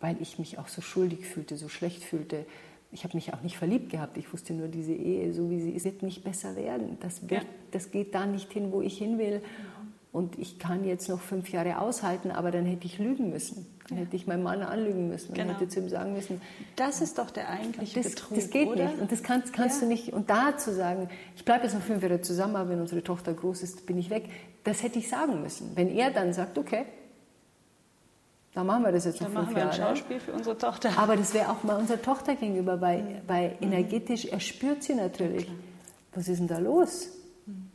weil 0.00 0.20
ich 0.20 0.38
mich 0.38 0.58
auch 0.58 0.68
so 0.68 0.80
schuldig 0.80 1.26
fühlte, 1.26 1.56
so 1.56 1.68
schlecht 1.68 2.02
fühlte, 2.02 2.46
ich 2.96 3.04
habe 3.04 3.14
mich 3.14 3.34
auch 3.34 3.42
nicht 3.42 3.58
verliebt 3.58 3.90
gehabt. 3.90 4.16
Ich 4.16 4.32
wusste 4.32 4.54
nur, 4.54 4.68
diese 4.68 4.94
Ehe, 4.94 5.34
so 5.34 5.50
wie 5.50 5.60
sie 5.60 5.72
ist, 5.72 5.84
wird 5.84 6.02
nicht 6.02 6.24
besser 6.24 6.56
werden. 6.56 6.96
Das, 7.00 7.20
wird, 7.28 7.42
ja. 7.42 7.48
das 7.70 7.90
geht 7.90 8.14
da 8.14 8.24
nicht 8.24 8.50
hin, 8.50 8.72
wo 8.72 8.80
ich 8.80 8.96
hin 8.96 9.18
will. 9.18 9.42
Und 10.12 10.38
ich 10.38 10.58
kann 10.58 10.82
jetzt 10.86 11.10
noch 11.10 11.20
fünf 11.20 11.50
Jahre 11.50 11.78
aushalten, 11.78 12.30
aber 12.30 12.50
dann 12.50 12.64
hätte 12.64 12.86
ich 12.86 12.98
lügen 12.98 13.28
müssen. 13.28 13.66
Dann 13.90 13.98
ja. 13.98 14.04
hätte 14.04 14.16
ich 14.16 14.26
meinen 14.26 14.42
Mann 14.42 14.62
anlügen 14.62 15.08
müssen. 15.08 15.34
Genau. 15.34 15.48
Dann 15.48 15.58
hätte 15.58 15.68
zu 15.68 15.80
ihm 15.80 15.90
sagen 15.90 16.14
müssen. 16.14 16.40
Das 16.76 17.02
ist 17.02 17.18
doch 17.18 17.30
der 17.30 17.50
eigentliche 17.50 18.00
das, 18.00 18.14
Betrug, 18.14 18.34
Das 18.38 18.48
geht 18.48 18.66
oder? 18.66 18.86
nicht. 18.86 18.98
Und 18.98 19.12
das 19.12 19.22
kannst, 19.22 19.52
kannst 19.52 19.82
ja. 19.82 19.86
du 19.86 19.92
nicht. 19.92 20.14
Und 20.14 20.30
da 20.30 20.56
zu 20.56 20.74
sagen, 20.74 21.10
ich 21.36 21.44
bleibe 21.44 21.64
jetzt 21.64 21.74
noch 21.74 21.82
fünf 21.82 22.02
Jahre 22.02 22.22
zusammen, 22.22 22.56
aber 22.56 22.70
wenn 22.70 22.80
unsere 22.80 23.04
Tochter 23.04 23.34
groß 23.34 23.62
ist, 23.62 23.84
bin 23.84 23.98
ich 23.98 24.08
weg. 24.08 24.30
Das 24.64 24.82
hätte 24.82 24.98
ich 24.98 25.10
sagen 25.10 25.42
müssen. 25.42 25.72
Wenn 25.74 25.90
er 25.90 26.10
dann 26.12 26.32
sagt, 26.32 26.56
okay, 26.56 26.86
dann 28.56 28.68
machen 28.68 28.84
wir 28.84 28.92
das 28.92 29.04
jetzt 29.04 29.20
noch 29.20 29.28
fünf 29.28 29.54
Jahre. 29.54 29.54
Dann 29.54 29.66
machen 29.66 29.76
wir 29.78 29.86
ein 29.86 29.96
Schauspiel 29.96 30.18
für 30.18 30.32
unsere 30.32 30.56
Tochter. 30.56 30.98
Aber 30.98 31.14
das 31.14 31.34
wäre 31.34 31.50
auch 31.50 31.62
mal 31.62 31.76
unserer 31.76 32.00
Tochter 32.00 32.36
gegenüber, 32.36 32.80
weil, 32.80 33.02
mhm. 33.02 33.20
weil 33.26 33.58
energetisch, 33.60 34.24
er 34.24 34.40
spürt 34.40 34.82
sie 34.82 34.94
natürlich. 34.94 35.44
Ja, 35.44 35.52
was 36.14 36.26
ist 36.26 36.38
denn 36.38 36.48
da 36.48 36.56
los? 36.56 37.10
Mhm. 37.44 37.68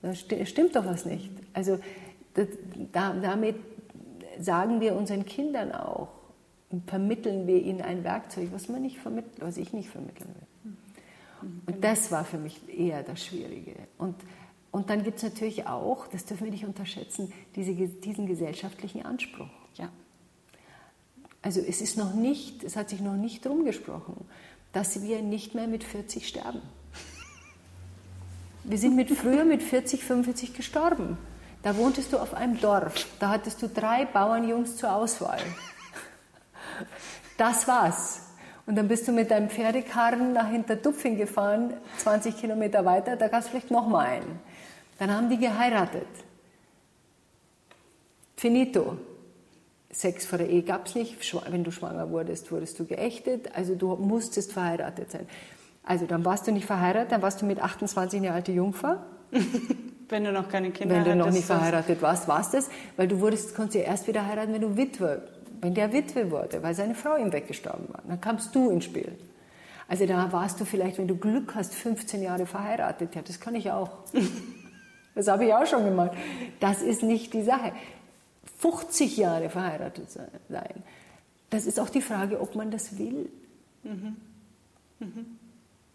Da 0.00 0.14
stimmt 0.14 0.76
doch 0.76 0.86
was 0.86 1.06
nicht. 1.06 1.28
Also 1.54 1.80
das, 2.34 2.46
da, 2.92 3.14
damit 3.14 3.56
sagen 4.38 4.80
wir 4.80 4.94
unseren 4.94 5.26
Kindern 5.26 5.72
auch, 5.72 6.06
vermitteln 6.86 7.48
wir 7.48 7.60
ihnen 7.60 7.82
ein 7.82 8.04
Werkzeug, 8.04 8.50
was 8.52 8.68
man 8.68 8.82
nicht 8.82 8.98
vermittelt, 8.98 9.40
was 9.40 9.56
ich 9.56 9.72
nicht 9.72 9.88
vermitteln 9.88 10.28
will. 10.36 10.72
Mhm. 11.42 11.62
Und 11.66 11.82
das 11.82 12.12
war 12.12 12.24
für 12.24 12.38
mich 12.38 12.60
eher 12.68 13.02
das 13.02 13.24
Schwierige. 13.24 13.74
Und, 13.98 14.14
und 14.70 14.88
dann 14.88 15.02
gibt 15.02 15.16
es 15.16 15.24
natürlich 15.24 15.66
auch, 15.66 16.06
das 16.06 16.26
dürfen 16.26 16.44
wir 16.44 16.52
nicht 16.52 16.64
unterschätzen, 16.64 17.32
diese, 17.56 17.74
diesen 17.74 18.28
gesellschaftlichen 18.28 19.04
Anspruch. 19.04 19.50
Ja. 19.74 19.90
Also 21.42 21.60
es 21.60 21.80
ist 21.80 21.96
noch 21.96 22.14
nicht, 22.14 22.64
es 22.64 22.76
hat 22.76 22.88
sich 22.90 23.00
noch 23.00 23.14
nicht 23.14 23.46
rumgesprochen, 23.46 24.16
dass 24.72 25.02
wir 25.02 25.22
nicht 25.22 25.54
mehr 25.54 25.68
mit 25.68 25.84
40 25.84 26.26
sterben. 26.26 26.62
Wir 28.64 28.78
sind 28.78 28.96
mit, 28.96 29.10
früher 29.10 29.44
mit 29.44 29.62
40, 29.62 30.04
45 30.04 30.52
gestorben. 30.52 31.16
Da 31.62 31.76
wohntest 31.76 32.12
du 32.12 32.18
auf 32.18 32.34
einem 32.34 32.60
Dorf. 32.60 33.06
Da 33.18 33.30
hattest 33.30 33.62
du 33.62 33.68
drei 33.68 34.04
Bauernjungs 34.04 34.76
zur 34.76 34.92
Auswahl. 34.92 35.40
Das 37.36 37.66
war's. 37.66 38.20
Und 38.66 38.76
dann 38.76 38.88
bist 38.88 39.08
du 39.08 39.12
mit 39.12 39.30
deinem 39.30 39.48
Pferdekarren 39.48 40.34
nach 40.34 40.50
Hinterdupfing 40.50 41.16
gefahren, 41.16 41.72
20 41.96 42.36
Kilometer 42.36 42.84
weiter, 42.84 43.16
da 43.16 43.28
gab 43.28 43.40
es 43.40 43.48
vielleicht 43.48 43.70
noch 43.70 43.88
mal 43.88 44.04
einen. 44.04 44.38
Dann 44.98 45.10
haben 45.10 45.30
die 45.30 45.38
geheiratet. 45.38 46.06
Finito. 48.36 48.98
Sex 49.90 50.26
vor 50.26 50.38
der 50.38 50.50
Ehe 50.50 50.62
gab 50.62 50.86
es 50.86 50.94
nicht. 50.94 51.16
Wenn 51.50 51.64
du 51.64 51.70
schwanger 51.70 52.10
wurdest, 52.10 52.52
wurdest 52.52 52.78
du 52.78 52.84
geächtet. 52.84 53.50
Also 53.54 53.74
du 53.74 53.96
musstest 53.96 54.52
verheiratet 54.52 55.10
sein. 55.10 55.26
Also 55.82 56.06
dann 56.06 56.24
warst 56.24 56.46
du 56.46 56.52
nicht 56.52 56.66
verheiratet, 56.66 57.12
dann 57.12 57.22
warst 57.22 57.40
du 57.40 57.46
mit 57.46 57.60
28 57.60 58.20
eine 58.20 58.32
alte 58.32 58.52
Jungfer. 58.52 59.06
wenn 60.08 60.24
du 60.24 60.32
noch 60.32 60.48
keine 60.48 60.70
Kinder 60.70 60.96
hast. 60.96 61.06
Wenn 61.06 61.18
du 61.18 61.24
noch 61.24 61.32
nicht 61.32 61.46
verheiratet 61.46 62.02
warst, 62.02 62.28
warst 62.28 62.54
es. 62.54 62.68
Weil 62.96 63.08
du 63.08 63.20
wurdest, 63.20 63.54
konntest 63.54 63.76
ja 63.76 63.82
erst 63.82 64.06
wieder 64.06 64.26
heiraten, 64.26 64.52
wenn 64.52 64.60
du 64.60 64.76
Witwe, 64.76 65.22
wenn 65.60 65.74
der 65.74 65.92
Witwe 65.92 66.30
wurde, 66.30 66.62
weil 66.62 66.74
seine 66.74 66.94
Frau 66.94 67.16
ihm 67.16 67.32
weggestorben 67.32 67.88
war. 67.88 68.02
Dann 68.06 68.20
kamst 68.20 68.54
du 68.54 68.70
ins 68.70 68.84
Spiel. 68.84 69.18
Also 69.88 70.04
da 70.04 70.30
warst 70.32 70.60
du 70.60 70.66
vielleicht, 70.66 70.98
wenn 70.98 71.08
du 71.08 71.16
Glück 71.16 71.54
hast, 71.54 71.74
15 71.74 72.22
Jahre 72.22 72.44
verheiratet. 72.44 73.14
Ja, 73.14 73.22
das 73.22 73.40
kann 73.40 73.54
ich 73.54 73.70
auch. 73.70 73.90
Das 75.14 75.26
habe 75.26 75.46
ich 75.46 75.52
auch 75.52 75.66
schon 75.66 75.84
gemacht. 75.84 76.12
Das 76.60 76.80
ist 76.80 77.02
nicht 77.02 77.34
die 77.34 77.42
Sache. 77.42 77.72
50 78.58 79.16
Jahre 79.16 79.48
verheiratet 79.50 80.10
sein. 80.10 80.82
Das 81.50 81.66
ist 81.66 81.80
auch 81.80 81.88
die 81.88 82.02
Frage, 82.02 82.40
ob 82.40 82.54
man 82.54 82.70
das 82.70 82.98
will. 82.98 83.30
Mhm. 83.84 84.16
Mhm. 84.98 85.38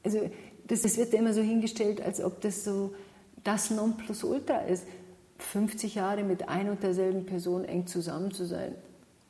Also 0.04 0.30
das, 0.68 0.82
das 0.82 0.98
wird 0.98 1.14
ja 1.14 1.20
immer 1.20 1.34
so 1.34 1.42
hingestellt, 1.42 2.02
als 2.02 2.22
ob 2.22 2.42
das 2.42 2.64
so 2.64 2.96
das 3.44 3.70
Nonplusultra 3.70 4.60
ist. 4.62 4.86
50 5.40 5.96
Jahre 5.96 6.24
mit 6.24 6.48
ein 6.48 6.70
und 6.70 6.84
derselben 6.84 7.26
Person 7.26 7.66
eng 7.66 7.86
zusammen 7.86 8.32
zu 8.32 8.46
sein. 8.46 8.76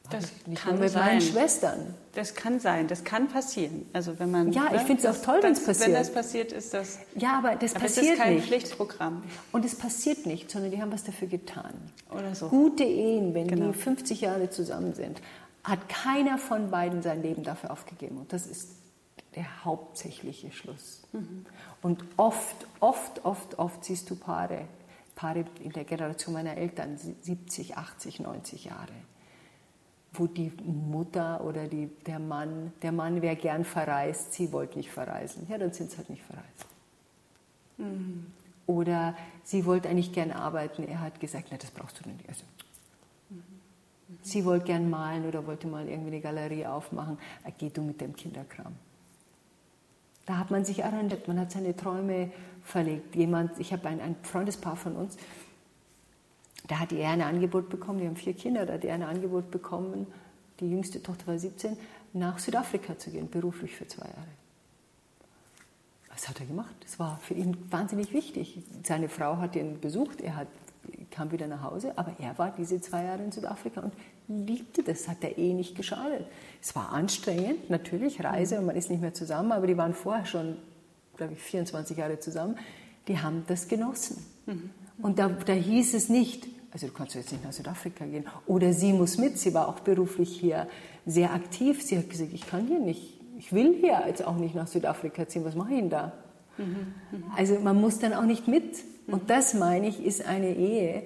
Das 0.09 0.31
nicht 0.45 0.61
kann 0.61 0.79
mit 0.79 0.89
sein. 0.89 1.05
meinen 1.05 1.21
Schwestern. 1.21 1.95
Das 2.13 2.35
kann 2.35 2.59
sein, 2.59 2.87
das 2.87 3.03
kann 3.03 3.29
passieren. 3.29 3.85
Also 3.93 4.19
wenn 4.19 4.31
man 4.31 4.51
ja, 4.51 4.65
ich 4.65 4.71
ne, 4.73 4.79
finde 4.79 5.07
es 5.07 5.17
auch 5.17 5.23
toll, 5.23 5.39
wenn 5.41 5.53
es 5.53 5.63
passiert. 5.63 5.87
Wenn 5.87 5.95
das 5.95 6.11
passiert, 6.11 6.51
ist 6.51 6.73
das. 6.73 6.99
Ja, 7.15 7.37
aber 7.37 7.55
das 7.55 7.73
aber 7.73 7.85
passiert 7.85 8.05
es 8.05 8.11
ist 8.11 8.19
kein 8.19 8.35
nicht. 8.35 8.47
Pflichtprogramm. 8.47 9.23
Und 9.51 9.65
es 9.65 9.75
passiert 9.75 10.25
nicht, 10.25 10.51
sondern 10.51 10.71
die 10.71 10.81
haben 10.81 10.91
was 10.91 11.03
dafür 11.03 11.29
getan. 11.29 11.73
Oder 12.11 12.35
so. 12.35 12.49
Gute 12.49 12.83
Ehen, 12.83 13.33
wenn 13.33 13.47
genau. 13.47 13.71
die 13.71 13.77
50 13.77 14.21
Jahre 14.21 14.49
zusammen 14.49 14.93
sind, 14.93 15.21
hat 15.63 15.87
keiner 15.87 16.37
von 16.37 16.69
beiden 16.69 17.01
sein 17.01 17.21
Leben 17.21 17.43
dafür 17.43 17.71
aufgegeben. 17.71 18.17
Und 18.17 18.33
das 18.33 18.45
ist 18.45 18.69
der 19.35 19.65
hauptsächliche 19.65 20.51
Schluss. 20.51 21.03
Mhm. 21.13 21.45
Und 21.81 22.03
oft, 22.17 22.67
oft, 22.81 23.25
oft, 23.25 23.57
oft 23.57 23.83
siehst 23.85 24.09
du 24.09 24.15
Paare, 24.15 24.67
Paare 25.15 25.45
in 25.61 25.71
der 25.71 25.85
Generation 25.85 26.33
meiner 26.33 26.57
Eltern, 26.57 26.97
70, 26.97 27.77
80, 27.77 28.19
90 28.19 28.65
Jahre, 28.65 28.93
wo 30.13 30.27
die 30.27 30.51
Mutter 30.63 31.43
oder 31.43 31.67
die, 31.67 31.87
der 32.05 32.19
Mann, 32.19 32.71
der 32.81 32.91
Mann 32.91 33.21
wäre 33.21 33.35
gern 33.35 33.65
verreist, 33.65 34.33
sie 34.33 34.51
wollte 34.51 34.77
nicht 34.77 34.91
verreisen. 34.91 35.47
Ja, 35.49 35.57
dann 35.57 35.73
sind 35.73 35.91
sie 35.91 35.97
halt 35.97 36.09
nicht 36.09 36.23
verreist. 36.23 36.65
Mhm. 37.77 38.27
Oder 38.67 39.15
sie 39.43 39.65
wollte 39.65 39.89
eigentlich 39.89 40.13
gern 40.13 40.31
arbeiten, 40.31 40.83
er 40.83 41.01
hat 41.01 41.19
gesagt, 41.19 41.47
na, 41.51 41.57
das 41.57 41.71
brauchst 41.71 41.99
du 42.03 42.09
nicht. 42.09 42.27
Also, 42.29 42.43
mhm. 43.29 43.43
Sie 44.21 44.45
wollte 44.45 44.65
gern 44.65 44.89
malen 44.89 45.27
oder 45.27 45.45
wollte 45.47 45.67
mal 45.67 45.87
irgendwie 45.87 46.11
eine 46.11 46.21
Galerie 46.21 46.65
aufmachen. 46.65 47.17
Geh 47.57 47.69
du 47.69 47.81
mit 47.81 47.99
dem 47.99 48.15
Kinderkram. 48.15 48.73
Da 50.25 50.37
hat 50.37 50.51
man 50.51 50.63
sich 50.63 50.85
arrangiert, 50.85 51.27
man 51.27 51.39
hat 51.39 51.51
seine 51.51 51.75
Träume 51.75 52.31
verlegt. 52.63 53.15
Jemand, 53.15 53.59
ich 53.59 53.73
habe 53.73 53.89
ein, 53.89 53.99
ein 53.99 54.15
Freundespaar 54.23 54.77
von 54.77 54.95
uns, 54.95 55.17
da 56.67 56.79
hat 56.79 56.93
er 56.93 57.09
ein 57.09 57.21
Angebot 57.21 57.69
bekommen, 57.69 57.99
die 57.99 58.07
haben 58.07 58.15
vier 58.15 58.33
Kinder, 58.33 58.65
da 58.65 58.73
hat 58.73 58.85
er 58.85 58.95
ein 58.95 59.03
Angebot 59.03 59.51
bekommen, 59.51 60.07
die 60.59 60.69
jüngste 60.69 61.01
Tochter 61.01 61.27
war 61.27 61.37
17, 61.37 61.77
nach 62.13 62.39
Südafrika 62.39 62.97
zu 62.97 63.11
gehen, 63.11 63.29
beruflich 63.29 63.75
für 63.75 63.87
zwei 63.87 64.05
Jahre. 64.05 64.27
Was 66.09 66.29
hat 66.29 66.39
er 66.39 66.45
gemacht? 66.45 66.75
Das 66.81 66.99
war 66.99 67.17
für 67.17 67.33
ihn 67.33 67.57
wahnsinnig 67.71 68.13
wichtig. 68.13 68.59
Seine 68.83 69.09
Frau 69.09 69.37
hat 69.37 69.55
ihn 69.55 69.79
besucht, 69.79 70.21
er 70.21 70.35
hat, 70.35 70.47
kam 71.09 71.31
wieder 71.31 71.47
nach 71.47 71.63
Hause, 71.63 71.97
aber 71.97 72.13
er 72.19 72.37
war 72.37 72.53
diese 72.55 72.79
zwei 72.79 73.03
Jahre 73.03 73.23
in 73.23 73.31
Südafrika 73.31 73.81
und 73.81 73.93
liebte 74.47 74.83
das, 74.83 75.07
hat 75.07 75.23
der 75.23 75.37
eh 75.37 75.53
nicht 75.53 75.75
geschadet. 75.75 76.25
Es 76.61 76.75
war 76.75 76.91
anstrengend, 76.91 77.69
natürlich, 77.69 78.23
Reise 78.23 78.59
und 78.59 78.67
man 78.67 78.75
ist 78.75 78.89
nicht 78.89 79.01
mehr 79.01 79.13
zusammen, 79.13 79.51
aber 79.51 79.65
die 79.65 79.75
waren 79.75 79.93
vorher 79.93 80.25
schon, 80.25 80.57
glaube 81.17 81.33
ich, 81.33 81.39
24 81.39 81.97
Jahre 81.97 82.19
zusammen. 82.19 82.57
Die 83.07 83.19
haben 83.19 83.43
das 83.47 83.67
genossen. 83.67 84.23
Mhm. 84.45 84.69
Und 85.01 85.19
da, 85.19 85.27
da 85.29 85.53
hieß 85.53 85.95
es 85.95 86.09
nicht, 86.09 86.47
also 86.73 86.87
du 86.87 86.93
kannst 86.93 87.13
jetzt 87.13 87.31
nicht 87.31 87.43
nach 87.43 87.53
Südafrika 87.53 88.03
gehen. 88.05 88.25
Oder 88.47 88.73
sie 88.73 88.93
muss 88.93 89.19
mit, 89.19 89.37
sie 89.37 89.53
war 89.53 89.69
auch 89.69 89.81
beruflich 89.81 90.35
hier 90.35 90.67
sehr 91.05 91.31
aktiv. 91.31 91.83
Sie 91.83 91.95
hat 91.95 92.09
gesagt, 92.09 92.31
ich 92.33 92.47
kann 92.47 92.65
hier 92.65 92.79
nicht, 92.79 93.19
ich 93.37 93.53
will 93.53 93.75
hier 93.79 94.03
jetzt 94.07 94.25
auch 94.25 94.37
nicht 94.37 94.55
nach 94.55 94.65
Südafrika 94.65 95.27
ziehen, 95.27 95.45
was 95.45 95.53
mache 95.53 95.73
ich 95.73 95.79
denn 95.79 95.91
da? 95.91 96.13
Mhm. 96.57 96.65
Mhm. 97.11 97.23
Also 97.37 97.59
man 97.59 97.79
muss 97.79 97.99
dann 97.99 98.13
auch 98.13 98.25
nicht 98.25 98.47
mit. 98.47 98.83
Und 99.05 99.29
das, 99.29 99.53
meine 99.53 99.87
ich, 99.87 100.03
ist 100.03 100.25
eine 100.25 100.55
Ehe, 100.55 101.03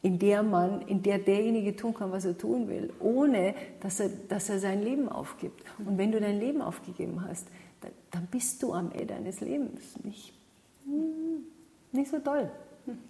in 0.00 0.18
der 0.18 0.42
man, 0.42 0.80
in 0.82 1.02
der 1.02 1.18
derjenige 1.18 1.76
tun 1.76 1.92
kann, 1.92 2.10
was 2.10 2.24
er 2.24 2.38
tun 2.38 2.68
will, 2.68 2.90
ohne 2.98 3.54
dass 3.80 4.00
er, 4.00 4.08
dass 4.08 4.48
er 4.48 4.58
sein 4.58 4.82
Leben 4.82 5.10
aufgibt. 5.10 5.62
Und 5.84 5.98
wenn 5.98 6.12
du 6.12 6.20
dein 6.20 6.40
Leben 6.40 6.62
aufgegeben 6.62 7.22
hast, 7.28 7.48
dann, 7.82 7.90
dann 8.10 8.26
bist 8.26 8.62
du 8.62 8.72
am 8.72 8.90
Ende 8.92 9.06
deines 9.06 9.40
Lebens 9.40 9.82
nicht, 10.02 10.32
hm, 10.84 11.44
nicht 11.92 12.10
so 12.10 12.18
toll. 12.20 12.50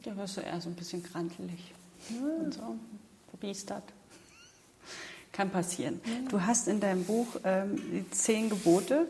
Da 0.03 0.17
wirst 0.17 0.37
du 0.37 0.41
eher 0.41 0.61
so 0.61 0.71
ein 0.71 0.75
bisschen 0.75 1.03
krantelig 1.03 1.71
ja. 1.71 1.84
Und 2.11 2.55
so 2.55 2.77
verbiestert. 3.31 3.85
Kann 5.33 5.51
passieren. 5.51 6.01
Du 6.31 6.43
hast 6.43 6.69
in 6.69 6.79
deinem 6.79 7.05
Buch 7.05 7.27
ähm, 7.45 7.77
die 7.77 8.11
zehn 8.11 8.49
Gebote 8.51 9.09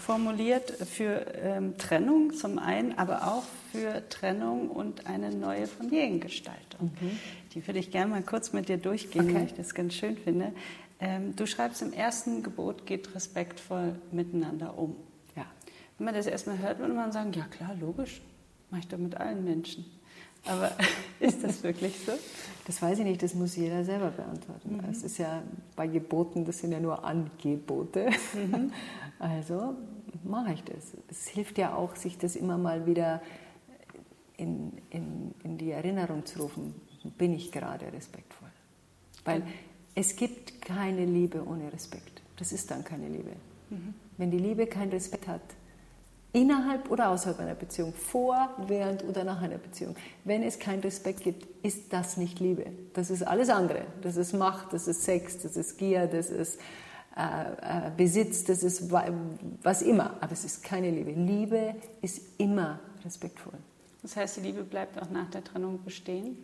formuliert 0.00 0.70
für 0.70 1.26
ähm, 1.36 1.76
Trennung 1.76 2.32
zum 2.32 2.58
einen, 2.58 2.96
aber 2.96 3.28
auch 3.28 3.44
für 3.72 4.08
Trennung 4.08 4.70
und 4.70 5.06
eine 5.06 5.34
neue 5.34 5.66
Familiengestaltung. 5.66 6.92
Mhm. 7.00 7.18
Die 7.52 7.66
würde 7.66 7.78
ich 7.78 7.90
gerne 7.90 8.10
mal 8.10 8.22
kurz 8.22 8.54
mit 8.54 8.68
dir 8.68 8.78
durchgehen, 8.78 9.26
okay. 9.26 9.34
weil 9.34 9.44
ich 9.44 9.54
das 9.54 9.74
ganz 9.74 9.94
schön 9.94 10.16
finde. 10.16 10.52
Ähm, 10.98 11.36
du 11.36 11.46
schreibst 11.46 11.82
im 11.82 11.92
ersten 11.92 12.42
Gebot, 12.42 12.86
geht 12.86 13.14
respektvoll 13.14 13.96
miteinander 14.12 14.78
um. 14.78 14.96
Ja. 15.36 15.44
Wenn 15.98 16.06
man 16.06 16.14
das 16.14 16.26
erstmal 16.26 16.58
hört, 16.58 16.78
würde 16.78 16.94
man 16.94 17.12
sagen, 17.12 17.32
ja 17.34 17.44
klar, 17.44 17.74
logisch, 17.78 18.22
mache 18.70 18.80
ich 18.80 18.88
doch 18.88 18.98
mit 18.98 19.16
allen 19.16 19.44
Menschen. 19.44 19.84
Aber 20.46 20.72
ist 21.20 21.42
das 21.42 21.62
wirklich 21.62 21.98
so? 22.04 22.12
Das 22.66 22.80
weiß 22.80 22.98
ich 22.98 23.04
nicht, 23.04 23.22
das 23.22 23.34
muss 23.34 23.56
jeder 23.56 23.84
selber 23.84 24.10
beantworten. 24.10 24.76
Mhm. 24.76 24.90
Es 24.90 25.02
ist 25.02 25.18
ja 25.18 25.42
bei 25.76 25.86
Geboten, 25.86 26.44
das 26.44 26.58
sind 26.58 26.72
ja 26.72 26.80
nur 26.80 27.04
Angebote. 27.04 28.10
Mhm. 28.34 28.72
Also 29.20 29.76
mache 30.24 30.52
ich 30.52 30.64
das. 30.64 30.92
Es 31.08 31.28
hilft 31.28 31.56
ja 31.56 31.74
auch, 31.74 31.96
sich 31.96 32.18
das 32.18 32.36
immer 32.36 32.58
mal 32.58 32.84
wieder 32.84 33.22
in, 34.36 34.72
in, 34.90 35.32
in 35.44 35.56
die 35.56 35.70
Erinnerung 35.70 36.26
zu 36.26 36.42
rufen. 36.42 36.74
Bin 37.16 37.32
ich 37.32 37.52
gerade 37.52 37.90
respektvoll? 37.92 38.48
Weil 39.24 39.40
mhm. 39.40 39.46
es 39.94 40.16
gibt 40.16 40.60
keine 40.60 41.06
Liebe 41.06 41.46
ohne 41.46 41.72
Respekt. 41.72 42.22
Das 42.36 42.52
ist 42.52 42.70
dann 42.70 42.84
keine 42.84 43.08
Liebe. 43.08 43.30
Mhm. 43.70 43.94
Wenn 44.18 44.30
die 44.30 44.38
Liebe 44.38 44.66
keinen 44.66 44.90
Respekt 44.90 45.28
hat, 45.28 45.42
innerhalb 46.34 46.90
oder 46.90 47.08
außerhalb 47.10 47.38
einer 47.38 47.54
Beziehung, 47.54 47.94
vor, 47.94 48.50
während 48.66 49.04
oder 49.04 49.24
nach 49.24 49.40
einer 49.40 49.56
Beziehung. 49.56 49.94
Wenn 50.24 50.42
es 50.42 50.58
keinen 50.58 50.80
Respekt 50.80 51.22
gibt, 51.22 51.46
ist 51.64 51.92
das 51.92 52.16
nicht 52.16 52.40
Liebe. 52.40 52.66
Das 52.92 53.08
ist 53.08 53.22
alles 53.22 53.48
andere. 53.48 53.82
Das 54.02 54.16
ist 54.16 54.34
Macht, 54.34 54.72
das 54.72 54.88
ist 54.88 55.04
Sex, 55.04 55.38
das 55.42 55.56
ist 55.56 55.78
Gier, 55.78 56.06
das 56.06 56.30
ist 56.30 56.58
äh, 57.16 57.86
äh, 57.86 57.90
Besitz, 57.96 58.44
das 58.44 58.64
ist 58.64 58.90
was 58.90 59.82
immer. 59.82 60.16
Aber 60.20 60.32
es 60.32 60.44
ist 60.44 60.64
keine 60.64 60.90
Liebe. 60.90 61.12
Liebe 61.12 61.76
ist 62.02 62.20
immer 62.38 62.80
respektvoll. 63.04 63.54
Das 64.02 64.16
heißt, 64.16 64.36
die 64.38 64.40
Liebe 64.40 64.64
bleibt 64.64 65.00
auch 65.00 65.10
nach 65.10 65.30
der 65.30 65.44
Trennung 65.44 65.84
bestehen? 65.84 66.36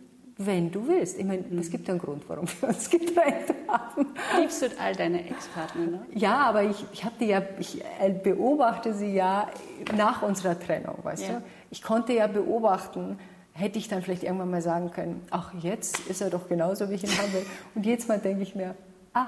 Wenn 0.45 0.71
du 0.71 0.87
willst. 0.87 1.17
Ich 1.17 1.25
meine, 1.25 1.43
mhm. 1.43 1.59
es 1.59 1.69
gibt 1.69 1.89
einen 1.89 1.99
Grund, 1.99 2.23
warum 2.27 2.47
wir 2.59 2.69
uns 2.69 2.89
getrennt 2.89 3.53
haben. 3.67 4.07
Liebst 4.39 4.61
du 4.61 4.67
all 4.79 4.95
deine 4.95 5.29
Ex-Partner, 5.29 5.85
ne? 5.85 6.05
Ja, 6.13 6.37
aber 6.37 6.63
ich, 6.63 6.85
ich, 6.93 7.05
die 7.19 7.25
ja, 7.25 7.41
ich 7.59 7.81
äh, 7.99 8.09
beobachte 8.11 8.93
sie 8.93 9.13
ja 9.13 9.47
nach 9.95 10.21
unserer 10.21 10.59
Trennung, 10.59 10.97
weißt 11.03 11.23
ja. 11.23 11.33
du? 11.35 11.43
Ich 11.69 11.81
konnte 11.81 12.13
ja 12.13 12.27
beobachten, 12.27 13.17
hätte 13.53 13.77
ich 13.79 13.87
dann 13.87 14.01
vielleicht 14.01 14.23
irgendwann 14.23 14.51
mal 14.51 14.61
sagen 14.61 14.91
können, 14.91 15.21
ach, 15.29 15.53
jetzt 15.59 15.99
ist 16.07 16.21
er 16.21 16.29
doch 16.29 16.47
genauso, 16.47 16.89
wie 16.89 16.95
ich 16.95 17.03
ihn 17.03 17.17
haben 17.17 17.33
will. 17.33 17.45
Und 17.75 17.85
jetzt 17.85 18.07
mal 18.07 18.19
denke 18.19 18.43
ich 18.43 18.55
mir, 18.55 18.75
ah, 19.13 19.27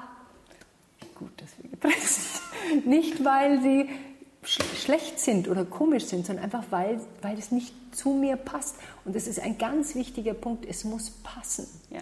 gut, 1.16 1.32
dass 1.38 1.49
wir 1.61 1.70
getrennt 1.70 1.95
sind. 1.99 2.86
Nicht, 2.88 3.24
weil 3.24 3.61
sie 3.61 3.89
schlecht 4.46 5.20
sind 5.20 5.48
oder 5.48 5.66
komisch 5.66 6.06
sind, 6.06 6.26
sondern 6.26 6.46
einfach, 6.46 6.64
weil, 6.70 7.00
weil 7.22 7.38
es 7.38 7.52
nicht 7.52 7.74
zu 7.96 8.12
mir 8.12 8.36
passt. 8.36 8.76
Und 9.06 9.16
das 9.16 9.28
ist 9.28 9.39
ein 9.39 9.58
ganz 9.58 9.96
wichtiger 9.96 10.34
Punkt, 10.34 10.66
es 10.66 10.84
muss 10.84 11.10
passen. 11.10 11.68
Ja. 11.89 12.02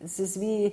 Es 0.00 0.18
ist 0.18 0.40
wie 0.40 0.72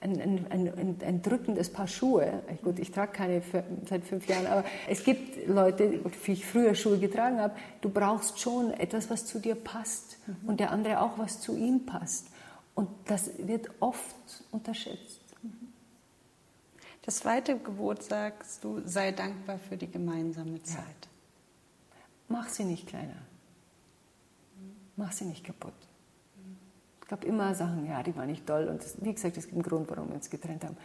ein, 0.00 0.20
ein, 0.20 0.46
ein, 0.50 0.96
ein 1.04 1.22
drückendes 1.22 1.70
Paar 1.70 1.88
Schuhe. 1.88 2.42
Gut, 2.62 2.78
ich 2.78 2.92
trage 2.92 3.12
keine 3.12 3.42
seit 3.88 4.04
fünf 4.04 4.28
Jahren, 4.28 4.46
aber 4.46 4.64
es 4.88 5.02
gibt 5.04 5.48
Leute, 5.48 6.00
wie 6.24 6.32
ich 6.32 6.46
früher 6.46 6.74
Schuhe 6.74 6.98
getragen 6.98 7.40
habe, 7.40 7.54
du 7.80 7.90
brauchst 7.90 8.38
schon 8.38 8.72
etwas, 8.72 9.10
was 9.10 9.26
zu 9.26 9.40
dir 9.40 9.54
passt 9.54 10.18
mhm. 10.26 10.48
und 10.48 10.60
der 10.60 10.70
andere 10.70 11.00
auch, 11.00 11.18
was 11.18 11.40
zu 11.40 11.56
ihm 11.56 11.86
passt. 11.86 12.28
Und 12.74 12.88
das 13.06 13.30
wird 13.38 13.70
oft 13.80 14.14
unterschätzt. 14.52 15.17
Das 17.08 17.20
zweite 17.20 17.58
Gebot 17.58 18.02
sagst 18.02 18.62
du, 18.62 18.82
sei 18.84 19.12
dankbar 19.12 19.58
für 19.58 19.78
die 19.78 19.90
gemeinsame 19.90 20.62
Zeit. 20.62 20.84
Ja. 20.84 21.96
Mach 22.28 22.50
sie 22.50 22.64
nicht 22.64 22.86
kleiner. 22.86 23.16
Mach 24.94 25.10
sie 25.12 25.24
nicht 25.24 25.42
kaputt. 25.42 25.72
Es 27.00 27.08
gab 27.08 27.24
immer 27.24 27.54
Sachen, 27.54 27.86
ja, 27.86 28.02
die 28.02 28.14
waren 28.14 28.26
nicht 28.26 28.46
toll. 28.46 28.68
Und 28.68 28.84
das, 28.84 29.02
wie 29.02 29.14
gesagt, 29.14 29.38
es 29.38 29.44
gibt 29.44 29.54
einen 29.54 29.62
Grund, 29.62 29.88
warum 29.88 30.08
wir 30.08 30.16
uns 30.16 30.28
getrennt 30.28 30.62
haben. 30.64 30.76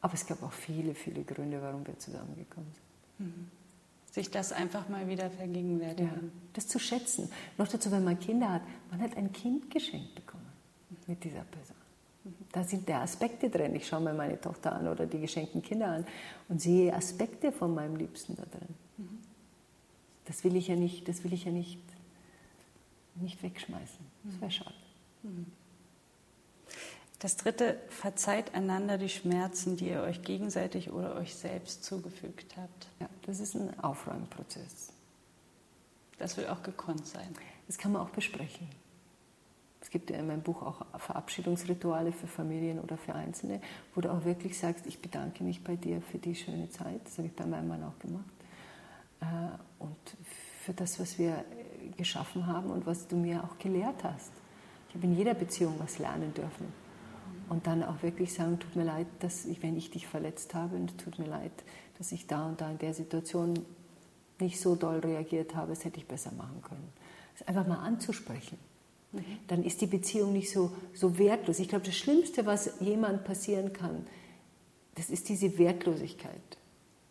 Aber 0.00 0.14
es 0.14 0.24
gab 0.24 0.40
auch 0.44 0.52
viele, 0.52 0.94
viele 0.94 1.24
Gründe, 1.24 1.60
warum 1.60 1.84
wir 1.84 1.98
zusammengekommen 1.98 2.70
sind. 3.18 3.26
Mhm. 3.26 3.50
Sich 4.12 4.30
das 4.30 4.52
einfach 4.52 4.88
mal 4.88 5.08
wieder 5.08 5.28
vergegenwärtigen. 5.30 6.06
Ja, 6.08 6.30
das 6.52 6.68
zu 6.68 6.78
schätzen. 6.78 7.28
Noch 7.58 7.66
dazu, 7.66 7.90
wenn 7.90 8.04
man 8.04 8.20
Kinder 8.20 8.52
hat, 8.52 8.62
man 8.92 9.00
hat 9.00 9.16
ein 9.16 9.32
Kind 9.32 9.68
geschenkt 9.68 10.14
bekommen 10.14 10.46
mit 11.08 11.24
dieser 11.24 11.42
Person. 11.42 11.75
Da 12.52 12.64
sind 12.64 12.88
der 12.88 13.02
Aspekte 13.02 13.50
drin. 13.50 13.74
Ich 13.74 13.86
schaue 13.86 14.00
mir 14.00 14.14
meine 14.14 14.40
Tochter 14.40 14.72
an 14.72 14.88
oder 14.88 15.06
die 15.06 15.20
geschenkten 15.20 15.62
Kinder 15.62 15.88
an 15.88 16.06
und 16.48 16.60
sehe 16.60 16.92
Aspekte 16.94 17.52
von 17.52 17.74
meinem 17.74 17.96
Liebsten 17.96 18.36
da 18.36 18.44
drin. 18.44 18.74
Das 20.24 20.42
will 20.42 20.56
ich 20.56 20.68
ja 20.68 20.76
nicht, 20.76 21.08
das 21.08 21.22
will 21.22 21.32
ich 21.32 21.44
ja 21.44 21.52
nicht, 21.52 21.78
nicht 23.14 23.42
wegschmeißen. 23.42 24.04
Das 24.24 24.40
wäre 24.40 24.50
schade. 24.50 24.74
Das 27.18 27.36
dritte, 27.36 27.78
verzeiht 27.88 28.54
einander 28.54 28.98
die 28.98 29.08
Schmerzen, 29.08 29.76
die 29.76 29.88
ihr 29.88 30.02
euch 30.02 30.22
gegenseitig 30.22 30.90
oder 30.90 31.14
euch 31.14 31.34
selbst 31.34 31.84
zugefügt 31.84 32.56
habt. 32.56 32.88
Ja, 33.00 33.08
das 33.22 33.40
ist 33.40 33.54
ein 33.54 33.78
Aufräumprozess. 33.80 34.92
Das 36.18 36.36
will 36.36 36.46
auch 36.48 36.62
gekonnt 36.62 37.06
sein. 37.06 37.34
Das 37.66 37.78
kann 37.78 37.92
man 37.92 38.02
auch 38.02 38.10
besprechen. 38.10 38.68
Es 39.86 39.90
gibt 39.90 40.10
ja 40.10 40.16
in 40.16 40.26
meinem 40.26 40.42
Buch 40.42 40.62
auch 40.62 40.84
Verabschiedungsrituale 40.98 42.10
für 42.10 42.26
Familien 42.26 42.80
oder 42.80 42.96
für 42.96 43.14
Einzelne, 43.14 43.60
wo 43.94 44.00
du 44.00 44.12
auch 44.12 44.24
wirklich 44.24 44.58
sagst, 44.58 44.84
ich 44.84 45.00
bedanke 45.00 45.44
mich 45.44 45.62
bei 45.62 45.76
dir 45.76 46.02
für 46.02 46.18
die 46.18 46.34
schöne 46.34 46.68
Zeit. 46.70 47.02
Das 47.04 47.18
habe 47.18 47.28
ich 47.28 47.36
bei 47.36 47.46
meinem 47.46 47.68
Mann 47.68 47.84
auch 47.84 47.96
gemacht. 48.00 48.24
Äh, 49.20 49.24
und 49.78 49.96
für 50.64 50.72
das, 50.72 50.98
was 50.98 51.20
wir 51.20 51.34
äh, 51.36 51.90
geschaffen 51.96 52.48
haben 52.48 52.72
und 52.72 52.84
was 52.84 53.06
du 53.06 53.14
mir 53.14 53.44
auch 53.44 53.58
gelehrt 53.58 54.02
hast. 54.02 54.32
Ich 54.88 54.96
habe 54.96 55.06
in 55.06 55.16
jeder 55.16 55.34
Beziehung 55.34 55.76
was 55.78 56.00
lernen 56.00 56.34
dürfen. 56.34 56.66
Und 57.48 57.68
dann 57.68 57.84
auch 57.84 58.02
wirklich 58.02 58.34
sagen, 58.34 58.58
tut 58.58 58.74
mir 58.74 58.86
leid, 58.86 59.06
dass 59.20 59.46
ich, 59.46 59.62
wenn 59.62 59.76
ich 59.76 59.92
dich 59.92 60.08
verletzt 60.08 60.52
habe, 60.52 60.74
und 60.74 60.98
tut 60.98 61.20
mir 61.20 61.28
leid, 61.28 61.52
dass 61.98 62.10
ich 62.10 62.26
da 62.26 62.48
und 62.48 62.60
da 62.60 62.72
in 62.72 62.78
der 62.78 62.92
Situation 62.92 63.54
nicht 64.40 64.60
so 64.60 64.74
doll 64.74 64.98
reagiert 64.98 65.54
habe, 65.54 65.68
das 65.68 65.84
hätte 65.84 65.98
ich 65.98 66.08
besser 66.08 66.32
machen 66.32 66.60
können. 66.60 66.88
es 67.36 67.46
einfach 67.46 67.68
mal 67.68 67.78
anzusprechen. 67.78 68.58
Mhm. 69.16 69.38
Dann 69.48 69.64
ist 69.64 69.80
die 69.80 69.86
Beziehung 69.86 70.32
nicht 70.32 70.50
so, 70.50 70.72
so 70.94 71.18
wertlos. 71.18 71.58
Ich 71.58 71.68
glaube, 71.68 71.84
das 71.84 71.96
Schlimmste, 71.96 72.46
was 72.46 72.70
jemand 72.80 73.24
passieren 73.24 73.72
kann, 73.72 74.06
das 74.94 75.10
ist 75.10 75.28
diese 75.28 75.58
Wertlosigkeit. 75.58 76.40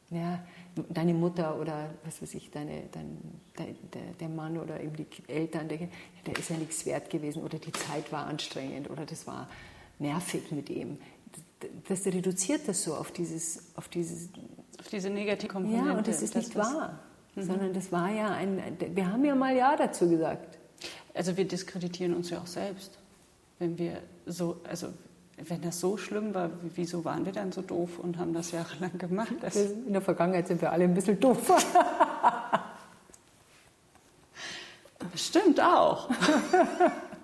Ja, 0.09 0.43
deine 0.89 1.13
Mutter 1.13 1.59
oder 1.59 1.89
was 2.03 2.21
weiß 2.21 2.35
ich, 2.35 2.51
deine, 2.51 2.83
dein, 2.91 3.17
der, 3.57 4.01
der 4.19 4.29
Mann 4.29 4.57
oder 4.57 4.79
eben 4.81 4.95
die 4.95 5.07
Eltern, 5.27 5.67
der, 5.67 5.79
der 6.25 6.37
ist 6.37 6.49
ja 6.49 6.57
nichts 6.57 6.85
wert 6.85 7.09
gewesen 7.09 7.43
oder 7.43 7.57
die 7.57 7.71
Zeit 7.71 8.11
war 8.11 8.27
anstrengend 8.27 8.89
oder 8.89 9.05
das 9.05 9.25
war 9.25 9.49
nervig 9.99 10.51
mit 10.51 10.69
ihm. 10.69 10.97
Das 11.87 12.05
reduziert 12.05 12.67
das 12.67 12.83
so 12.83 12.95
auf 12.95 13.11
dieses, 13.11 13.75
auf 13.75 13.87
dieses 13.87 14.29
auf 14.79 14.89
diese 14.89 15.09
negative 15.09 15.47
Komponente. 15.47 15.87
Ja, 15.87 15.97
und 15.97 16.07
das 16.07 16.21
ist 16.21 16.35
nicht 16.35 16.55
wahr, 16.55 16.99
mhm. 17.35 17.41
sondern 17.41 17.73
das 17.73 17.91
war 17.91 18.11
ja 18.11 18.29
ein, 18.29 18.61
wir 18.93 19.11
haben 19.11 19.25
ja 19.25 19.35
mal 19.35 19.55
Ja 19.55 19.75
dazu 19.75 20.09
gesagt. 20.09 20.54
Also 21.15 21.37
wir 21.37 21.47
diskreditieren 21.47 22.13
uns 22.13 22.29
ja 22.29 22.39
auch 22.39 22.47
selbst, 22.47 22.91
wenn 23.57 23.77
wir 23.77 24.01
so, 24.25 24.57
also 24.69 24.89
wenn 25.37 25.61
das 25.61 25.79
so 25.79 25.95
schlimm 25.97 26.33
war, 26.33 26.49
wieso 26.75 27.05
waren 27.05 27.25
wir 27.25 27.31
dann 27.31 27.51
so 27.51 27.61
doof 27.61 27.99
und 27.99 28.17
haben 28.17 28.33
das 28.33 28.51
jahrelang 28.51 28.97
gemacht? 28.97 29.33
Das 29.41 29.55
In 29.55 29.93
der 29.93 30.01
Vergangenheit 30.01 30.47
sind 30.47 30.61
wir 30.61 30.71
alle 30.71 30.83
ein 30.83 30.93
bisschen 30.93 31.19
doof. 31.19 31.39
Stimmt 35.15 35.61
auch. 35.61 36.09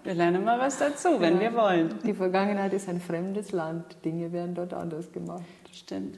Wir 0.04 0.14
lernen 0.14 0.44
mal 0.44 0.60
was 0.60 0.78
dazu, 0.78 1.20
wenn 1.20 1.36
ja. 1.36 1.42
wir 1.42 1.54
wollen. 1.54 2.00
Die 2.04 2.14
Vergangenheit 2.14 2.74
ist 2.74 2.88
ein 2.90 3.02
fremdes 3.02 3.52
Land. 3.52 3.98
Dinge 4.06 4.32
werden 4.32 4.56
dort 4.56 4.74
anders 4.74 5.12
gemacht. 5.12 5.44
Stimmt. 5.72 6.18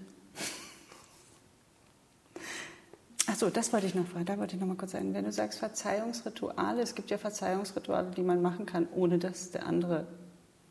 Achso, 3.28 3.50
das 3.50 3.72
wollte 3.72 3.88
ich 3.88 3.96
noch 3.96 4.08
fragen. 4.08 4.26
Da 4.26 4.38
wollte 4.38 4.56
ich 4.56 4.62
noch 4.62 4.68
mal 4.68 4.76
kurz 4.76 4.92
sagen. 4.92 5.14
Wenn 5.14 5.26
du 5.26 5.32
sagst 5.32 5.60
Verzeihungsrituale, 5.60 6.82
es 6.82 6.94
gibt 6.96 7.10
ja 7.10 7.18
Verzeihungsrituale, 7.18 8.12
die 8.12 8.22
man 8.22 8.42
machen 8.42 8.66
kann, 8.66 8.88
ohne 8.94 9.18
dass 9.18 9.52
der 9.52 9.66
andere 9.66 10.08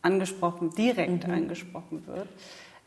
angesprochen, 0.02 0.70
direkt 0.70 1.26
mhm. 1.26 1.34
angesprochen 1.34 2.06
wird. 2.06 2.28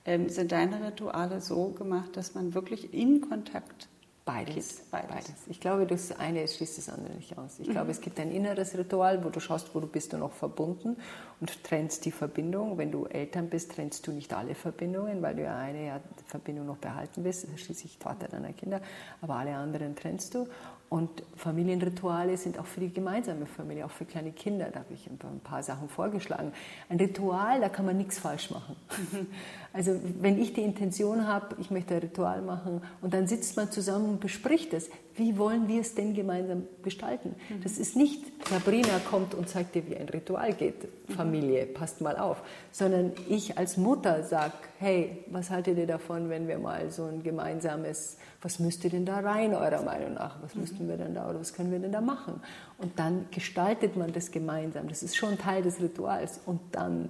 Ähm, 0.05 0.29
sind 0.29 0.51
deine 0.51 0.85
Rituale 0.85 1.41
so 1.41 1.69
gemacht, 1.69 2.15
dass 2.15 2.35
man 2.35 2.53
wirklich 2.53 2.93
in 2.93 3.21
Kontakt 3.21 3.87
Beides, 4.25 4.81
beides, 4.89 5.09
beides. 5.09 5.33
Ich 5.47 5.59
glaube, 5.59 5.85
das 5.85 6.11
eine 6.11 6.47
schließt 6.47 6.79
das 6.79 6.89
andere 6.89 7.13
nicht 7.13 7.37
aus. 7.37 7.59
Ich 7.59 7.67
mhm. 7.67 7.73
glaube, 7.73 7.91
es 7.91 8.01
gibt 8.01 8.19
ein 8.19 8.31
inneres 8.31 8.75
Ritual, 8.75 9.23
wo 9.23 9.29
du 9.29 9.39
schaust, 9.39 9.75
wo 9.75 9.79
du 9.79 9.85
bist 9.85 10.13
du 10.13 10.17
noch 10.17 10.31
verbunden 10.31 10.97
und 11.39 11.63
trennst 11.63 12.05
die 12.05 12.11
Verbindung. 12.11 12.79
Wenn 12.79 12.91
du 12.91 13.05
Eltern 13.05 13.49
bist, 13.49 13.73
trennst 13.73 14.07
du 14.07 14.11
nicht 14.11 14.33
alle 14.33 14.55
Verbindungen, 14.55 15.21
weil 15.21 15.35
du 15.35 15.43
ja 15.43 15.55
eine 15.55 16.01
Verbindung 16.25 16.65
noch 16.65 16.77
behalten 16.77 17.23
willst, 17.23 17.47
schließlich 17.55 17.99
Vater 17.99 18.27
deiner 18.27 18.53
Kinder, 18.53 18.81
aber 19.21 19.35
alle 19.35 19.55
anderen 19.55 19.95
trennst 19.95 20.33
du. 20.33 20.47
Und 20.87 21.23
Familienrituale 21.35 22.37
sind 22.37 22.59
auch 22.59 22.65
für 22.65 22.79
die 22.79 22.93
gemeinsame 22.93 23.47
Familie, 23.47 23.85
auch 23.85 23.91
für 23.91 24.05
kleine 24.05 24.31
Kinder. 24.31 24.69
Da 24.71 24.79
habe 24.79 24.93
ich 24.93 25.07
ein 25.07 25.39
paar 25.43 25.63
Sachen 25.63 25.89
vorgeschlagen. 25.89 26.53
Ein 26.89 26.97
Ritual, 26.97 27.59
da 27.59 27.69
kann 27.69 27.85
man 27.85 27.97
nichts 27.97 28.19
falsch 28.19 28.51
machen. 28.51 28.75
Also 29.75 29.99
wenn 30.21 30.41
ich 30.41 30.53
die 30.53 30.61
Intention 30.61 31.27
habe, 31.27 31.57
ich 31.59 31.69
möchte 31.69 31.95
ein 31.95 31.99
Ritual 31.99 32.41
machen 32.41 32.81
und 33.01 33.13
dann 33.13 33.27
sitzt 33.27 33.57
man 33.57 33.69
zusammen 33.71 34.07
und 34.07 34.19
bespricht 34.21 34.73
es, 34.73 34.89
wie 35.15 35.37
wollen 35.37 35.67
wir 35.67 35.81
es 35.81 35.95
denn 35.95 36.13
gemeinsam 36.13 36.63
gestalten? 36.81 37.35
Mhm. 37.49 37.61
Das 37.61 37.77
ist 37.77 37.97
nicht, 37.97 38.23
Sabrina 38.47 39.01
kommt 39.09 39.33
und 39.33 39.49
zeigt 39.49 39.75
dir, 39.75 39.85
wie 39.89 39.97
ein 39.97 40.07
Ritual 40.07 40.53
geht, 40.53 40.87
Familie, 41.09 41.65
passt 41.65 41.99
mal 41.99 42.15
auf, 42.15 42.41
sondern 42.71 43.11
ich 43.27 43.57
als 43.57 43.75
Mutter 43.75 44.23
sage, 44.23 44.53
hey, 44.79 45.25
was 45.27 45.49
haltet 45.49 45.77
ihr 45.77 45.87
davon, 45.87 46.29
wenn 46.29 46.47
wir 46.47 46.57
mal 46.57 46.89
so 46.89 47.03
ein 47.03 47.21
gemeinsames, 47.21 48.17
was 48.41 48.59
müsste 48.59 48.89
denn 48.89 49.05
da 49.05 49.19
rein, 49.19 49.53
eurer 49.53 49.83
Meinung 49.83 50.13
nach? 50.13 50.41
Was 50.41 50.55
mhm. 50.55 50.61
müssten 50.61 50.87
wir 50.87 50.95
denn 50.95 51.13
da 51.13 51.29
oder 51.29 51.41
was 51.41 51.53
können 51.53 51.73
wir 51.73 51.79
denn 51.79 51.91
da 51.91 51.99
machen? 51.99 52.41
Und 52.77 52.97
dann 52.97 53.25
gestaltet 53.29 53.97
man 53.97 54.13
das 54.13 54.31
gemeinsam. 54.31 54.87
Das 54.87 55.03
ist 55.03 55.17
schon 55.17 55.37
Teil 55.37 55.63
des 55.63 55.81
Rituals 55.81 56.39
und 56.45 56.61
dann 56.71 57.09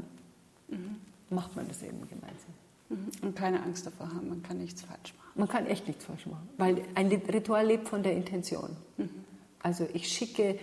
mhm. 0.68 0.96
macht 1.30 1.56
man 1.56 1.68
das 1.68 1.84
eben 1.84 2.02
gemeinsam. 2.10 2.55
Mhm. 2.96 3.28
Und 3.28 3.36
keine 3.36 3.62
Angst 3.64 3.86
davor 3.86 4.08
haben, 4.08 4.30
man 4.30 4.44
kann 4.44 4.58
nichts 4.58 4.82
falsch 4.82 5.14
machen. 5.18 5.32
Man 5.36 5.48
kann 5.48 5.66
echt 5.68 5.88
nichts 5.88 6.06
falsch 6.06 6.26
machen, 6.28 6.48
weil 6.58 6.82
ein 6.96 7.08
Ritual 7.08 7.66
lebt 7.66 7.88
von 7.88 8.04
der 8.04 8.14
Intention. 8.14 8.76
Mhm. 8.98 9.10
Also 9.60 9.88
ich 9.94 10.08
schicke 10.08 10.58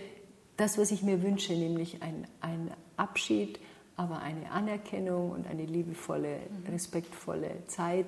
das, 0.57 0.77
was 0.77 0.91
ich 0.91 1.03
mir 1.03 1.21
wünsche, 1.21 1.53
nämlich 1.53 2.01
ein, 2.01 2.27
ein 2.41 2.71
Abschied, 2.97 3.59
aber 3.95 4.19
eine 4.19 4.49
Anerkennung 4.51 5.31
und 5.31 5.47
eine 5.47 5.65
liebevolle, 5.65 6.37
mhm. 6.37 6.71
respektvolle 6.71 7.51
Zeit, 7.67 8.07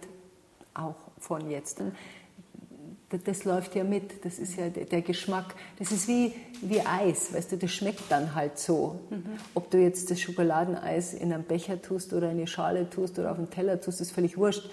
auch 0.74 0.96
von 1.20 1.50
jetzt. 1.50 1.82
Das, 3.24 3.44
läuft 3.46 3.76
ja 3.76 3.84
mit, 3.84 4.26
das 4.26 4.40
ist 4.40 4.58
ja 4.58 4.70
der, 4.70 4.86
der, 4.86 5.02
Geschmack. 5.02 5.56
Das 5.80 5.92
ist 5.92 6.08
wie, 6.08 6.34
wie 6.62 6.82
Eis, 6.82 7.34
weißt 7.34 7.54
du, 7.54 7.58
das 7.58 7.72
schmeckt 7.72 8.04
dann 8.10 8.36
halt 8.36 8.60
so. 8.60 9.00
Mhm. 9.10 9.24
Ob 9.54 9.72
du 9.72 9.78
jetzt 9.78 10.12
das 10.12 10.20
Schokoladeneis 10.20 11.14
in 11.14 11.32
einen 11.32 11.44
Becher 11.44 11.82
tust 11.82 12.14
oder 12.14 12.32
in 12.32 12.38
eine 12.38 12.48
Schale 12.48 12.90
tust 12.90 13.18
oder 13.20 13.32
auf 13.32 13.38
einen 13.38 13.50
Teller 13.50 13.80
tust, 13.80 14.02
ist 14.02 14.12
völlig 14.12 14.38
wurscht 14.38 14.70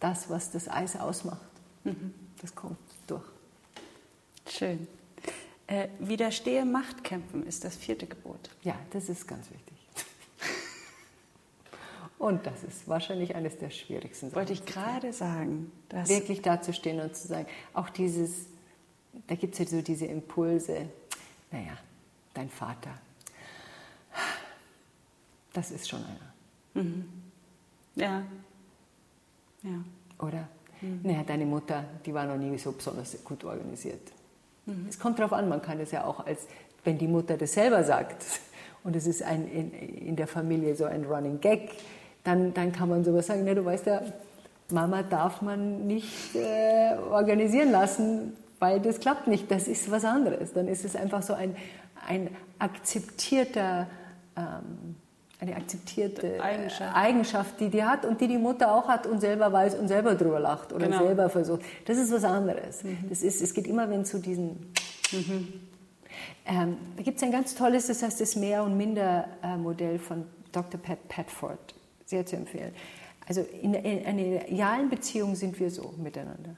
das, 0.00 0.30
was 0.30 0.50
das 0.50 0.68
Eis 0.68 0.96
ausmacht. 0.96 1.40
Mhm. 1.84 2.14
Das 2.40 2.54
kommt 2.54 2.78
durch. 3.06 3.24
Schön. 4.48 4.86
Äh, 5.66 5.88
widerstehe 5.98 6.64
Machtkämpfen 6.64 7.46
ist 7.46 7.64
das 7.64 7.76
vierte 7.76 8.06
Gebot. 8.06 8.50
Ja, 8.62 8.74
das 8.90 9.08
ist 9.08 9.26
ganz 9.26 9.50
wichtig. 9.50 9.67
Und 12.18 12.46
das 12.46 12.64
ist 12.64 12.88
wahrscheinlich 12.88 13.36
eines 13.36 13.58
der 13.58 13.70
schwierigsten 13.70 14.30
Sachen. 14.30 14.36
Wollte 14.36 14.52
ich 14.52 14.66
gerade 14.66 15.12
sagen. 15.12 15.70
Dass 15.88 16.08
wirklich 16.08 16.42
dazustehen 16.42 17.00
und 17.00 17.14
zu 17.14 17.28
sagen, 17.28 17.46
auch 17.74 17.88
dieses, 17.90 18.46
da 19.28 19.36
gibt 19.36 19.54
es 19.54 19.60
ja 19.60 19.66
so 19.66 19.82
diese 19.82 20.06
Impulse, 20.06 20.88
naja, 21.52 21.78
dein 22.34 22.50
Vater, 22.50 22.90
das 25.52 25.70
ist 25.70 25.88
schon 25.88 26.04
einer. 26.04 26.82
Mhm. 26.84 27.04
Ja, 27.94 28.22
ja. 29.62 29.84
Oder? 30.18 30.48
Mhm. 30.80 31.00
Naja, 31.02 31.22
deine 31.24 31.46
Mutter, 31.46 31.84
die 32.04 32.12
war 32.12 32.26
noch 32.26 32.36
nie 32.36 32.56
so 32.58 32.72
besonders 32.72 33.16
gut 33.24 33.44
organisiert. 33.44 34.12
Mhm. 34.66 34.86
Es 34.88 34.98
kommt 34.98 35.18
darauf 35.18 35.32
an, 35.32 35.48
man 35.48 35.62
kann 35.62 35.80
es 35.80 35.92
ja 35.92 36.04
auch 36.04 36.26
als, 36.26 36.46
wenn 36.84 36.98
die 36.98 37.08
Mutter 37.08 37.36
das 37.36 37.52
selber 37.52 37.84
sagt 37.84 38.24
und 38.84 38.96
es 38.96 39.06
ist 39.06 39.22
ein, 39.22 39.48
in, 39.48 39.72
in 39.72 40.16
der 40.16 40.26
Familie 40.26 40.74
so 40.74 40.84
ein 40.84 41.04
Running 41.04 41.40
Gag, 41.40 41.70
dann, 42.28 42.52
dann 42.52 42.72
kann 42.72 42.90
man 42.90 43.04
sowas 43.04 43.26
sagen, 43.26 43.44
ne, 43.44 43.54
du 43.54 43.64
weißt 43.64 43.86
ja, 43.86 44.02
Mama 44.70 45.02
darf 45.02 45.40
man 45.40 45.86
nicht 45.86 46.34
äh, 46.34 46.94
organisieren 47.10 47.72
lassen, 47.72 48.36
weil 48.58 48.80
das 48.80 49.00
klappt 49.00 49.28
nicht, 49.28 49.50
das 49.50 49.66
ist 49.66 49.90
was 49.90 50.04
anderes. 50.04 50.52
Dann 50.52 50.68
ist 50.68 50.84
es 50.84 50.94
einfach 50.94 51.22
so 51.22 51.32
ein, 51.32 51.56
ein 52.06 52.28
akzeptierter 52.58 53.86
ähm, 54.36 54.96
eine 55.40 55.54
akzeptierte 55.54 56.42
Eigenschaft. 56.42 56.96
Eigenschaft. 56.96 57.60
die 57.60 57.70
die 57.70 57.84
hat 57.84 58.04
und 58.04 58.20
die 58.20 58.26
die 58.26 58.38
Mutter 58.38 58.74
auch 58.74 58.88
hat 58.88 59.06
und 59.06 59.20
selber 59.20 59.52
weiß 59.52 59.76
und 59.76 59.86
selber 59.86 60.16
drüber 60.16 60.40
lacht 60.40 60.72
oder 60.72 60.86
genau. 60.86 61.04
selber 61.04 61.30
versucht. 61.30 61.62
Das 61.86 61.96
ist 61.96 62.12
was 62.12 62.24
anderes. 62.24 62.82
Mhm. 62.82 63.08
Das 63.08 63.22
ist, 63.22 63.40
es 63.40 63.54
geht 63.54 63.68
immer 63.68 63.88
wenn 63.88 64.04
zu 64.04 64.18
diesen. 64.18 64.72
Mhm. 65.12 65.52
Ähm, 66.44 66.76
da 66.96 67.02
gibt 67.04 67.18
es 67.18 67.22
ein 67.22 67.30
ganz 67.30 67.54
tolles, 67.54 67.86
das 67.86 68.02
heißt 68.02 68.20
das 68.20 68.34
Mehr- 68.34 68.64
und 68.64 68.76
Minder-Modell 68.76 70.00
von 70.00 70.24
Dr. 70.50 70.80
Pat 70.80 71.06
Padford. 71.08 71.77
Sehr 72.08 72.24
zu 72.24 72.36
empfehlen. 72.36 72.72
Also 73.26 73.42
in, 73.60 73.74
in 73.74 74.06
einer 74.06 74.42
realen 74.48 74.88
Beziehung 74.88 75.34
sind 75.34 75.60
wir 75.60 75.70
so 75.70 75.92
miteinander. 75.98 76.56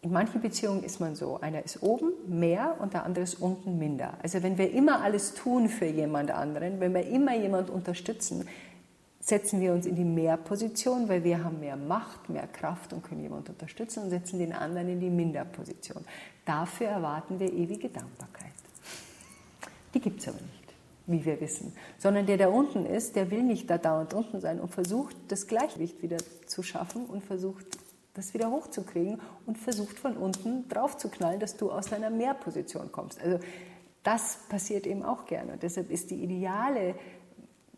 In 0.00 0.12
manchen 0.12 0.40
Beziehungen 0.40 0.84
ist 0.84 1.00
man 1.00 1.16
so, 1.16 1.40
einer 1.40 1.64
ist 1.64 1.82
oben 1.82 2.12
mehr 2.28 2.76
und 2.78 2.94
der 2.94 3.02
andere 3.02 3.24
ist 3.24 3.34
unten 3.34 3.76
minder. 3.76 4.16
Also 4.22 4.44
wenn 4.44 4.56
wir 4.58 4.70
immer 4.70 5.02
alles 5.02 5.34
tun 5.34 5.68
für 5.68 5.86
jemand 5.86 6.30
anderen, 6.30 6.78
wenn 6.78 6.94
wir 6.94 7.04
immer 7.04 7.34
jemand 7.34 7.68
unterstützen, 7.68 8.46
setzen 9.18 9.60
wir 9.60 9.72
uns 9.72 9.86
in 9.86 9.96
die 9.96 10.04
Mehrposition, 10.04 11.08
weil 11.08 11.24
wir 11.24 11.42
haben 11.42 11.58
mehr 11.58 11.76
Macht, 11.76 12.28
mehr 12.28 12.46
Kraft 12.46 12.92
und 12.92 13.02
können 13.02 13.22
jemand 13.22 13.48
unterstützen 13.48 14.04
und 14.04 14.10
setzen 14.10 14.38
den 14.38 14.52
anderen 14.52 14.88
in 14.88 15.00
die 15.00 15.10
Minderposition. 15.10 16.04
Dafür 16.44 16.86
erwarten 16.86 17.40
wir 17.40 17.52
ewige 17.52 17.88
Dankbarkeit. 17.88 18.52
Die 19.92 20.00
gibt 20.00 20.20
es 20.20 20.28
aber 20.28 20.38
nicht, 20.40 20.57
wie 21.08 21.24
wir 21.24 21.40
wissen. 21.40 21.72
Sondern 21.98 22.26
der 22.26 22.36
da 22.36 22.48
unten 22.48 22.86
ist, 22.86 23.16
der 23.16 23.30
will 23.30 23.42
nicht 23.42 23.68
da 23.68 23.78
dauernd 23.78 24.14
unten 24.14 24.40
sein 24.40 24.60
und 24.60 24.68
versucht, 24.68 25.16
das 25.28 25.46
Gleichgewicht 25.46 26.02
wieder 26.02 26.18
zu 26.46 26.62
schaffen 26.62 27.06
und 27.06 27.24
versucht, 27.24 27.66
das 28.14 28.34
wieder 28.34 28.50
hochzukriegen 28.50 29.20
und 29.46 29.58
versucht 29.58 29.98
von 29.98 30.16
unten 30.16 30.68
drauf 30.68 30.96
zu 30.96 31.08
knallen, 31.08 31.40
dass 31.40 31.56
du 31.56 31.70
aus 31.70 31.86
deiner 31.86 32.10
Mehrposition 32.10 32.92
kommst. 32.92 33.20
Also 33.20 33.38
das 34.02 34.40
passiert 34.48 34.86
eben 34.86 35.02
auch 35.02 35.24
gerne. 35.24 35.54
Und 35.54 35.62
deshalb 35.62 35.90
ist 35.90 36.10
die 36.10 36.22
ideale 36.22 36.94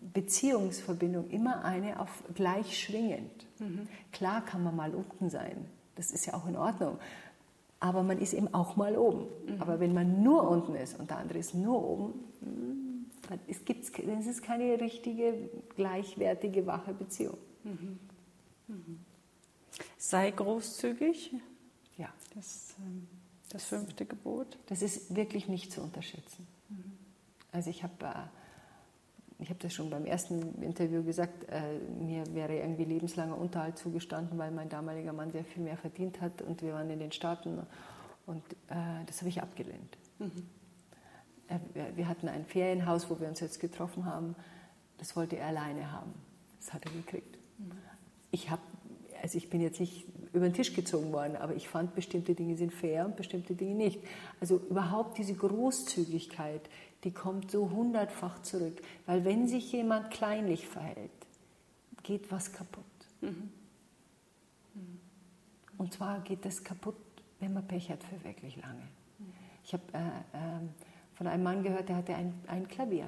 Beziehungsverbindung 0.00 1.28
immer 1.30 1.64
eine 1.64 2.00
auf 2.00 2.22
gleich 2.34 2.78
schwingend. 2.78 3.46
Mhm. 3.58 3.86
Klar 4.12 4.44
kann 4.44 4.64
man 4.64 4.74
mal 4.74 4.94
unten 4.94 5.30
sein, 5.30 5.66
das 5.96 6.10
ist 6.10 6.26
ja 6.26 6.34
auch 6.34 6.46
in 6.46 6.56
Ordnung. 6.56 6.98
Aber 7.78 8.02
man 8.02 8.18
ist 8.18 8.34
eben 8.34 8.52
auch 8.52 8.76
mal 8.76 8.96
oben. 8.96 9.26
Mhm. 9.46 9.60
Aber 9.62 9.80
wenn 9.80 9.94
man 9.94 10.22
nur 10.22 10.48
unten 10.48 10.74
ist 10.74 10.98
und 10.98 11.10
der 11.10 11.18
andere 11.18 11.38
ist 11.38 11.54
nur 11.54 11.82
oben, 11.82 12.14
ist, 13.46 13.66
gibt's, 13.66 13.92
dann 13.92 14.20
ist 14.20 14.26
es 14.26 14.42
keine 14.42 14.80
richtige, 14.80 15.50
gleichwertige, 15.76 16.66
wache 16.66 16.92
Beziehung. 16.92 17.38
Mhm. 17.64 17.98
mhm 18.66 19.00
sei 19.98 20.30
großzügig. 20.30 21.34
Ja. 21.96 22.08
Das, 22.34 22.74
ähm, 22.80 23.06
Das 23.50 23.64
fünfte 23.64 24.04
Gebot? 24.04 24.58
Das 24.66 24.82
ist 24.82 25.14
wirklich 25.14 25.48
nicht 25.48 25.72
zu 25.72 25.82
unterschätzen. 25.82 26.46
Mhm. 26.68 26.92
Also 27.52 27.70
ich 27.70 27.82
habe 27.82 28.04
äh, 28.04 29.42
ich 29.42 29.48
das 29.58 29.72
schon 29.72 29.90
beim 29.90 30.04
ersten 30.04 30.62
Interview 30.62 31.02
gesagt, 31.02 31.48
äh, 31.48 31.78
mir 31.98 32.24
wäre 32.34 32.56
irgendwie 32.56 32.84
lebenslanger 32.84 33.36
Unterhalt 33.36 33.78
zugestanden, 33.78 34.38
weil 34.38 34.50
mein 34.50 34.68
damaliger 34.68 35.12
Mann 35.12 35.30
sehr 35.30 35.44
viel 35.44 35.62
mehr 35.62 35.76
verdient 35.76 36.20
hat 36.20 36.42
und 36.42 36.62
wir 36.62 36.74
waren 36.74 36.90
in 36.90 36.98
den 36.98 37.12
Staaten 37.12 37.58
und 38.26 38.42
äh, 38.68 39.04
das 39.06 39.20
habe 39.20 39.30
ich 39.30 39.42
abgelehnt. 39.42 39.96
Mhm. 40.18 40.46
Wir 41.94 42.08
hatten 42.08 42.28
ein 42.28 42.44
Ferienhaus, 42.44 43.10
wo 43.10 43.20
wir 43.20 43.28
uns 43.28 43.40
jetzt 43.40 43.60
getroffen 43.60 44.04
haben. 44.04 44.36
Das 44.98 45.16
wollte 45.16 45.36
er 45.36 45.48
alleine 45.48 45.92
haben. 45.92 46.14
Das 46.58 46.72
hat 46.72 46.84
er 46.84 46.92
gekriegt. 46.92 47.38
Mhm. 47.58 47.72
Ich 48.30 48.50
habe 48.50 48.62
also 49.22 49.38
ich 49.38 49.50
bin 49.50 49.60
jetzt 49.60 49.80
nicht 49.80 50.06
über 50.32 50.48
den 50.48 50.54
Tisch 50.54 50.74
gezogen 50.74 51.12
worden, 51.12 51.36
aber 51.36 51.54
ich 51.54 51.68
fand, 51.68 51.94
bestimmte 51.94 52.34
Dinge 52.34 52.56
sind 52.56 52.72
fair 52.72 53.06
und 53.06 53.16
bestimmte 53.16 53.54
Dinge 53.54 53.74
nicht. 53.74 54.00
Also 54.40 54.58
überhaupt 54.70 55.18
diese 55.18 55.34
Großzügigkeit, 55.34 56.62
die 57.04 57.12
kommt 57.12 57.50
so 57.50 57.70
hundertfach 57.70 58.42
zurück. 58.42 58.80
Weil 59.06 59.24
wenn 59.24 59.48
sich 59.48 59.72
jemand 59.72 60.10
kleinlich 60.10 60.66
verhält, 60.66 61.10
geht 62.02 62.30
was 62.30 62.52
kaputt. 62.52 62.84
Mhm. 63.20 63.50
Und 65.78 65.92
zwar 65.94 66.20
geht 66.20 66.44
das 66.44 66.62
kaputt, 66.62 66.96
wenn 67.40 67.52
man 67.52 67.66
Pech 67.66 67.90
hat 67.90 68.02
für 68.04 68.22
wirklich 68.24 68.56
lange. 68.56 68.82
Ich 69.64 69.72
habe 69.72 69.82
äh, 69.92 69.98
äh, 69.98 70.60
von 71.20 71.26
einem 71.26 71.42
Mann 71.42 71.62
gehört, 71.62 71.90
der 71.90 71.96
hatte 71.96 72.14
ein, 72.14 72.32
ein 72.46 72.66
Klavier. 72.66 73.04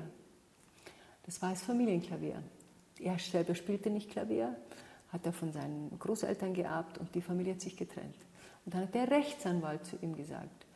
Das 1.25 1.41
war 1.41 1.49
das 1.49 1.63
Familienklavier. 1.63 2.43
Er 3.01 3.19
selber 3.19 3.55
spielte 3.55 3.89
nicht 3.89 4.11
Klavier, 4.11 4.55
hat 5.09 5.25
er 5.25 5.33
von 5.33 5.51
seinen 5.51 5.99
Großeltern 5.99 6.53
geerbt 6.53 6.99
und 6.99 7.15
die 7.15 7.23
Familie 7.23 7.55
hat 7.55 7.63
sich 7.63 7.75
getrennt. 7.75 8.19
Und 8.67 8.75
dann 8.75 8.83
hat 8.83 8.95
der 8.95 9.11
Rechtsanwalt 9.11 9.87
zu 9.87 9.97
ihm 10.03 10.15
gesagt, 10.15 10.67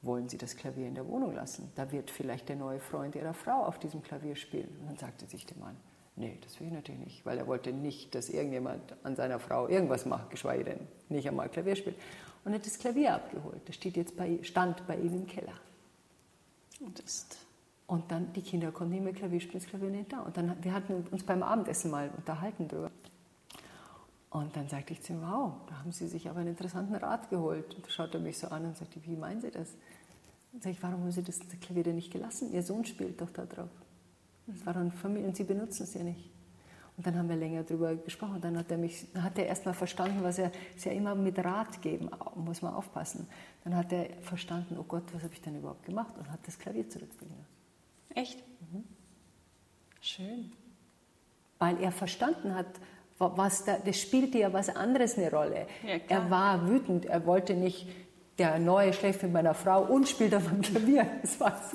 wollen 0.00 0.30
Sie 0.30 0.38
das 0.38 0.56
Klavier 0.56 0.88
in 0.88 0.94
der 0.94 1.06
Wohnung 1.06 1.34
lassen? 1.34 1.70
Da 1.74 1.92
wird 1.92 2.10
vielleicht 2.10 2.48
der 2.48 2.56
neue 2.56 2.80
Freund 2.80 3.14
Ihrer 3.14 3.34
Frau 3.34 3.66
auf 3.66 3.78
diesem 3.78 4.02
Klavier 4.02 4.34
spielen. 4.34 4.74
Und 4.80 4.86
dann 4.88 4.96
sagte 4.96 5.26
sich 5.26 5.44
der 5.44 5.58
Mann, 5.58 5.76
nee, 6.14 6.38
das 6.40 6.58
will 6.60 6.68
ich 6.68 6.72
natürlich 6.72 7.04
nicht, 7.04 7.26
weil 7.26 7.36
er 7.36 7.46
wollte 7.46 7.74
nicht, 7.74 8.14
dass 8.14 8.30
irgendjemand 8.30 8.80
an 9.02 9.16
seiner 9.16 9.38
Frau 9.38 9.68
irgendwas 9.68 10.06
macht, 10.06 10.30
geschweige 10.30 10.64
denn 10.64 10.80
nicht 11.10 11.28
einmal 11.28 11.50
Klavier 11.50 11.76
spielt. 11.76 11.96
Und 12.46 12.54
hat 12.54 12.64
das 12.64 12.78
Klavier 12.78 13.12
abgeholt. 13.12 13.60
Das 13.66 13.74
steht 13.74 13.98
jetzt 13.98 14.16
bei, 14.16 14.38
stand 14.40 14.86
bei 14.86 14.96
ihm 14.96 15.12
im 15.12 15.26
Keller. 15.26 15.52
Und 16.80 17.00
ist 17.00 17.46
und 17.86 18.10
dann 18.10 18.32
die 18.32 18.42
Kinder 18.42 18.72
konnten 18.72 18.94
nicht 18.94 19.04
mehr 19.04 19.12
Klavier 19.12 19.40
spielen, 19.40 19.60
das 19.60 19.68
Klavier 19.68 19.90
nicht 19.90 20.12
da. 20.12 20.20
Und 20.20 20.36
dann 20.36 20.56
wir 20.62 20.72
hatten 20.72 21.06
uns 21.10 21.22
beim 21.22 21.42
Abendessen 21.42 21.90
mal 21.90 22.10
unterhalten 22.16 22.68
darüber. 22.68 22.90
Und 24.30 24.54
dann 24.56 24.68
sagte 24.68 24.92
ich 24.92 25.02
zu 25.02 25.12
ihm, 25.12 25.22
wow, 25.22 25.52
da 25.68 25.78
haben 25.78 25.92
Sie 25.92 26.08
sich 26.08 26.28
aber 26.28 26.40
einen 26.40 26.50
interessanten 26.50 26.94
Rat 26.96 27.30
geholt. 27.30 27.74
Und 27.74 27.86
da 27.86 27.90
schaut 27.90 28.12
er 28.14 28.20
mich 28.20 28.38
so 28.38 28.48
an 28.48 28.66
und 28.66 28.76
sagte, 28.76 29.00
wie 29.04 29.16
meinen 29.16 29.40
Sie 29.40 29.50
das? 29.50 29.70
Dann 30.52 30.60
sage 30.60 30.74
ich, 30.74 30.82
warum 30.82 31.02
haben 31.02 31.12
Sie 31.12 31.22
das 31.22 31.38
Klavier 31.60 31.84
denn 31.84 31.94
nicht 31.94 32.12
gelassen? 32.12 32.52
Ihr 32.52 32.62
Sohn 32.62 32.84
spielt 32.84 33.20
doch 33.20 33.30
da 33.30 33.46
drauf. 33.46 33.70
Das 34.46 34.66
war 34.66 34.74
dann 34.74 34.90
Familie 34.90 35.28
und 35.28 35.36
Sie 35.36 35.44
benutzen 35.44 35.84
es 35.84 35.94
ja 35.94 36.02
nicht. 36.02 36.30
Und 36.96 37.06
dann 37.06 37.18
haben 37.18 37.28
wir 37.28 37.36
länger 37.36 37.62
darüber 37.62 37.94
gesprochen. 37.94 38.36
Und 38.36 38.44
dann 38.44 38.56
hat 38.56 38.70
er 38.70 38.78
mich, 38.78 39.06
hat 39.14 39.38
er 39.38 39.46
erst 39.46 39.66
mal 39.66 39.74
verstanden, 39.74 40.22
was 40.22 40.38
er, 40.38 40.50
ist 40.74 40.84
ja 40.86 40.92
immer 40.92 41.14
mit 41.14 41.38
Rat 41.38 41.82
geben, 41.82 42.10
muss 42.34 42.62
man 42.62 42.74
aufpassen. 42.74 43.28
Dann 43.64 43.76
hat 43.76 43.92
er 43.92 44.08
verstanden, 44.22 44.76
oh 44.78 44.84
Gott, 44.84 45.02
was 45.12 45.22
habe 45.22 45.34
ich 45.34 45.42
denn 45.42 45.58
überhaupt 45.58 45.84
gemacht? 45.84 46.16
Und 46.18 46.30
hat 46.30 46.40
das 46.46 46.58
Klavier 46.58 46.88
zurückbringen 46.88 47.44
Echt? 48.14 48.38
Mhm. 48.72 48.84
Schön. 50.00 50.52
Weil 51.58 51.82
er 51.82 51.92
verstanden 51.92 52.54
hat, 52.54 52.66
was 53.18 53.64
da, 53.64 53.78
das 53.78 54.00
spielte 54.00 54.38
ja 54.38 54.52
was 54.52 54.68
anderes 54.68 55.18
eine 55.18 55.30
Rolle. 55.30 55.66
Ja, 55.86 55.96
er 56.08 56.30
war 56.30 56.68
wütend, 56.68 57.06
er 57.06 57.26
wollte 57.26 57.54
nicht, 57.54 57.88
der 58.38 58.58
Neue 58.58 58.92
schläft 58.92 59.22
mit 59.22 59.32
meiner 59.32 59.54
Frau 59.54 59.82
und 59.82 60.08
spielt 60.08 60.34
auf 60.34 60.48
dem 60.48 60.62
Klavier. 60.62 61.06
Das 61.22 61.40
war 61.40 61.50
das 61.50 61.74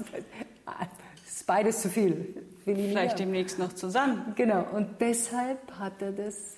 ist 1.25 1.47
beides 1.47 1.81
zu 1.81 1.89
viel. 1.89 2.40
Vielleicht 2.63 3.19
demnächst 3.19 3.59
noch 3.59 3.73
zusammen. 3.73 4.33
Genau, 4.35 4.65
und 4.73 4.99
deshalb 4.99 5.71
hat 5.79 6.01
er 6.01 6.11
das. 6.11 6.57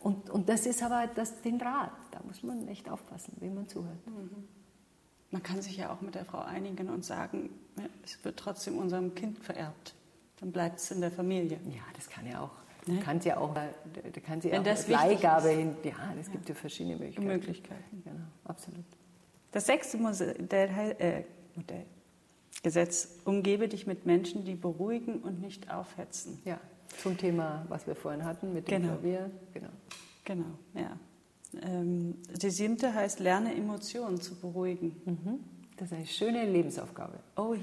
Und, 0.00 0.30
und 0.30 0.48
das 0.48 0.66
ist 0.66 0.82
aber 0.82 1.08
das, 1.14 1.40
den 1.42 1.60
Rat. 1.60 1.90
Da 2.12 2.20
muss 2.24 2.42
man 2.42 2.68
echt 2.68 2.88
aufpassen, 2.88 3.36
wie 3.40 3.48
man 3.48 3.68
zuhört. 3.68 4.06
Mhm. 4.06 4.46
Man 5.30 5.42
kann 5.42 5.60
sich 5.60 5.76
ja 5.76 5.92
auch 5.92 6.00
mit 6.00 6.14
der 6.14 6.24
Frau 6.24 6.38
einigen 6.38 6.88
und 6.88 7.04
sagen, 7.04 7.50
es 8.04 8.24
wird 8.24 8.38
trotzdem 8.38 8.78
unserem 8.78 9.14
Kind 9.14 9.38
vererbt. 9.38 9.94
Dann 10.40 10.52
bleibt 10.52 10.78
es 10.78 10.90
in 10.90 11.00
der 11.00 11.10
Familie. 11.10 11.58
Ja, 11.66 11.82
das 11.94 12.08
kann 12.08 12.26
ja 12.26 12.40
auch. 12.40 12.52
Ne? 12.86 13.00
Kann 13.00 13.20
sie 13.20 13.32
auch, 13.34 13.52
da 13.54 14.20
kann 14.20 14.40
sie 14.40 14.50
Wenn 14.50 14.60
auch 14.60 14.64
das 14.64 14.88
Leihgabe 14.88 15.50
hin. 15.50 15.76
Ja, 15.82 15.92
es 16.18 16.30
gibt 16.30 16.48
ja 16.48 16.54
verschiedene 16.54 16.96
Möglichkeiten. 16.96 17.26
Möglichkeiten. 17.26 18.02
Genau, 18.04 18.26
absolut. 18.44 18.84
Das 19.52 19.66
sechste 19.66 19.98
Modell, 19.98 20.96
äh, 20.98 21.24
Modell, 21.54 21.84
Gesetz, 22.62 23.20
umgebe 23.24 23.68
dich 23.68 23.86
mit 23.86 24.06
Menschen, 24.06 24.44
die 24.44 24.54
beruhigen 24.54 25.20
und 25.20 25.40
nicht 25.40 25.70
aufhetzen. 25.72 26.40
Ja, 26.44 26.58
zum 27.02 27.16
Thema, 27.16 27.64
was 27.68 27.86
wir 27.86 27.94
vorhin 27.94 28.24
hatten 28.24 28.52
mit 28.52 28.68
dem 28.68 28.82
genau. 28.82 28.94
Klavier. 28.94 29.30
Genau. 29.52 29.68
Genau, 30.24 30.58
ja. 30.74 30.98
Ähm, 31.62 32.16
die 32.42 32.50
siebte 32.50 32.92
heißt, 32.92 33.20
lerne 33.20 33.54
Emotionen 33.54 34.20
zu 34.20 34.34
beruhigen. 34.34 35.00
Mhm. 35.04 35.40
Das 35.78 35.92
ist 35.92 35.96
eine 35.96 36.06
schöne 36.06 36.44
Lebensaufgabe. 36.44 37.20
Oh 37.36 37.54
ja. 37.54 37.60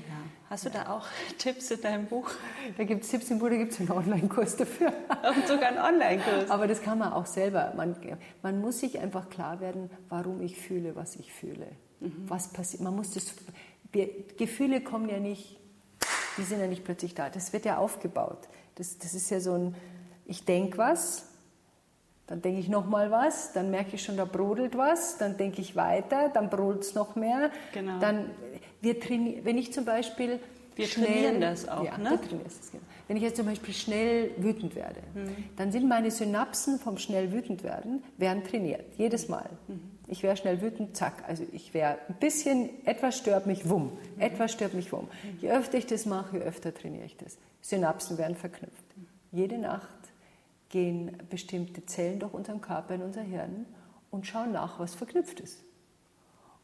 Hast 0.49 0.63
du 0.63 0.69
ja. 0.69 0.85
da 0.85 0.91
auch 0.91 1.05
Tipps 1.37 1.69
in 1.69 1.81
deinem 1.81 2.05
Buch? 2.05 2.31
Da 2.77 2.85
gibt 2.85 3.03
es 3.03 3.09
Tipps 3.09 3.29
im 3.29 3.39
Buch, 3.39 3.49
da 3.49 3.57
gibt 3.57 3.73
es 3.73 3.79
einen 3.81 3.91
Online-Kurs 3.91 4.55
dafür. 4.55 4.87
Und 5.35 5.47
sogar 5.47 5.67
einen 5.67 5.79
Online-Kurs. 5.79 6.49
Aber 6.49 6.65
das 6.67 6.81
kann 6.81 6.97
man 6.97 7.11
auch 7.11 7.25
selber. 7.25 7.73
Man, 7.75 7.95
man 8.41 8.61
muss 8.61 8.79
sich 8.79 8.99
einfach 8.99 9.29
klar 9.29 9.59
werden, 9.59 9.89
warum 10.07 10.41
ich 10.41 10.57
fühle, 10.57 10.95
was 10.95 11.17
ich 11.17 11.33
fühle. 11.33 11.67
Mhm. 11.99 12.23
Was 12.27 12.53
passiert. 12.53 12.83
Man 12.83 12.95
muss 12.95 13.11
das. 13.11 13.35
Wir, 13.95 14.09
Gefühle 14.37 14.81
kommen 14.81 15.07
ja 15.07 15.19
nicht, 15.19 15.57
die 16.37 16.43
sind 16.43 16.59
ja 16.59 16.67
nicht 16.67 16.83
plötzlich 16.83 17.15
da. 17.15 17.29
Das 17.29 17.53
wird 17.53 17.63
ja 17.63 17.77
aufgebaut. 17.77 18.49
Das, 18.75 18.97
das 18.97 19.13
ist 19.13 19.29
ja 19.29 19.39
so 19.39 19.53
ein, 19.53 19.75
ich 20.25 20.43
denke 20.43 20.77
was, 20.77 21.29
dann 22.27 22.41
denke 22.41 22.59
ich 22.59 22.67
noch 22.67 22.87
mal 22.87 23.09
was, 23.09 23.53
dann 23.53 23.71
merke 23.71 23.95
ich 23.95 24.03
schon, 24.03 24.17
da 24.17 24.25
brodelt 24.25 24.77
was, 24.77 25.17
dann 25.17 25.37
denke 25.37 25.61
ich 25.61 25.77
weiter, 25.77 26.29
dann 26.29 26.49
brodelt 26.49 26.83
es 26.83 26.93
noch 26.93 27.15
mehr. 27.15 27.51
Genau. 27.73 27.99
Dann 27.99 28.31
wir 28.81 28.99
trainieren, 28.99 29.45
wenn 29.45 29.57
ich 29.57 29.71
zum 29.71 29.85
Beispiel 29.85 30.39
wir 30.75 30.87
schnell, 30.87 31.07
trainieren 31.07 31.39
das 31.39 31.69
auch, 31.69 31.85
ja, 31.85 31.97
ne? 31.97 32.19
Das, 32.43 32.71
genau. 32.71 32.83
Wenn 33.07 33.15
ich 33.15 33.23
jetzt 33.23 33.37
zum 33.37 33.45
Beispiel 33.45 33.73
schnell 33.73 34.31
wütend 34.37 34.75
werde, 34.75 35.01
mhm. 35.13 35.35
dann 35.55 35.71
sind 35.71 35.87
meine 35.87 36.11
Synapsen 36.11 36.79
vom 36.79 36.97
schnell 36.97 37.31
wütend 37.31 37.63
werden 37.63 38.03
werden 38.17 38.43
trainiert 38.43 38.83
jedes 38.97 39.29
Mal. 39.29 39.49
Mhm. 39.67 39.94
Ich 40.07 40.23
wäre 40.23 40.37
schnell 40.37 40.61
wütend, 40.61 40.95
zack. 40.95 41.23
Also 41.27 41.43
ich 41.51 41.73
wäre 41.73 41.97
ein 42.07 42.15
bisschen, 42.19 42.85
etwas 42.85 43.17
stört 43.17 43.47
mich, 43.47 43.69
wumm. 43.69 43.91
Mhm. 44.15 44.21
Etwas 44.21 44.51
stört 44.51 44.73
mich, 44.73 44.91
wumm. 44.91 45.07
Je 45.41 45.51
öfter 45.51 45.77
ich 45.77 45.87
das 45.87 46.05
mache, 46.05 46.37
je 46.37 46.43
öfter 46.43 46.73
trainiere 46.73 47.05
ich 47.05 47.17
das. 47.17 47.37
Synapsen 47.61 48.17
werden 48.17 48.35
verknüpft. 48.35 48.83
Jede 49.31 49.57
Nacht 49.57 49.89
gehen 50.69 51.17
bestimmte 51.29 51.85
Zellen 51.85 52.19
durch 52.19 52.33
unseren 52.33 52.61
Körper 52.61 52.95
in 52.95 53.01
unser 53.01 53.21
Hirn 53.21 53.65
und 54.11 54.27
schauen 54.27 54.51
nach, 54.51 54.79
was 54.79 54.93
verknüpft 54.95 55.39
ist. 55.39 55.63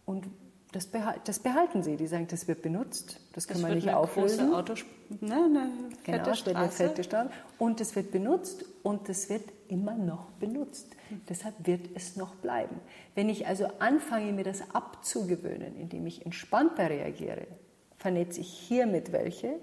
Und 0.05 0.27
das, 0.71 0.87
behalten, 0.87 1.21
das 1.25 1.39
behalten 1.39 1.83
sie. 1.83 1.97
Die 1.97 2.07
sagen, 2.07 2.27
das 2.29 2.47
wird 2.47 2.61
benutzt, 2.61 3.19
das, 3.33 3.45
das 3.45 3.47
kann 3.47 3.61
man 3.61 3.73
nicht 3.73 3.89
auflösen. 3.89 4.53
Auto, 4.53 4.73
ne, 5.19 5.35
eine 5.35 5.69
genau, 6.03 6.29
es 6.29 6.45
wird 6.45 6.55
eine 6.55 6.69
fette 6.69 7.03
Straße. 7.03 7.29
Und 7.57 7.81
es 7.81 7.95
wird 7.95 8.11
benutzt 8.11 8.65
und 8.83 9.09
es 9.09 9.29
wird 9.29 9.43
immer 9.72 9.95
noch 9.95 10.30
benutzt. 10.32 10.95
Deshalb 11.30 11.55
wird 11.65 11.89
es 11.95 12.17
noch 12.17 12.36
bleiben. 12.36 12.76
Wenn 13.15 13.30
ich 13.30 13.47
also 13.47 13.67
anfange, 13.80 14.34
mir 14.34 14.43
das 14.43 14.76
abzugewöhnen, 14.76 15.76
indem 15.80 16.05
ich 16.05 16.26
entspannter 16.26 16.89
reagiere, 16.89 17.47
vernetze 17.97 18.41
ich 18.41 18.49
hiermit 18.51 19.11
welche, 19.11 19.59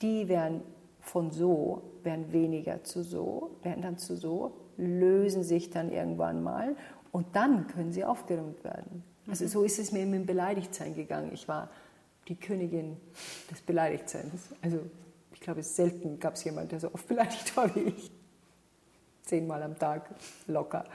die 0.00 0.28
werden 0.28 0.62
von 1.00 1.30
so 1.30 1.82
werden 2.02 2.32
weniger 2.32 2.82
zu 2.82 3.02
so, 3.02 3.56
werden 3.62 3.82
dann 3.82 3.98
zu 3.98 4.16
so, 4.16 4.56
lösen 4.76 5.44
sich 5.44 5.70
dann 5.70 5.92
irgendwann 5.92 6.42
mal 6.42 6.76
und 7.12 7.36
dann 7.36 7.66
können 7.66 7.92
sie 7.92 8.04
aufgeräumt 8.04 8.64
werden. 8.64 9.04
Also 9.28 9.44
mhm. 9.44 9.48
so 9.48 9.64
ist 9.64 9.78
es 9.78 9.92
mir 9.92 10.06
mit 10.06 10.20
dem 10.20 10.26
Beleidigtsein 10.26 10.94
gegangen. 10.94 11.30
Ich 11.32 11.48
war 11.48 11.70
die 12.28 12.36
Königin 12.36 12.96
des 13.50 13.60
Beleidigtseins. 13.62 14.54
Also 14.62 14.80
ich 15.32 15.40
glaube, 15.40 15.62
selten 15.62 16.18
gab 16.18 16.34
es 16.34 16.44
jemanden, 16.44 16.70
der 16.70 16.80
so 16.80 16.92
oft 16.92 17.06
beleidigt 17.06 17.56
war 17.56 17.74
wie 17.74 17.80
ich. 17.80 18.10
Zehnmal 19.26 19.62
am 19.62 19.78
Tag, 19.78 20.08
locker. 20.46 20.86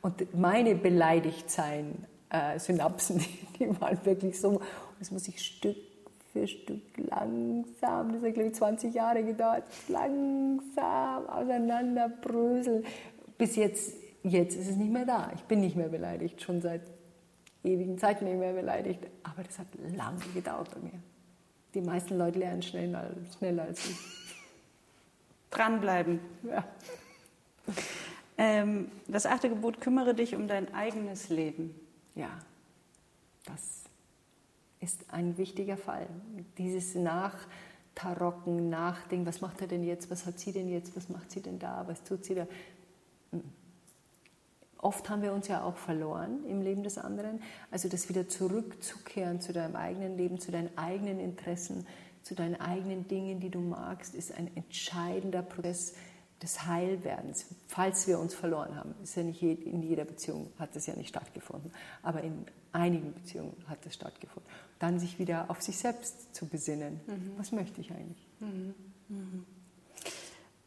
Und 0.00 0.34
meine 0.34 0.74
Beleidigtsein-Synapsen, 0.74 3.22
die 3.58 3.68
waren 3.80 3.98
wirklich 4.04 4.40
so, 4.40 4.60
das 4.98 5.10
muss 5.10 5.28
ich 5.28 5.42
Stück 5.42 5.76
für 6.32 6.46
Stück 6.46 6.82
langsam, 6.96 8.12
das 8.12 8.22
hat 8.22 8.34
glaube 8.34 8.48
ich 8.48 8.54
20 8.54 8.94
Jahre 8.94 9.24
gedauert, 9.24 9.64
langsam 9.88 11.28
auseinanderbröseln. 11.28 12.84
Bis 13.38 13.56
jetzt, 13.56 13.94
jetzt 14.22 14.56
ist 14.56 14.68
es 14.68 14.76
nicht 14.76 14.92
mehr 14.92 15.04
da. 15.04 15.30
Ich 15.34 15.42
bin 15.42 15.60
nicht 15.60 15.76
mehr 15.76 15.88
beleidigt, 15.88 16.40
schon 16.42 16.60
seit 16.60 16.82
ewigen 17.64 17.98
Zeiten 17.98 18.24
nicht 18.24 18.38
mehr 18.38 18.52
beleidigt. 18.52 19.00
Aber 19.22 19.42
das 19.42 19.58
hat 19.58 19.66
lange 19.94 20.20
gedauert 20.34 20.70
bei 20.74 20.80
mir. 20.80 21.00
Die 21.74 21.80
meisten 21.80 22.16
Leute 22.16 22.38
lernen 22.38 22.62
schneller, 22.62 23.10
schneller 23.38 23.64
als 23.64 23.88
ich. 23.88 23.96
Dranbleiben. 25.50 26.20
Ja. 26.42 26.64
Ähm, 28.38 28.90
das 29.08 29.24
achte 29.24 29.48
Gebot, 29.48 29.80
kümmere 29.80 30.14
dich 30.14 30.34
um 30.34 30.46
dein 30.46 30.74
eigenes 30.74 31.30
Leben. 31.30 31.74
Ja. 32.14 32.28
Das 33.46 33.84
ist 34.80 35.04
ein 35.08 35.38
wichtiger 35.38 35.76
Fall. 35.76 36.06
Dieses 36.58 36.94
Nachtarocken, 36.94 38.68
Nachdenken, 38.68 39.26
was 39.26 39.40
macht 39.40 39.60
er 39.60 39.68
denn 39.68 39.84
jetzt, 39.84 40.10
was 40.10 40.26
hat 40.26 40.38
sie 40.38 40.52
denn 40.52 40.68
jetzt, 40.68 40.96
was 40.96 41.08
macht 41.08 41.30
sie 41.30 41.40
denn 41.40 41.58
da, 41.58 41.84
was 41.86 42.02
tut 42.02 42.24
sie 42.24 42.34
da. 42.34 42.46
Hm. 43.30 43.42
Oft 44.78 45.08
haben 45.08 45.22
wir 45.22 45.32
uns 45.32 45.48
ja 45.48 45.64
auch 45.64 45.78
verloren 45.78 46.44
im 46.46 46.60
Leben 46.60 46.82
des 46.82 46.98
anderen. 46.98 47.40
Also 47.70 47.88
das 47.88 48.08
wieder 48.08 48.28
zurückzukehren 48.28 49.40
zu 49.40 49.52
deinem 49.52 49.74
eigenen 49.74 50.16
Leben, 50.16 50.38
zu 50.38 50.52
deinen 50.52 50.76
eigenen 50.76 51.18
Interessen, 51.18 51.86
zu 52.22 52.34
deinen 52.34 52.60
eigenen 52.60 53.08
Dingen, 53.08 53.40
die 53.40 53.48
du 53.48 53.60
magst, 53.60 54.14
ist 54.14 54.36
ein 54.36 54.54
entscheidender 54.54 55.42
Prozess 55.42 55.94
des 56.42 56.66
Heilwerdens, 56.66 57.46
falls 57.66 58.06
wir 58.06 58.18
uns 58.18 58.34
verloren 58.34 58.76
haben. 58.76 58.94
Ist 59.02 59.16
ja 59.16 59.22
nicht 59.22 59.42
in 59.42 59.82
jeder 59.82 60.04
Beziehung 60.04 60.52
hat 60.58 60.76
das 60.76 60.86
ja 60.86 60.94
nicht 60.94 61.08
stattgefunden, 61.08 61.72
aber 62.02 62.22
in 62.22 62.44
einigen 62.72 63.14
Beziehungen 63.14 63.56
hat 63.68 63.84
das 63.86 63.94
stattgefunden. 63.94 64.50
Dann 64.78 65.00
sich 65.00 65.18
wieder 65.18 65.50
auf 65.50 65.62
sich 65.62 65.78
selbst 65.78 66.34
zu 66.34 66.46
besinnen. 66.46 67.00
Mhm. 67.06 67.32
Was 67.38 67.52
möchte 67.52 67.80
ich 67.80 67.90
eigentlich? 67.90 68.26
Mhm. 68.40 68.74
Mhm. 69.08 69.46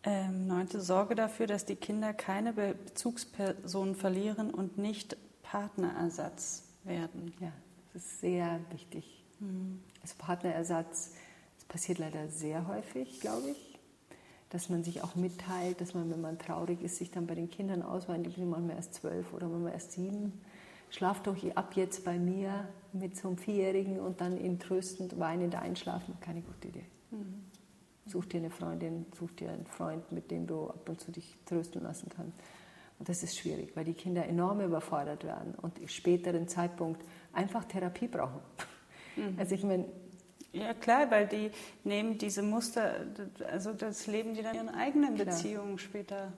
Ähm, 0.04 0.48
neunte 0.48 0.82
Sorge 0.82 1.14
dafür, 1.14 1.46
dass 1.46 1.66
die 1.66 1.76
Kinder 1.76 2.14
keine 2.14 2.54
Bezugspersonen 2.54 3.96
verlieren 3.96 4.52
und 4.52 4.78
nicht 4.78 5.18
Partnerersatz 5.44 6.64
werden. 6.84 7.34
Ja, 7.40 7.52
das 7.94 8.04
ist 8.04 8.22
sehr 8.22 8.60
wichtig. 8.72 9.24
Mhm. 9.40 9.84
Also 10.02 10.16
Partnerersatz, 10.18 11.12
das 11.58 11.66
passiert 11.66 12.00
leider 12.00 12.30
sehr 12.30 12.68
häufig, 12.68 13.20
glaube 13.20 13.50
ich. 13.52 13.69
Dass 14.50 14.70
man 14.70 14.84
sich 14.84 15.04
auch 15.04 15.16
mitteilt, 15.16 15.80
dass 15.80 15.94
man, 15.94 16.10
wenn 16.10 16.22
man 16.22 16.40
traurig 16.40 16.82
ist, 16.82 16.98
sich 16.98 17.12
dann 17.12 17.28
bei 17.28 17.36
den 17.36 17.50
Kindern 17.50 17.84
ausweint, 17.84 18.26
die 18.26 18.32
sind 18.32 18.50
manchmal 18.50 18.78
erst 18.78 18.96
zwölf 18.96 19.32
oder 19.34 19.48
manchmal 19.48 19.74
erst 19.74 19.92
sieben. 19.92 20.42
Schlaf 20.90 21.22
doch 21.22 21.38
ab 21.56 21.74
jetzt 21.76 22.04
bei 22.04 22.18
mir 22.18 22.68
mit 22.94 23.16
so 23.16 23.28
einem 23.28 23.38
Vierjährigen 23.38 24.00
und 24.00 24.22
dann 24.22 24.38
ihn 24.38 24.58
tröstend, 24.60 25.20
weinend 25.20 25.56
einschlafen. 25.56 26.18
Keine 26.20 26.42
gute 26.42 26.70
Idee. 26.70 26.86
Mhm. 27.12 27.44
Such 28.08 28.26
dir 28.26 28.38
eine 28.38 28.50
Freundin, 28.50 29.06
such 29.16 29.32
dir 29.34 29.52
einen 29.52 29.68
Freund, 29.68 30.12
mit 30.12 30.32
dem 30.32 30.48
du 30.48 30.68
ab 30.68 30.90
und 30.90 31.00
zu 31.00 31.12
dich 31.12 31.38
trösten 31.46 31.84
lassen 31.84 32.10
kannst. 32.10 32.36
Und 32.98 33.08
das 33.08 33.22
ist 33.22 33.38
schwierig, 33.38 33.76
weil 33.76 33.86
die 33.86 33.94
Kinder 33.94 34.26
enorm 34.26 34.62
überfordert 34.62 35.24
werden 35.24 35.54
und 35.62 35.78
im 35.80 35.88
späteren 35.88 36.48
Zeitpunkt 36.48 37.02
einfach 37.34 37.64
Therapie 37.66 38.08
brauchen. 38.08 38.42
Mhm. 39.16 39.36
Also 39.38 39.54
ich 39.54 39.64
meine, 39.64 39.86
ja 40.54 40.74
klar, 40.74 41.10
weil 41.12 41.28
die 41.28 41.52
nehmen 41.84 42.18
diese 42.18 42.42
Muster, 42.42 42.96
also 43.52 43.74
das 43.74 44.08
leben 44.08 44.34
die 44.34 44.42
dann 44.42 44.56
in 44.56 44.66
ihren 44.66 44.76
eigenen 44.76 45.16
Beziehungen 45.16 45.78
klar. 45.78 45.80
später 45.80 46.34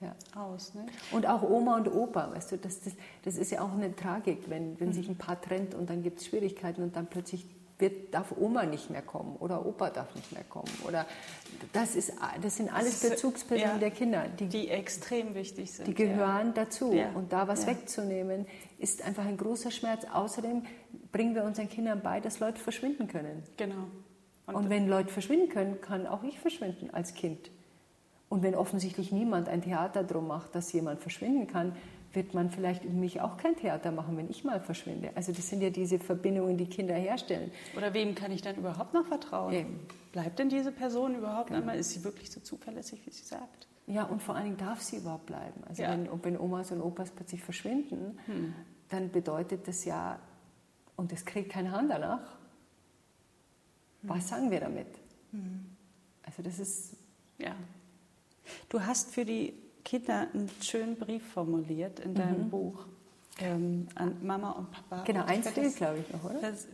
ja. 0.00 0.14
aus. 0.34 0.74
Ne? 0.74 0.86
Und 1.12 1.26
auch 1.26 1.42
Oma 1.42 1.76
und 1.76 1.88
Opa, 1.88 2.30
weißt 2.32 2.52
du, 2.52 2.58
das, 2.58 2.80
das, 2.80 2.94
das 3.24 3.36
ist 3.36 3.50
ja 3.50 3.62
auch 3.62 3.72
eine 3.72 3.94
Tragik, 3.94 4.48
wenn, 4.48 4.78
wenn 4.80 4.88
mhm. 4.88 4.92
sich 4.92 5.08
ein 5.08 5.16
Paar 5.16 5.40
trennt 5.40 5.74
und 5.74 5.90
dann 5.90 6.02
gibt 6.02 6.20
es 6.20 6.26
Schwierigkeiten 6.26 6.82
und 6.82 6.96
dann 6.96 7.06
plötzlich 7.06 7.46
wird, 7.78 8.14
darf 8.14 8.32
Oma 8.38 8.64
nicht 8.64 8.90
mehr 8.90 9.02
kommen 9.02 9.36
oder 9.36 9.66
Opa 9.66 9.90
darf 9.90 10.14
nicht 10.14 10.32
mehr 10.32 10.44
kommen. 10.44 10.70
Oder 10.86 11.06
das, 11.72 11.94
ist, 11.94 12.12
das 12.40 12.56
sind 12.56 12.72
alles 12.72 13.00
Bezugspersonen 13.00 13.74
ja, 13.74 13.78
der 13.78 13.90
Kinder. 13.90 14.24
Die, 14.38 14.46
die, 14.46 14.68
extrem 14.68 15.34
wichtig 15.34 15.72
sind. 15.72 15.86
Die 15.86 15.94
gehören 15.94 16.48
ja. 16.48 16.64
dazu. 16.64 16.92
Ja. 16.92 17.10
Und 17.14 17.32
da 17.32 17.48
was 17.48 17.66
wegzunehmen, 17.66 18.46
ist 18.78 19.02
einfach 19.02 19.24
ein 19.24 19.36
großer 19.36 19.70
Schmerz. 19.70 20.04
Außerdem 20.12 20.62
bringen 21.12 21.34
wir 21.34 21.44
unseren 21.44 21.68
Kindern 21.68 22.02
bei, 22.02 22.20
dass 22.20 22.40
Leute 22.40 22.60
verschwinden 22.60 23.08
können. 23.08 23.42
Genau. 23.56 23.86
Und, 24.46 24.54
Und 24.54 24.70
wenn 24.70 24.88
Leute 24.88 25.12
verschwinden 25.12 25.48
können, 25.48 25.80
kann 25.80 26.06
auch 26.06 26.22
ich 26.22 26.38
verschwinden 26.38 26.90
als 26.90 27.14
Kind. 27.14 27.50
Und 28.28 28.42
wenn 28.42 28.54
offensichtlich 28.54 29.12
niemand 29.12 29.48
ein 29.48 29.62
Theater 29.62 30.02
drum 30.04 30.26
macht, 30.26 30.54
dass 30.54 30.72
jemand 30.72 31.00
verschwinden 31.00 31.46
kann, 31.46 31.76
wird 32.12 32.34
man 32.34 32.50
vielleicht 32.50 32.84
über 32.84 32.94
mich 32.94 33.20
auch 33.20 33.36
kein 33.36 33.56
Theater 33.56 33.92
machen, 33.92 34.16
wenn 34.16 34.30
ich 34.30 34.42
mal 34.42 34.60
verschwinde. 34.60 35.10
Also 35.14 35.32
das 35.32 35.48
sind 35.48 35.62
ja 35.62 35.70
diese 35.70 35.98
Verbindungen, 35.98 36.56
die 36.56 36.66
Kinder 36.66 36.94
herstellen. 36.94 37.52
Oder 37.76 37.92
wem 37.94 38.14
kann 38.14 38.32
ich 38.32 38.42
dann 38.42 38.56
überhaupt 38.56 38.94
noch 38.94 39.06
vertrauen? 39.06 39.52
Eben. 39.52 39.80
Bleibt 40.12 40.38
denn 40.38 40.48
diese 40.48 40.72
Person 40.72 41.14
überhaupt 41.14 41.48
genau. 41.48 41.60
einmal? 41.60 41.78
Ist 41.78 41.90
sie 41.90 42.02
wirklich 42.04 42.30
so 42.30 42.40
zuverlässig, 42.40 43.02
wie 43.04 43.10
sie 43.10 43.24
sagt? 43.24 43.68
Ja, 43.86 44.04
und 44.04 44.22
vor 44.22 44.34
allen 44.34 44.44
Dingen 44.44 44.56
darf 44.56 44.82
sie 44.82 44.96
überhaupt 44.96 45.26
bleiben. 45.26 45.62
Also 45.68 45.82
ja. 45.82 45.90
wenn, 45.90 46.08
wenn, 46.24 46.38
Omas 46.38 46.72
und 46.72 46.80
Opas 46.80 47.10
plötzlich 47.10 47.42
verschwinden, 47.42 48.18
hm. 48.26 48.54
dann 48.88 49.10
bedeutet 49.10 49.68
das 49.68 49.84
ja, 49.84 50.18
und 50.96 51.12
es 51.12 51.24
kriegt 51.24 51.50
keine 51.50 51.70
Hand 51.70 51.90
danach, 51.90 52.20
hm. 54.02 54.10
was 54.10 54.28
sagen 54.28 54.50
wir 54.50 54.60
damit? 54.60 54.88
Hm. 55.30 55.66
Also 56.24 56.42
das 56.42 56.58
ist... 56.58 56.96
Ja. 57.38 57.54
Du 58.68 58.80
hast 58.80 59.12
für 59.12 59.24
die 59.24 59.54
Kinder 59.84 60.26
einen 60.32 60.50
schönen 60.60 60.96
Brief 60.96 61.24
formuliert 61.32 62.00
in 62.00 62.14
deinem 62.14 62.44
mhm. 62.44 62.50
Buch. 62.50 62.86
Ähm, 63.38 63.86
an 63.94 64.16
Mama 64.22 64.50
und 64.52 64.70
Papa. 64.70 65.04
Genau, 65.04 65.24
eins 65.24 65.48
fehlt, 65.50 65.76
glaube 65.76 65.98
ich, 65.98 66.12
noch, 66.12 66.24
oder? 66.24 66.40
Das, 66.40 66.66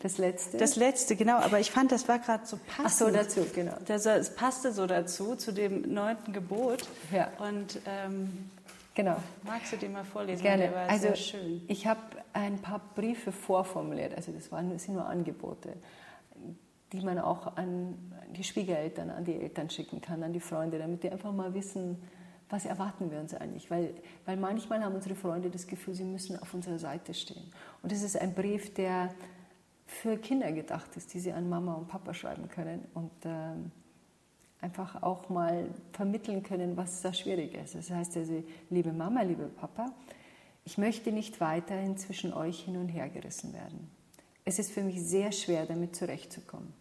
das, 0.00 0.18
letzte. 0.18 0.56
Das 0.56 0.76
letzte, 0.76 1.16
genau. 1.16 1.36
Aber 1.36 1.60
ich 1.60 1.70
fand, 1.70 1.92
das 1.92 2.08
war 2.08 2.18
gerade 2.18 2.46
so 2.46 2.58
passend. 2.66 2.86
Ach 2.86 2.90
so, 2.90 3.10
dazu, 3.10 3.46
genau. 3.54 3.76
Das, 3.86 4.06
es 4.06 4.34
passte 4.34 4.72
so 4.72 4.86
dazu, 4.86 5.36
zu 5.36 5.52
dem 5.52 5.92
neunten 5.92 6.32
Gebot. 6.32 6.88
Ja. 7.12 7.28
Und 7.38 7.80
ähm, 7.86 8.50
genau. 8.94 9.16
magst 9.44 9.72
du 9.72 9.76
den 9.76 9.92
mal 9.92 10.04
vorlesen? 10.04 10.42
Gerne. 10.42 10.64
Der 10.64 10.74
war 10.74 10.88
also, 10.88 11.08
sehr 11.08 11.16
schön. 11.16 11.62
Ich 11.68 11.86
habe 11.86 12.00
ein 12.32 12.58
paar 12.58 12.80
Briefe 12.94 13.32
vorformuliert. 13.32 14.14
Also 14.14 14.32
das, 14.32 14.52
waren, 14.52 14.70
das 14.70 14.84
sind 14.84 14.94
nur 14.94 15.06
Angebote 15.06 15.74
die 16.92 17.00
man 17.00 17.18
auch 17.18 17.56
an 17.56 17.96
die 18.34 18.44
Schwiegereltern, 18.44 19.10
an 19.10 19.24
die 19.24 19.34
Eltern 19.34 19.68
schicken 19.70 20.00
kann, 20.00 20.22
an 20.22 20.32
die 20.32 20.40
Freunde, 20.40 20.78
damit 20.78 21.02
die 21.02 21.10
einfach 21.10 21.32
mal 21.32 21.52
wissen, 21.54 21.98
was 22.50 22.64
erwarten 22.64 23.10
wir 23.10 23.20
uns 23.20 23.34
eigentlich? 23.34 23.70
Weil, 23.70 23.92
weil 24.24 24.38
manchmal 24.38 24.82
haben 24.82 24.94
unsere 24.94 25.14
Freunde 25.14 25.50
das 25.50 25.66
Gefühl, 25.66 25.94
sie 25.94 26.04
müssen 26.04 26.40
auf 26.40 26.54
unserer 26.54 26.78
Seite 26.78 27.12
stehen. 27.12 27.52
Und 27.82 27.92
es 27.92 28.02
ist 28.02 28.18
ein 28.18 28.34
Brief, 28.34 28.72
der 28.72 29.10
für 29.88 30.18
Kinder 30.18 30.52
gedacht 30.52 30.96
ist, 30.96 31.12
die 31.14 31.18
sie 31.18 31.32
an 31.32 31.48
Mama 31.48 31.74
und 31.74 31.88
Papa 31.88 32.12
schreiben 32.12 32.48
können 32.48 32.84
und 32.92 33.10
äh, 33.24 33.54
einfach 34.60 35.02
auch 35.02 35.30
mal 35.30 35.68
vermitteln 35.92 36.42
können, 36.42 36.76
was 36.76 37.00
da 37.00 37.12
schwierig 37.12 37.54
ist. 37.54 37.74
Das 37.74 37.90
heißt 37.90 38.18
also, 38.18 38.44
liebe 38.68 38.92
Mama, 38.92 39.22
liebe 39.22 39.46
Papa, 39.46 39.86
ich 40.64 40.76
möchte 40.76 41.10
nicht 41.10 41.40
weiterhin 41.40 41.96
zwischen 41.96 42.34
euch 42.34 42.60
hin 42.60 42.76
und 42.76 42.88
her 42.88 43.08
gerissen 43.08 43.54
werden. 43.54 43.90
Es 44.44 44.58
ist 44.58 44.70
für 44.70 44.82
mich 44.82 45.02
sehr 45.02 45.32
schwer, 45.32 45.64
damit 45.64 45.96
zurechtzukommen. 45.96 46.72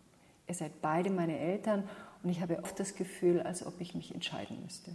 Ihr 0.47 0.55
seid 0.55 0.81
beide 0.81 1.09
meine 1.09 1.39
Eltern 1.39 1.87
und 2.23 2.29
ich 2.29 2.41
habe 2.41 2.61
oft 2.61 2.77
das 2.79 2.95
Gefühl, 2.95 3.41
als 3.41 3.65
ob 3.65 3.79
ich 3.79 3.95
mich 3.95 4.13
entscheiden 4.13 4.61
müsste. 4.63 4.91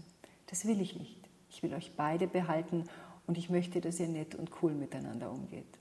Das 0.49 0.67
will 0.67 0.81
ich 0.83 0.99
nicht. 0.99 1.19
Ich 1.49 1.63
will 1.63 1.73
euch 1.73 1.93
beide 1.97 2.27
behalten 2.27 2.85
und 3.27 3.39
ich 3.39 3.49
möchte, 3.49 3.81
dass 3.81 3.99
ihr 4.01 4.09
nett 4.09 4.35
und 4.35 4.51
cool 4.63 4.75
miteinander 4.75 5.31
umgeht. 5.31 5.79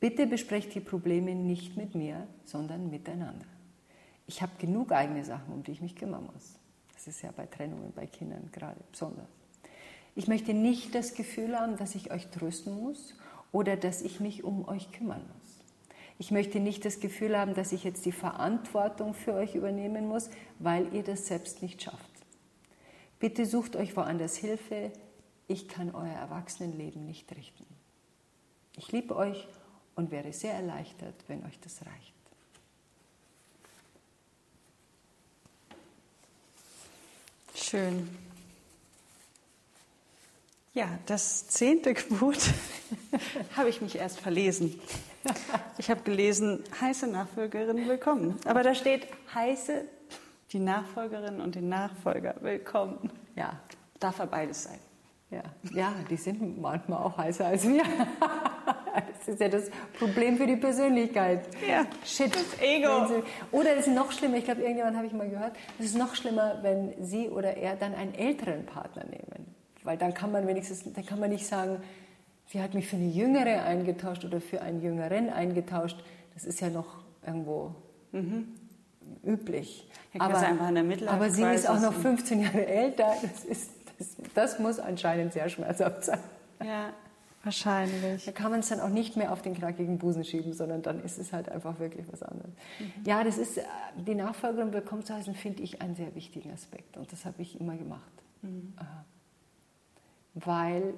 Bitte 0.00 0.26
besprecht 0.26 0.74
die 0.74 0.80
Probleme 0.80 1.34
nicht 1.34 1.76
mit 1.76 1.94
mir, 1.94 2.26
sondern 2.44 2.90
miteinander. 2.90 3.46
Ich 4.26 4.40
habe 4.40 4.52
genug 4.58 4.92
eigene 4.92 5.24
Sachen, 5.24 5.52
um 5.52 5.62
die 5.62 5.72
ich 5.72 5.82
mich 5.82 5.94
kümmern 5.94 6.28
muss. 6.32 6.54
Das 6.94 7.06
ist 7.06 7.22
ja 7.22 7.30
bei 7.36 7.46
Trennungen 7.46 7.92
bei 7.94 8.06
Kindern 8.06 8.48
gerade 8.52 8.80
besonders. 8.90 9.28
Ich 10.14 10.26
möchte 10.26 10.54
nicht 10.54 10.94
das 10.94 11.14
Gefühl 11.14 11.58
haben, 11.58 11.76
dass 11.76 11.94
ich 11.94 12.10
euch 12.10 12.28
trösten 12.28 12.80
muss 12.80 13.14
oder 13.52 13.76
dass 13.76 14.02
ich 14.02 14.20
mich 14.20 14.42
um 14.42 14.66
euch 14.68 14.90
kümmern 14.92 15.22
muss. 15.38 15.60
Ich 16.18 16.30
möchte 16.30 16.60
nicht 16.60 16.84
das 16.84 17.00
Gefühl 17.00 17.38
haben, 17.38 17.54
dass 17.54 17.72
ich 17.72 17.84
jetzt 17.84 18.04
die 18.04 18.12
Verantwortung 18.12 19.14
für 19.14 19.34
euch 19.34 19.54
übernehmen 19.54 20.08
muss, 20.08 20.30
weil 20.58 20.94
ihr 20.94 21.02
das 21.02 21.26
selbst 21.26 21.62
nicht 21.62 21.82
schafft. 21.82 22.10
Bitte 23.18 23.46
sucht 23.46 23.76
euch 23.76 23.96
woanders 23.96 24.36
Hilfe. 24.36 24.92
Ich 25.48 25.68
kann 25.68 25.94
euer 25.94 26.12
Erwachsenenleben 26.12 27.06
nicht 27.06 27.34
richten. 27.34 27.66
Ich 28.76 28.92
liebe 28.92 29.16
euch 29.16 29.48
und 30.00 30.10
wäre 30.10 30.32
sehr 30.32 30.54
erleichtert, 30.54 31.14
wenn 31.28 31.44
euch 31.44 31.58
das 31.60 31.80
reicht. 31.82 32.14
Schön. 37.54 38.08
Ja, 40.72 40.88
das 41.04 41.48
zehnte 41.48 41.92
Gebot 41.94 42.38
habe 43.56 43.68
ich 43.68 43.82
mich 43.82 43.96
erst 43.96 44.20
verlesen. 44.20 44.80
Ich 45.76 45.90
habe 45.90 46.00
gelesen, 46.00 46.64
heiße 46.80 47.06
Nachfolgerin 47.06 47.86
willkommen. 47.86 48.38
Aber 48.46 48.62
da 48.62 48.74
steht 48.74 49.06
heiße 49.34 49.84
die 50.52 50.60
Nachfolgerin 50.60 51.42
und 51.42 51.56
den 51.56 51.68
Nachfolger 51.68 52.36
willkommen. 52.40 53.12
Ja. 53.36 53.60
Darf 53.98 54.18
er 54.18 54.26
beides 54.26 54.62
sein. 54.62 54.78
Ja. 55.30 55.42
ja, 55.74 55.94
die 56.08 56.16
sind 56.16 56.58
manchmal 56.58 57.02
auch 57.02 57.18
heißer 57.18 57.46
als 57.46 57.68
wir. 57.68 57.84
Das 59.20 59.28
ist 59.28 59.40
ja 59.40 59.48
das 59.48 59.70
Problem 59.98 60.36
für 60.36 60.46
die 60.46 60.56
Persönlichkeit. 60.56 61.46
Ja, 61.68 61.86
Shit. 62.04 62.34
Das 62.34 62.60
Ego. 62.60 63.06
Sie, 63.06 63.22
oder 63.52 63.76
es 63.76 63.86
ist 63.86 63.94
noch 63.94 64.12
schlimmer, 64.12 64.36
ich 64.38 64.44
glaube, 64.44 64.62
irgendjemand 64.62 64.96
habe 64.96 65.06
ich 65.06 65.12
mal 65.12 65.28
gehört, 65.28 65.52
es 65.78 65.86
ist 65.86 65.98
noch 65.98 66.14
schlimmer, 66.14 66.58
wenn 66.62 66.94
sie 67.04 67.28
oder 67.28 67.56
er 67.56 67.76
dann 67.76 67.94
einen 67.94 68.14
älteren 68.14 68.64
Partner 68.66 69.04
nehmen. 69.04 69.54
Weil 69.82 69.96
dann 69.96 70.14
kann 70.14 70.32
man 70.32 70.46
wenigstens, 70.46 70.84
dann 70.92 71.06
kann 71.06 71.20
man 71.20 71.30
nicht 71.30 71.46
sagen, 71.46 71.82
sie 72.46 72.62
hat 72.62 72.74
mich 72.74 72.88
für 72.88 72.96
eine 72.96 73.08
Jüngere 73.08 73.62
eingetauscht 73.62 74.24
oder 74.24 74.40
für 74.40 74.62
einen 74.62 74.82
Jüngeren 74.82 75.30
eingetauscht. 75.30 76.02
Das 76.34 76.44
ist 76.44 76.60
ja 76.60 76.68
noch 76.68 77.04
irgendwo 77.26 77.74
mhm 78.12 78.48
üblich. 79.24 79.88
aber, 80.18 80.44
aber 81.06 81.30
sie 81.30 81.42
ist 81.42 81.68
auch 81.68 81.80
noch 81.80 81.92
15 81.92 82.40
Jahre 82.40 82.66
älter. 82.66 83.12
Das, 83.22 83.44
ist, 83.44 83.70
das, 83.98 84.16
das 84.34 84.58
muss 84.58 84.78
anscheinend 84.78 85.32
sehr 85.32 85.48
schmerzhaft 85.48 86.04
sein. 86.04 86.20
Ja, 86.62 86.90
Wahrscheinlich. 87.42 88.26
Da 88.26 88.32
kann 88.32 88.50
man 88.50 88.60
es 88.60 88.68
dann 88.68 88.80
auch 88.80 88.90
nicht 88.90 89.16
mehr 89.16 89.32
auf 89.32 89.40
den 89.40 89.54
knackigen 89.54 89.98
Busen 89.98 90.24
schieben, 90.24 90.52
sondern 90.52 90.82
dann 90.82 91.02
ist 91.02 91.18
es 91.18 91.32
halt 91.32 91.48
einfach 91.48 91.78
wirklich 91.78 92.06
was 92.12 92.22
anderes. 92.22 92.52
Mhm. 92.78 92.92
Ja, 93.06 93.24
das 93.24 93.38
ist, 93.38 93.58
äh, 93.58 93.62
die 93.96 94.14
Nachfolgerin 94.14 94.72
willkommen 94.72 95.04
zu 95.04 95.14
heißen, 95.14 95.34
finde 95.34 95.62
ich 95.62 95.80
einen 95.80 95.94
sehr 95.94 96.14
wichtigen 96.14 96.52
Aspekt 96.52 96.98
und 96.98 97.10
das 97.12 97.24
habe 97.24 97.40
ich 97.40 97.58
immer 97.58 97.76
gemacht. 97.76 98.12
Mhm. 98.42 98.74
Weil 100.34 100.94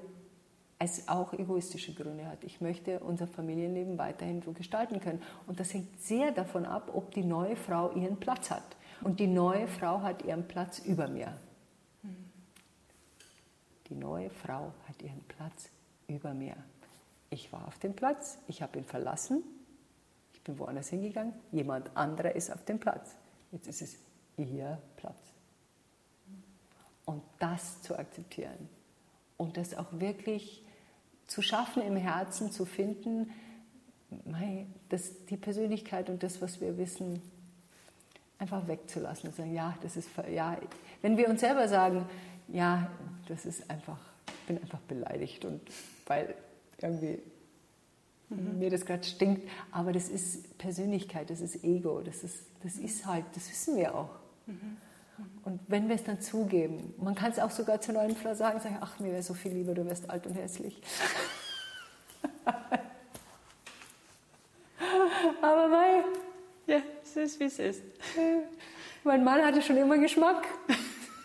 es 0.80 1.06
auch 1.08 1.32
egoistische 1.32 1.94
Gründe 1.94 2.26
hat. 2.26 2.42
Ich 2.42 2.60
möchte 2.60 2.98
unser 3.00 3.28
Familienleben 3.28 3.98
weiterhin 3.98 4.42
so 4.42 4.52
gestalten 4.52 5.00
können. 5.00 5.22
Und 5.46 5.60
das 5.60 5.72
hängt 5.72 6.02
sehr 6.02 6.32
davon 6.32 6.66
ab, 6.66 6.90
ob 6.92 7.14
die 7.14 7.22
neue 7.22 7.54
Frau 7.54 7.92
ihren 7.92 8.16
Platz 8.18 8.50
hat. 8.50 8.76
Und 9.00 9.20
die 9.20 9.28
neue 9.28 9.68
Frau 9.68 10.02
hat 10.02 10.24
ihren 10.24 10.48
Platz 10.48 10.80
über 10.80 11.06
mir. 11.06 11.38
Die 13.88 13.94
neue 13.94 14.30
Frau 14.30 14.72
hat 14.88 15.02
ihren 15.02 15.22
Platz 15.28 15.70
über 16.14 16.34
mir. 16.34 16.56
Ich 17.30 17.52
war 17.52 17.66
auf 17.66 17.78
dem 17.78 17.94
Platz, 17.94 18.38
ich 18.46 18.62
habe 18.62 18.78
ihn 18.78 18.84
verlassen, 18.84 19.42
ich 20.34 20.42
bin 20.42 20.58
woanders 20.58 20.88
hingegangen, 20.88 21.32
jemand 21.50 21.96
anderer 21.96 22.34
ist 22.34 22.50
auf 22.52 22.64
dem 22.64 22.78
Platz. 22.78 23.14
Jetzt 23.52 23.68
ist 23.68 23.82
es 23.82 23.98
ihr 24.36 24.78
Platz. 24.96 25.18
Und 27.04 27.22
das 27.38 27.82
zu 27.82 27.98
akzeptieren 27.98 28.68
und 29.36 29.56
das 29.56 29.74
auch 29.74 29.88
wirklich 29.92 30.64
zu 31.26 31.42
schaffen, 31.42 31.82
im 31.82 31.96
Herzen 31.96 32.52
zu 32.52 32.64
finden, 32.64 33.30
dass 34.88 35.24
die 35.26 35.36
Persönlichkeit 35.36 36.10
und 36.10 36.22
das, 36.22 36.42
was 36.42 36.60
wir 36.60 36.76
wissen, 36.76 37.22
einfach 38.38 38.66
wegzulassen 38.66 39.30
und 39.30 39.36
sagen, 39.36 39.54
ja, 39.54 39.76
das 39.82 39.96
ist, 39.96 40.10
ja, 40.30 40.58
wenn 41.00 41.16
wir 41.16 41.28
uns 41.28 41.40
selber 41.40 41.68
sagen, 41.68 42.06
ja, 42.48 42.90
das 43.28 43.46
ist 43.46 43.70
einfach, 43.70 43.98
ich 44.26 44.46
bin 44.46 44.58
einfach 44.58 44.80
beleidigt 44.80 45.44
und 45.44 45.60
weil 46.06 46.34
irgendwie 46.80 47.20
mhm. 48.28 48.58
mir 48.58 48.70
das 48.70 48.84
gerade 48.86 49.04
stinkt, 49.04 49.48
aber 49.70 49.92
das 49.92 50.08
ist 50.08 50.58
Persönlichkeit, 50.58 51.30
das 51.30 51.40
ist 51.40 51.62
Ego, 51.64 52.00
das 52.00 52.24
ist, 52.24 52.44
das 52.62 52.76
ist 52.76 53.06
halt, 53.06 53.24
das 53.34 53.48
wissen 53.50 53.76
wir 53.76 53.94
auch. 53.94 54.10
Mhm. 54.46 54.76
Und 55.44 55.60
wenn 55.68 55.88
wir 55.88 55.96
es 55.96 56.04
dann 56.04 56.20
zugeben, 56.20 56.94
man 56.98 57.14
kann 57.14 57.30
es 57.30 57.38
auch 57.38 57.50
sogar 57.50 57.80
zur 57.80 57.94
neuen 57.94 58.16
Frau 58.16 58.34
sagen, 58.34 58.60
sagen, 58.60 58.78
ach, 58.80 58.98
mir 58.98 59.12
wäre 59.12 59.22
so 59.22 59.34
viel 59.34 59.52
lieber, 59.52 59.74
du 59.74 59.84
wärst 59.84 60.08
alt 60.10 60.26
und 60.26 60.34
hässlich. 60.34 60.80
Aber 65.42 65.68
mei, 65.68 66.04
ja, 66.66 66.80
es 67.02 67.16
ist 67.16 67.40
wie 67.40 67.44
es 67.44 67.58
ist. 67.58 67.82
Mein 69.04 69.24
Mann 69.24 69.44
hatte 69.44 69.60
schon 69.62 69.76
immer 69.76 69.98
Geschmack. 69.98 70.46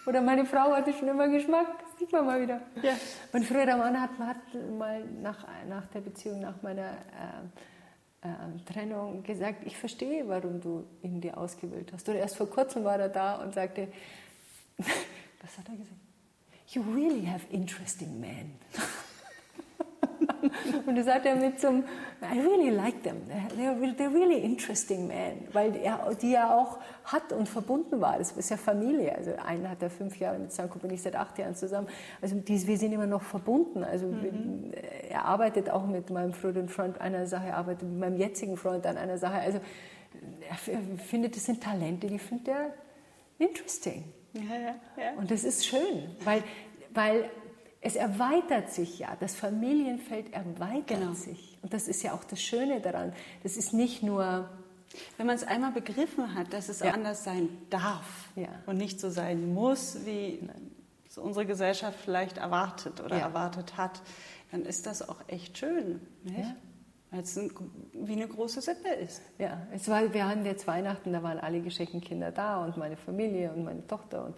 Oder 0.05 0.21
meine 0.21 0.45
Frau 0.45 0.71
hatte 0.71 0.93
schon 0.93 1.07
immer 1.07 1.28
Geschmack. 1.28 1.67
Das 1.98 2.02
sieht 2.02 2.12
man 2.12 2.28
mal 2.28 2.39
wieder. 2.39 2.62
Ja. 2.84 2.95
Und 3.34 3.43
früher 3.43 3.66
der 3.66 3.76
Mann 3.76 4.00
hat, 4.00 4.12
hat 4.20 4.38
mal 4.78 5.04
nach, 5.04 5.48
nach 5.68 5.88
der 5.88 6.02
Beziehung, 6.02 6.41
nach 6.41 6.62
meiner 6.62 6.91
äh, 6.91 8.28
äh, 8.28 8.72
Trennung 8.72 9.24
gesagt, 9.24 9.66
ich 9.66 9.76
verstehe, 9.76 10.28
warum 10.28 10.62
du 10.62 10.86
ihn 11.02 11.22
dir 11.22 11.36
ausgewählt 11.36 11.91
hast. 11.91 12.08
Oder 12.08 12.20
erst 12.20 12.38
vor 12.38 12.52
kurzem 12.52 12.84
war 12.84 13.00
er 13.00 13.10
da 13.10 13.38
und 13.38 13.56
sagte, 13.56 13.88
was 14.78 15.58
hat 15.58 15.68
er 15.70 15.76
gesagt? 15.76 16.00
You 16.68 16.84
really 16.84 17.26
have 17.26 17.48
interesting 17.50 18.20
men. 18.20 18.52
Und 20.85 20.95
das 20.95 21.07
hat 21.07 21.25
er 21.25 21.35
mit 21.35 21.59
so 21.59 21.67
einem, 21.67 21.83
I 22.21 22.39
really 22.39 22.69
like 22.69 23.03
them, 23.03 23.17
they're, 23.57 23.95
they're 23.95 24.13
really 24.13 24.39
interesting 24.39 25.07
men, 25.07 25.47
weil 25.53 25.75
er 25.75 26.13
die 26.21 26.33
er 26.33 26.55
auch 26.55 26.79
hat 27.05 27.31
und 27.33 27.47
verbunden 27.47 28.01
war. 28.01 28.17
Das 28.17 28.31
ist 28.31 28.49
ja 28.49 28.57
Familie. 28.57 29.15
Also 29.15 29.31
einen 29.45 29.69
hat 29.69 29.81
er 29.81 29.89
fünf 29.89 30.19
Jahre 30.19 30.39
mit 30.39 30.51
seinem 30.51 30.69
Kumpel, 30.69 30.91
ich 30.91 31.01
seit 31.01 31.15
acht 31.15 31.38
Jahren 31.38 31.55
zusammen. 31.55 31.88
Also 32.21 32.35
die, 32.35 32.67
wir 32.67 32.77
sind 32.77 32.93
immer 32.93 33.07
noch 33.07 33.21
verbunden. 33.21 33.83
Also 33.83 34.07
mhm. 34.07 34.71
er 35.09 35.25
arbeitet 35.25 35.69
auch 35.69 35.85
mit 35.85 36.09
meinem 36.09 36.33
früheren 36.33 36.69
Freund 36.69 36.99
an 36.99 37.15
einer 37.15 37.27
Sache, 37.27 37.47
er 37.47 37.57
arbeitet 37.57 37.89
mit 37.89 37.99
meinem 37.99 38.17
jetzigen 38.17 38.57
Freund 38.57 38.85
an 38.85 38.97
einer 38.97 39.17
Sache. 39.17 39.39
Also 39.39 39.59
er 40.49 40.79
findet, 40.97 41.35
das 41.35 41.45
sind 41.45 41.61
Talente, 41.61 42.07
die 42.07 42.19
findet 42.19 42.47
er 42.47 42.73
interesting. 43.39 44.05
Ja, 44.33 44.41
ja, 44.41 44.75
ja. 44.97 45.13
Und 45.17 45.31
das 45.31 45.43
ist 45.43 45.65
schön, 45.65 46.15
weil, 46.23 46.43
weil 46.93 47.29
es 47.82 47.95
erweitert 47.95 48.71
sich 48.71 48.99
ja, 48.99 49.15
das 49.19 49.36
Familienfeld 49.36 50.34
erweitert 50.34 50.99
genau. 50.99 51.13
sich. 51.13 51.57
Und 51.61 51.73
das 51.73 51.88
ist 51.88 52.03
ja 52.03 52.13
auch 52.13 52.23
das 52.23 52.41
Schöne 52.41 52.82
daran. 52.82 53.13
Das 53.43 53.57
ist 53.57 53.73
nicht 53.73 54.03
nur. 54.03 54.49
Wenn 55.17 55.28
man 55.28 55.36
es 55.36 55.43
einmal 55.43 55.73
begriffen 55.73 56.34
hat, 56.34 56.53
dass 56.53 56.69
es 56.69 56.80
ja. 56.80 56.91
anders 56.91 57.23
sein 57.25 57.49
darf 57.69 58.30
ja. 58.36 58.47
und 58.65 58.78
nicht 58.78 59.01
so 59.01 59.09
sein 59.09 59.53
muss, 59.53 60.05
wie 60.05 60.39
so 61.09 61.21
unsere 61.21 61.45
Gesellschaft 61.45 61.99
vielleicht 61.99 62.38
erwartet 62.38 63.01
oder 63.01 63.17
ja. 63.17 63.23
erwartet 63.23 63.75
hat, 63.75 64.01
dann 64.51 64.61
ist 64.61 64.88
das 64.88 65.07
auch 65.07 65.17
echt 65.28 65.57
schön. 65.57 65.99
Weil 67.11 67.21
es 67.21 67.38
ein, 67.38 67.51
wie 67.93 68.13
eine 68.13 68.28
große 68.28 68.61
Sippe 68.61 68.89
ist. 68.89 69.21
Ja, 69.38 69.65
es 69.73 69.88
war, 69.88 70.13
wir 70.13 70.28
hatten 70.28 70.45
jetzt 70.45 70.67
Weihnachten, 70.67 71.13
da 71.13 71.21
waren 71.23 71.39
alle 71.39 71.61
geschenkten 71.61 72.01
Kinder 72.01 72.32
da 72.32 72.63
und 72.63 72.78
meine 72.78 72.97
Familie 72.97 73.51
und 73.51 73.63
meine 73.63 73.86
Tochter. 73.88 74.25
Und 74.25 74.36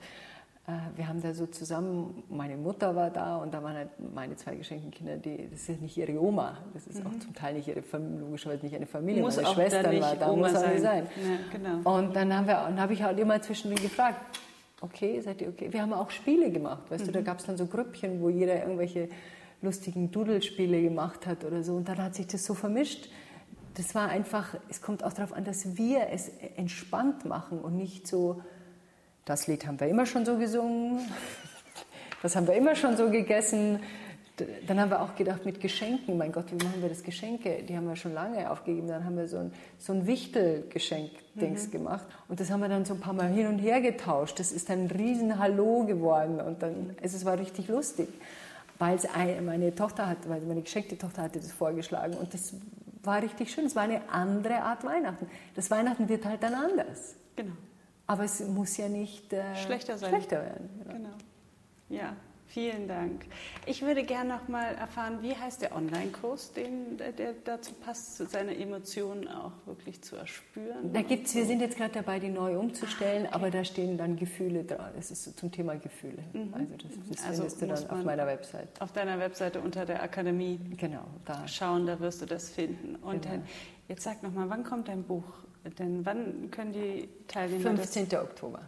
wir 0.96 1.08
haben 1.08 1.22
da 1.22 1.34
so 1.34 1.48
zusammen, 1.48 2.24
meine 2.30 2.58
Mutter 2.58 2.96
war 2.96 3.10
da 3.10 3.38
und 3.38 3.54
da 3.54 3.64
waren 3.64 3.76
halt 3.76 3.90
meine 4.14 4.36
zwei 4.36 4.56
geschenkten 4.56 4.92
Kinder, 4.92 5.18
die, 5.18 5.50
das 5.50 5.70
ist 5.70 5.82
nicht 5.82 5.98
ihre 5.98 6.20
Oma, 6.22 6.58
das 6.74 6.88
ist 6.88 7.04
mhm. 7.04 7.08
auch 7.08 7.20
zum 7.20 7.34
Teil 7.34 7.54
nicht 7.56 7.68
ihre 7.68 7.82
Familie, 7.82 8.20
logischerweise 8.20 8.66
nicht 8.66 8.76
eine 8.76 8.86
Familie, 8.86 9.22
muss 9.22 9.38
meine 9.38 9.50
Schwestern 9.50 10.02
war 10.02 10.16
da, 10.16 10.30
Oma 10.30 10.48
muss 10.50 10.58
auch 10.58 10.68
nicht 10.68 10.82
sein. 10.82 11.08
Ja, 11.16 11.58
genau. 11.58 11.98
Und 11.98 12.16
dann 12.16 12.36
haben 12.36 12.48
wir, 12.48 12.58
habe 12.58 12.94
ich 12.94 13.04
halt 13.04 13.20
immer 13.20 13.42
zwischendurch 13.42 13.82
gefragt, 13.82 14.40
okay, 14.82 15.22
seid 15.22 15.42
ihr 15.42 15.50
okay? 15.50 15.72
Wir 15.72 15.82
haben 15.82 15.94
auch 15.94 16.12
Spiele 16.12 16.52
gemacht, 16.52 16.90
weißt 16.90 17.04
mhm. 17.04 17.08
du, 17.08 17.14
da 17.14 17.20
mhm. 17.22 17.26
gab 17.26 17.40
es 17.40 17.46
dann 17.46 17.58
so 17.58 17.66
Grüppchen, 17.66 18.22
wo 18.22 18.30
jeder 18.30 18.62
irgendwelche 18.62 19.10
lustigen 19.62 20.12
Dudelspiele 20.12 20.82
gemacht 20.82 21.26
hat 21.26 21.46
oder 21.46 21.64
so 21.64 21.76
und 21.76 21.88
dann 21.88 21.98
hat 21.98 22.16
sich 22.16 22.28
das 22.28 22.46
so 22.46 22.54
vermischt. 22.54 23.10
Das 23.76 23.96
war 23.96 24.10
einfach, 24.10 24.56
es 24.70 24.82
kommt 24.82 25.04
auch 25.04 25.14
darauf 25.14 25.34
an, 25.34 25.46
dass 25.46 25.78
wir 25.78 26.08
es 26.12 26.30
entspannt 26.58 27.26
machen 27.26 27.60
und 27.60 27.76
nicht 27.76 28.08
so 28.08 28.42
das 29.30 29.46
Lied 29.46 29.68
haben 29.68 29.80
wir 29.80 29.88
immer 29.88 30.08
schon 30.08 30.26
so 30.26 30.38
gesungen, 30.38 31.08
das 32.24 32.36
haben 32.36 32.48
wir 32.48 32.56
immer 32.56 32.76
schon 32.76 32.98
so 32.98 33.12
gegessen. 33.12 33.80
Dann 34.68 34.80
haben 34.80 34.90
wir 34.90 35.02
auch 35.02 35.16
gedacht, 35.16 35.46
mit 35.46 35.60
Geschenken, 35.60 36.18
mein 36.18 36.32
Gott, 36.32 36.46
wie 36.52 36.64
machen 36.64 36.82
wir 36.82 36.90
das 36.90 37.04
Geschenke? 37.04 37.62
Die 37.62 37.76
haben 37.76 37.88
wir 37.88 37.96
schon 37.96 38.14
lange 38.14 38.50
aufgegeben. 38.50 38.88
Dann 38.88 39.04
haben 39.04 39.18
wir 39.18 39.28
so 39.28 39.38
ein, 39.38 39.54
so 39.78 39.94
ein 39.94 40.08
Wichtelgeschenk-Dings 40.08 41.68
mhm. 41.68 41.72
gemacht. 41.72 42.08
Und 42.30 42.40
das 42.40 42.50
haben 42.50 42.62
wir 42.62 42.70
dann 42.70 42.86
so 42.86 42.94
ein 42.94 43.02
paar 43.02 43.14
Mal 43.14 43.28
hin 43.28 43.48
und 43.48 43.60
her 43.60 43.82
getauscht. 43.82 44.40
Das 44.40 44.52
ist 44.52 44.70
dann 44.70 44.86
ein 44.86 44.92
riesen 44.92 45.38
Hallo 45.38 45.84
geworden. 45.84 46.40
Und 46.40 46.64
dann, 46.64 46.96
also 47.04 47.18
es 47.18 47.26
war 47.26 47.38
richtig 47.38 47.68
lustig. 47.68 48.08
Weil 48.78 48.96
es 48.96 49.08
meine 49.46 49.76
Tochter 49.76 50.08
hat, 50.08 50.18
weil 50.28 50.40
meine 50.42 50.62
geschenkte 50.62 50.98
Tochter 50.98 51.24
hatte 51.24 51.40
das 51.40 51.52
vorgeschlagen. 51.52 52.14
Und 52.14 52.34
das 52.34 52.54
war 53.04 53.22
richtig 53.22 53.52
schön. 53.52 53.66
Es 53.66 53.76
war 53.76 53.84
eine 53.84 54.02
andere 54.10 54.62
Art 54.62 54.86
Weihnachten. 54.86 55.28
Das 55.54 55.70
Weihnachten 55.70 56.08
wird 56.08 56.26
halt 56.26 56.42
dann 56.42 56.54
anders. 56.54 57.16
Genau. 57.36 57.54
Aber 58.10 58.24
es 58.24 58.40
muss 58.40 58.76
ja 58.78 58.90
nicht 58.90 59.32
äh, 59.34 59.56
schlechter, 59.56 60.00
sein. 60.00 60.10
schlechter 60.10 60.42
werden. 60.42 60.68
Genau. 60.80 60.94
genau. 60.96 61.10
Ja, 61.90 62.16
vielen 62.48 62.88
Dank. 62.88 63.24
Ich 63.68 63.84
würde 63.84 64.04
gerne 64.04 64.30
noch 64.30 64.48
mal 64.48 64.74
erfahren, 64.74 65.20
wie 65.22 65.36
heißt 65.36 65.62
der 65.62 65.76
Online-Kurs, 65.76 66.54
der, 66.54 67.12
der 67.12 67.34
dazu 67.46 67.72
passt, 67.74 68.18
seine 68.18 68.58
Emotionen 68.58 69.28
auch 69.28 69.52
wirklich 69.68 70.02
zu 70.02 70.16
erspüren? 70.16 70.92
Da 70.92 71.04
gibt's, 71.04 71.36
wir 71.36 71.46
sind 71.46 71.62
jetzt 71.62 71.78
gerade 71.78 71.94
dabei, 71.94 72.20
die 72.20 72.30
neu 72.30 72.58
umzustellen, 72.58 73.26
ah, 73.26 73.30
okay. 73.30 73.36
aber 73.36 73.52
da 73.52 73.64
stehen 73.64 73.96
dann 73.96 74.16
Gefühle 74.16 74.64
dran. 74.64 74.92
Das 74.96 75.12
ist 75.12 75.38
zum 75.38 75.52
Thema 75.52 75.76
Gefühle. 75.76 76.24
Mhm. 76.34 76.52
Also 76.56 76.74
das, 76.78 76.92
das 77.10 77.26
also 77.28 77.44
findest 77.44 77.84
du 77.84 77.90
dann 77.90 78.00
auf 78.00 78.06
meiner 78.06 78.26
Website. 78.26 78.82
Auf 78.82 78.92
deiner 78.92 79.20
Webseite 79.20 79.62
unter 79.62 79.86
der 79.86 80.02
Akademie. 80.02 80.60
Genau. 80.78 81.06
Da. 81.26 81.48
Schauen, 81.48 81.86
da 81.86 82.00
wirst 82.00 82.24
du 82.24 82.26
das 82.26 82.50
finden. 82.50 82.96
Und 82.96 83.22
genau. 83.22 83.44
jetzt 83.88 84.02
sag 84.02 84.24
noch 84.24 84.34
mal, 84.34 84.50
wann 84.50 84.64
kommt 84.64 84.88
dein 84.88 85.04
Buch 85.04 85.26
denn 85.64 86.06
wann 86.06 86.50
können 86.52 86.74
die 86.74 87.10
Teilnehmer 87.28 87.76
15. 87.76 88.10
Das? 88.10 88.24
Oktober. 88.24 88.62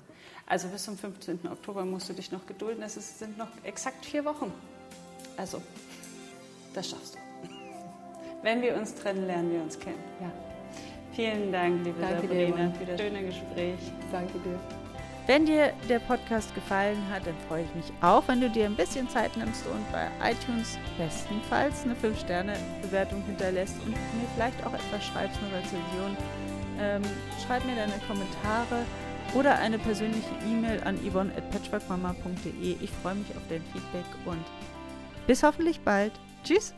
Also 0.45 0.67
bis 0.67 0.83
zum 0.83 0.97
15. 0.97 1.47
Oktober 1.49 1.85
musst 1.85 2.09
du 2.09 2.13
dich 2.13 2.31
noch 2.31 2.45
gedulden. 2.45 2.83
Es 2.83 2.95
sind 3.19 3.37
noch 3.37 3.47
exakt 3.63 4.05
vier 4.05 4.25
Wochen. 4.25 4.51
Also, 5.37 5.61
das 6.73 6.89
schaffst 6.89 7.15
du. 7.15 7.19
Wenn 8.43 8.61
wir 8.61 8.75
uns 8.75 8.93
trennen, 8.95 9.25
lernen 9.25 9.51
wir 9.51 9.61
uns 9.61 9.79
kennen. 9.79 10.03
Ja. 10.19 10.31
Vielen 11.13 11.51
Dank, 11.51 11.83
liebe 11.83 11.99
Danke 11.99 12.27
Sabrina, 12.27 12.67
dir, 12.67 12.75
für 12.75 12.85
das 12.85 13.01
schöne 13.01 13.25
Gespräch. 13.25 13.79
Danke 14.11 14.39
dir. 14.39 14.59
Wenn 15.27 15.45
dir 15.45 15.71
der 15.87 15.99
Podcast 15.99 16.53
gefallen 16.55 16.97
hat, 17.09 17.27
dann 17.27 17.35
freue 17.47 17.63
ich 17.63 17.75
mich 17.75 17.85
auch, 18.01 18.27
wenn 18.27 18.41
du 18.41 18.49
dir 18.49 18.65
ein 18.65 18.75
bisschen 18.75 19.07
Zeit 19.07 19.35
nimmst 19.37 19.65
und 19.67 19.91
bei 19.91 20.07
iTunes 20.29 20.77
bestenfalls 20.97 21.83
eine 21.83 21.93
5-Sterne-Bewertung 21.95 23.23
hinterlässt 23.23 23.75
und 23.85 23.91
mir 23.91 24.27
vielleicht 24.35 24.65
auch 24.65 24.73
etwas 24.73 25.05
schreibst, 25.05 25.37
eine 25.39 25.57
Rezension 25.57 26.17
ähm, 26.81 27.01
schreib 27.45 27.63
mir 27.65 27.75
deine 27.75 27.93
Kommentare 28.07 28.85
oder 29.35 29.57
eine 29.59 29.77
persönliche 29.77 30.33
E-Mail 30.49 30.81
an 30.83 30.97
yvonne.patchworkmama.de. 31.07 32.75
Ich 32.81 32.91
freue 33.01 33.15
mich 33.15 33.29
auf 33.35 33.43
dein 33.49 33.61
Feedback 33.71 34.05
und 34.25 34.43
bis 35.27 35.43
hoffentlich 35.43 35.79
bald. 35.81 36.13
Tschüss! 36.43 36.73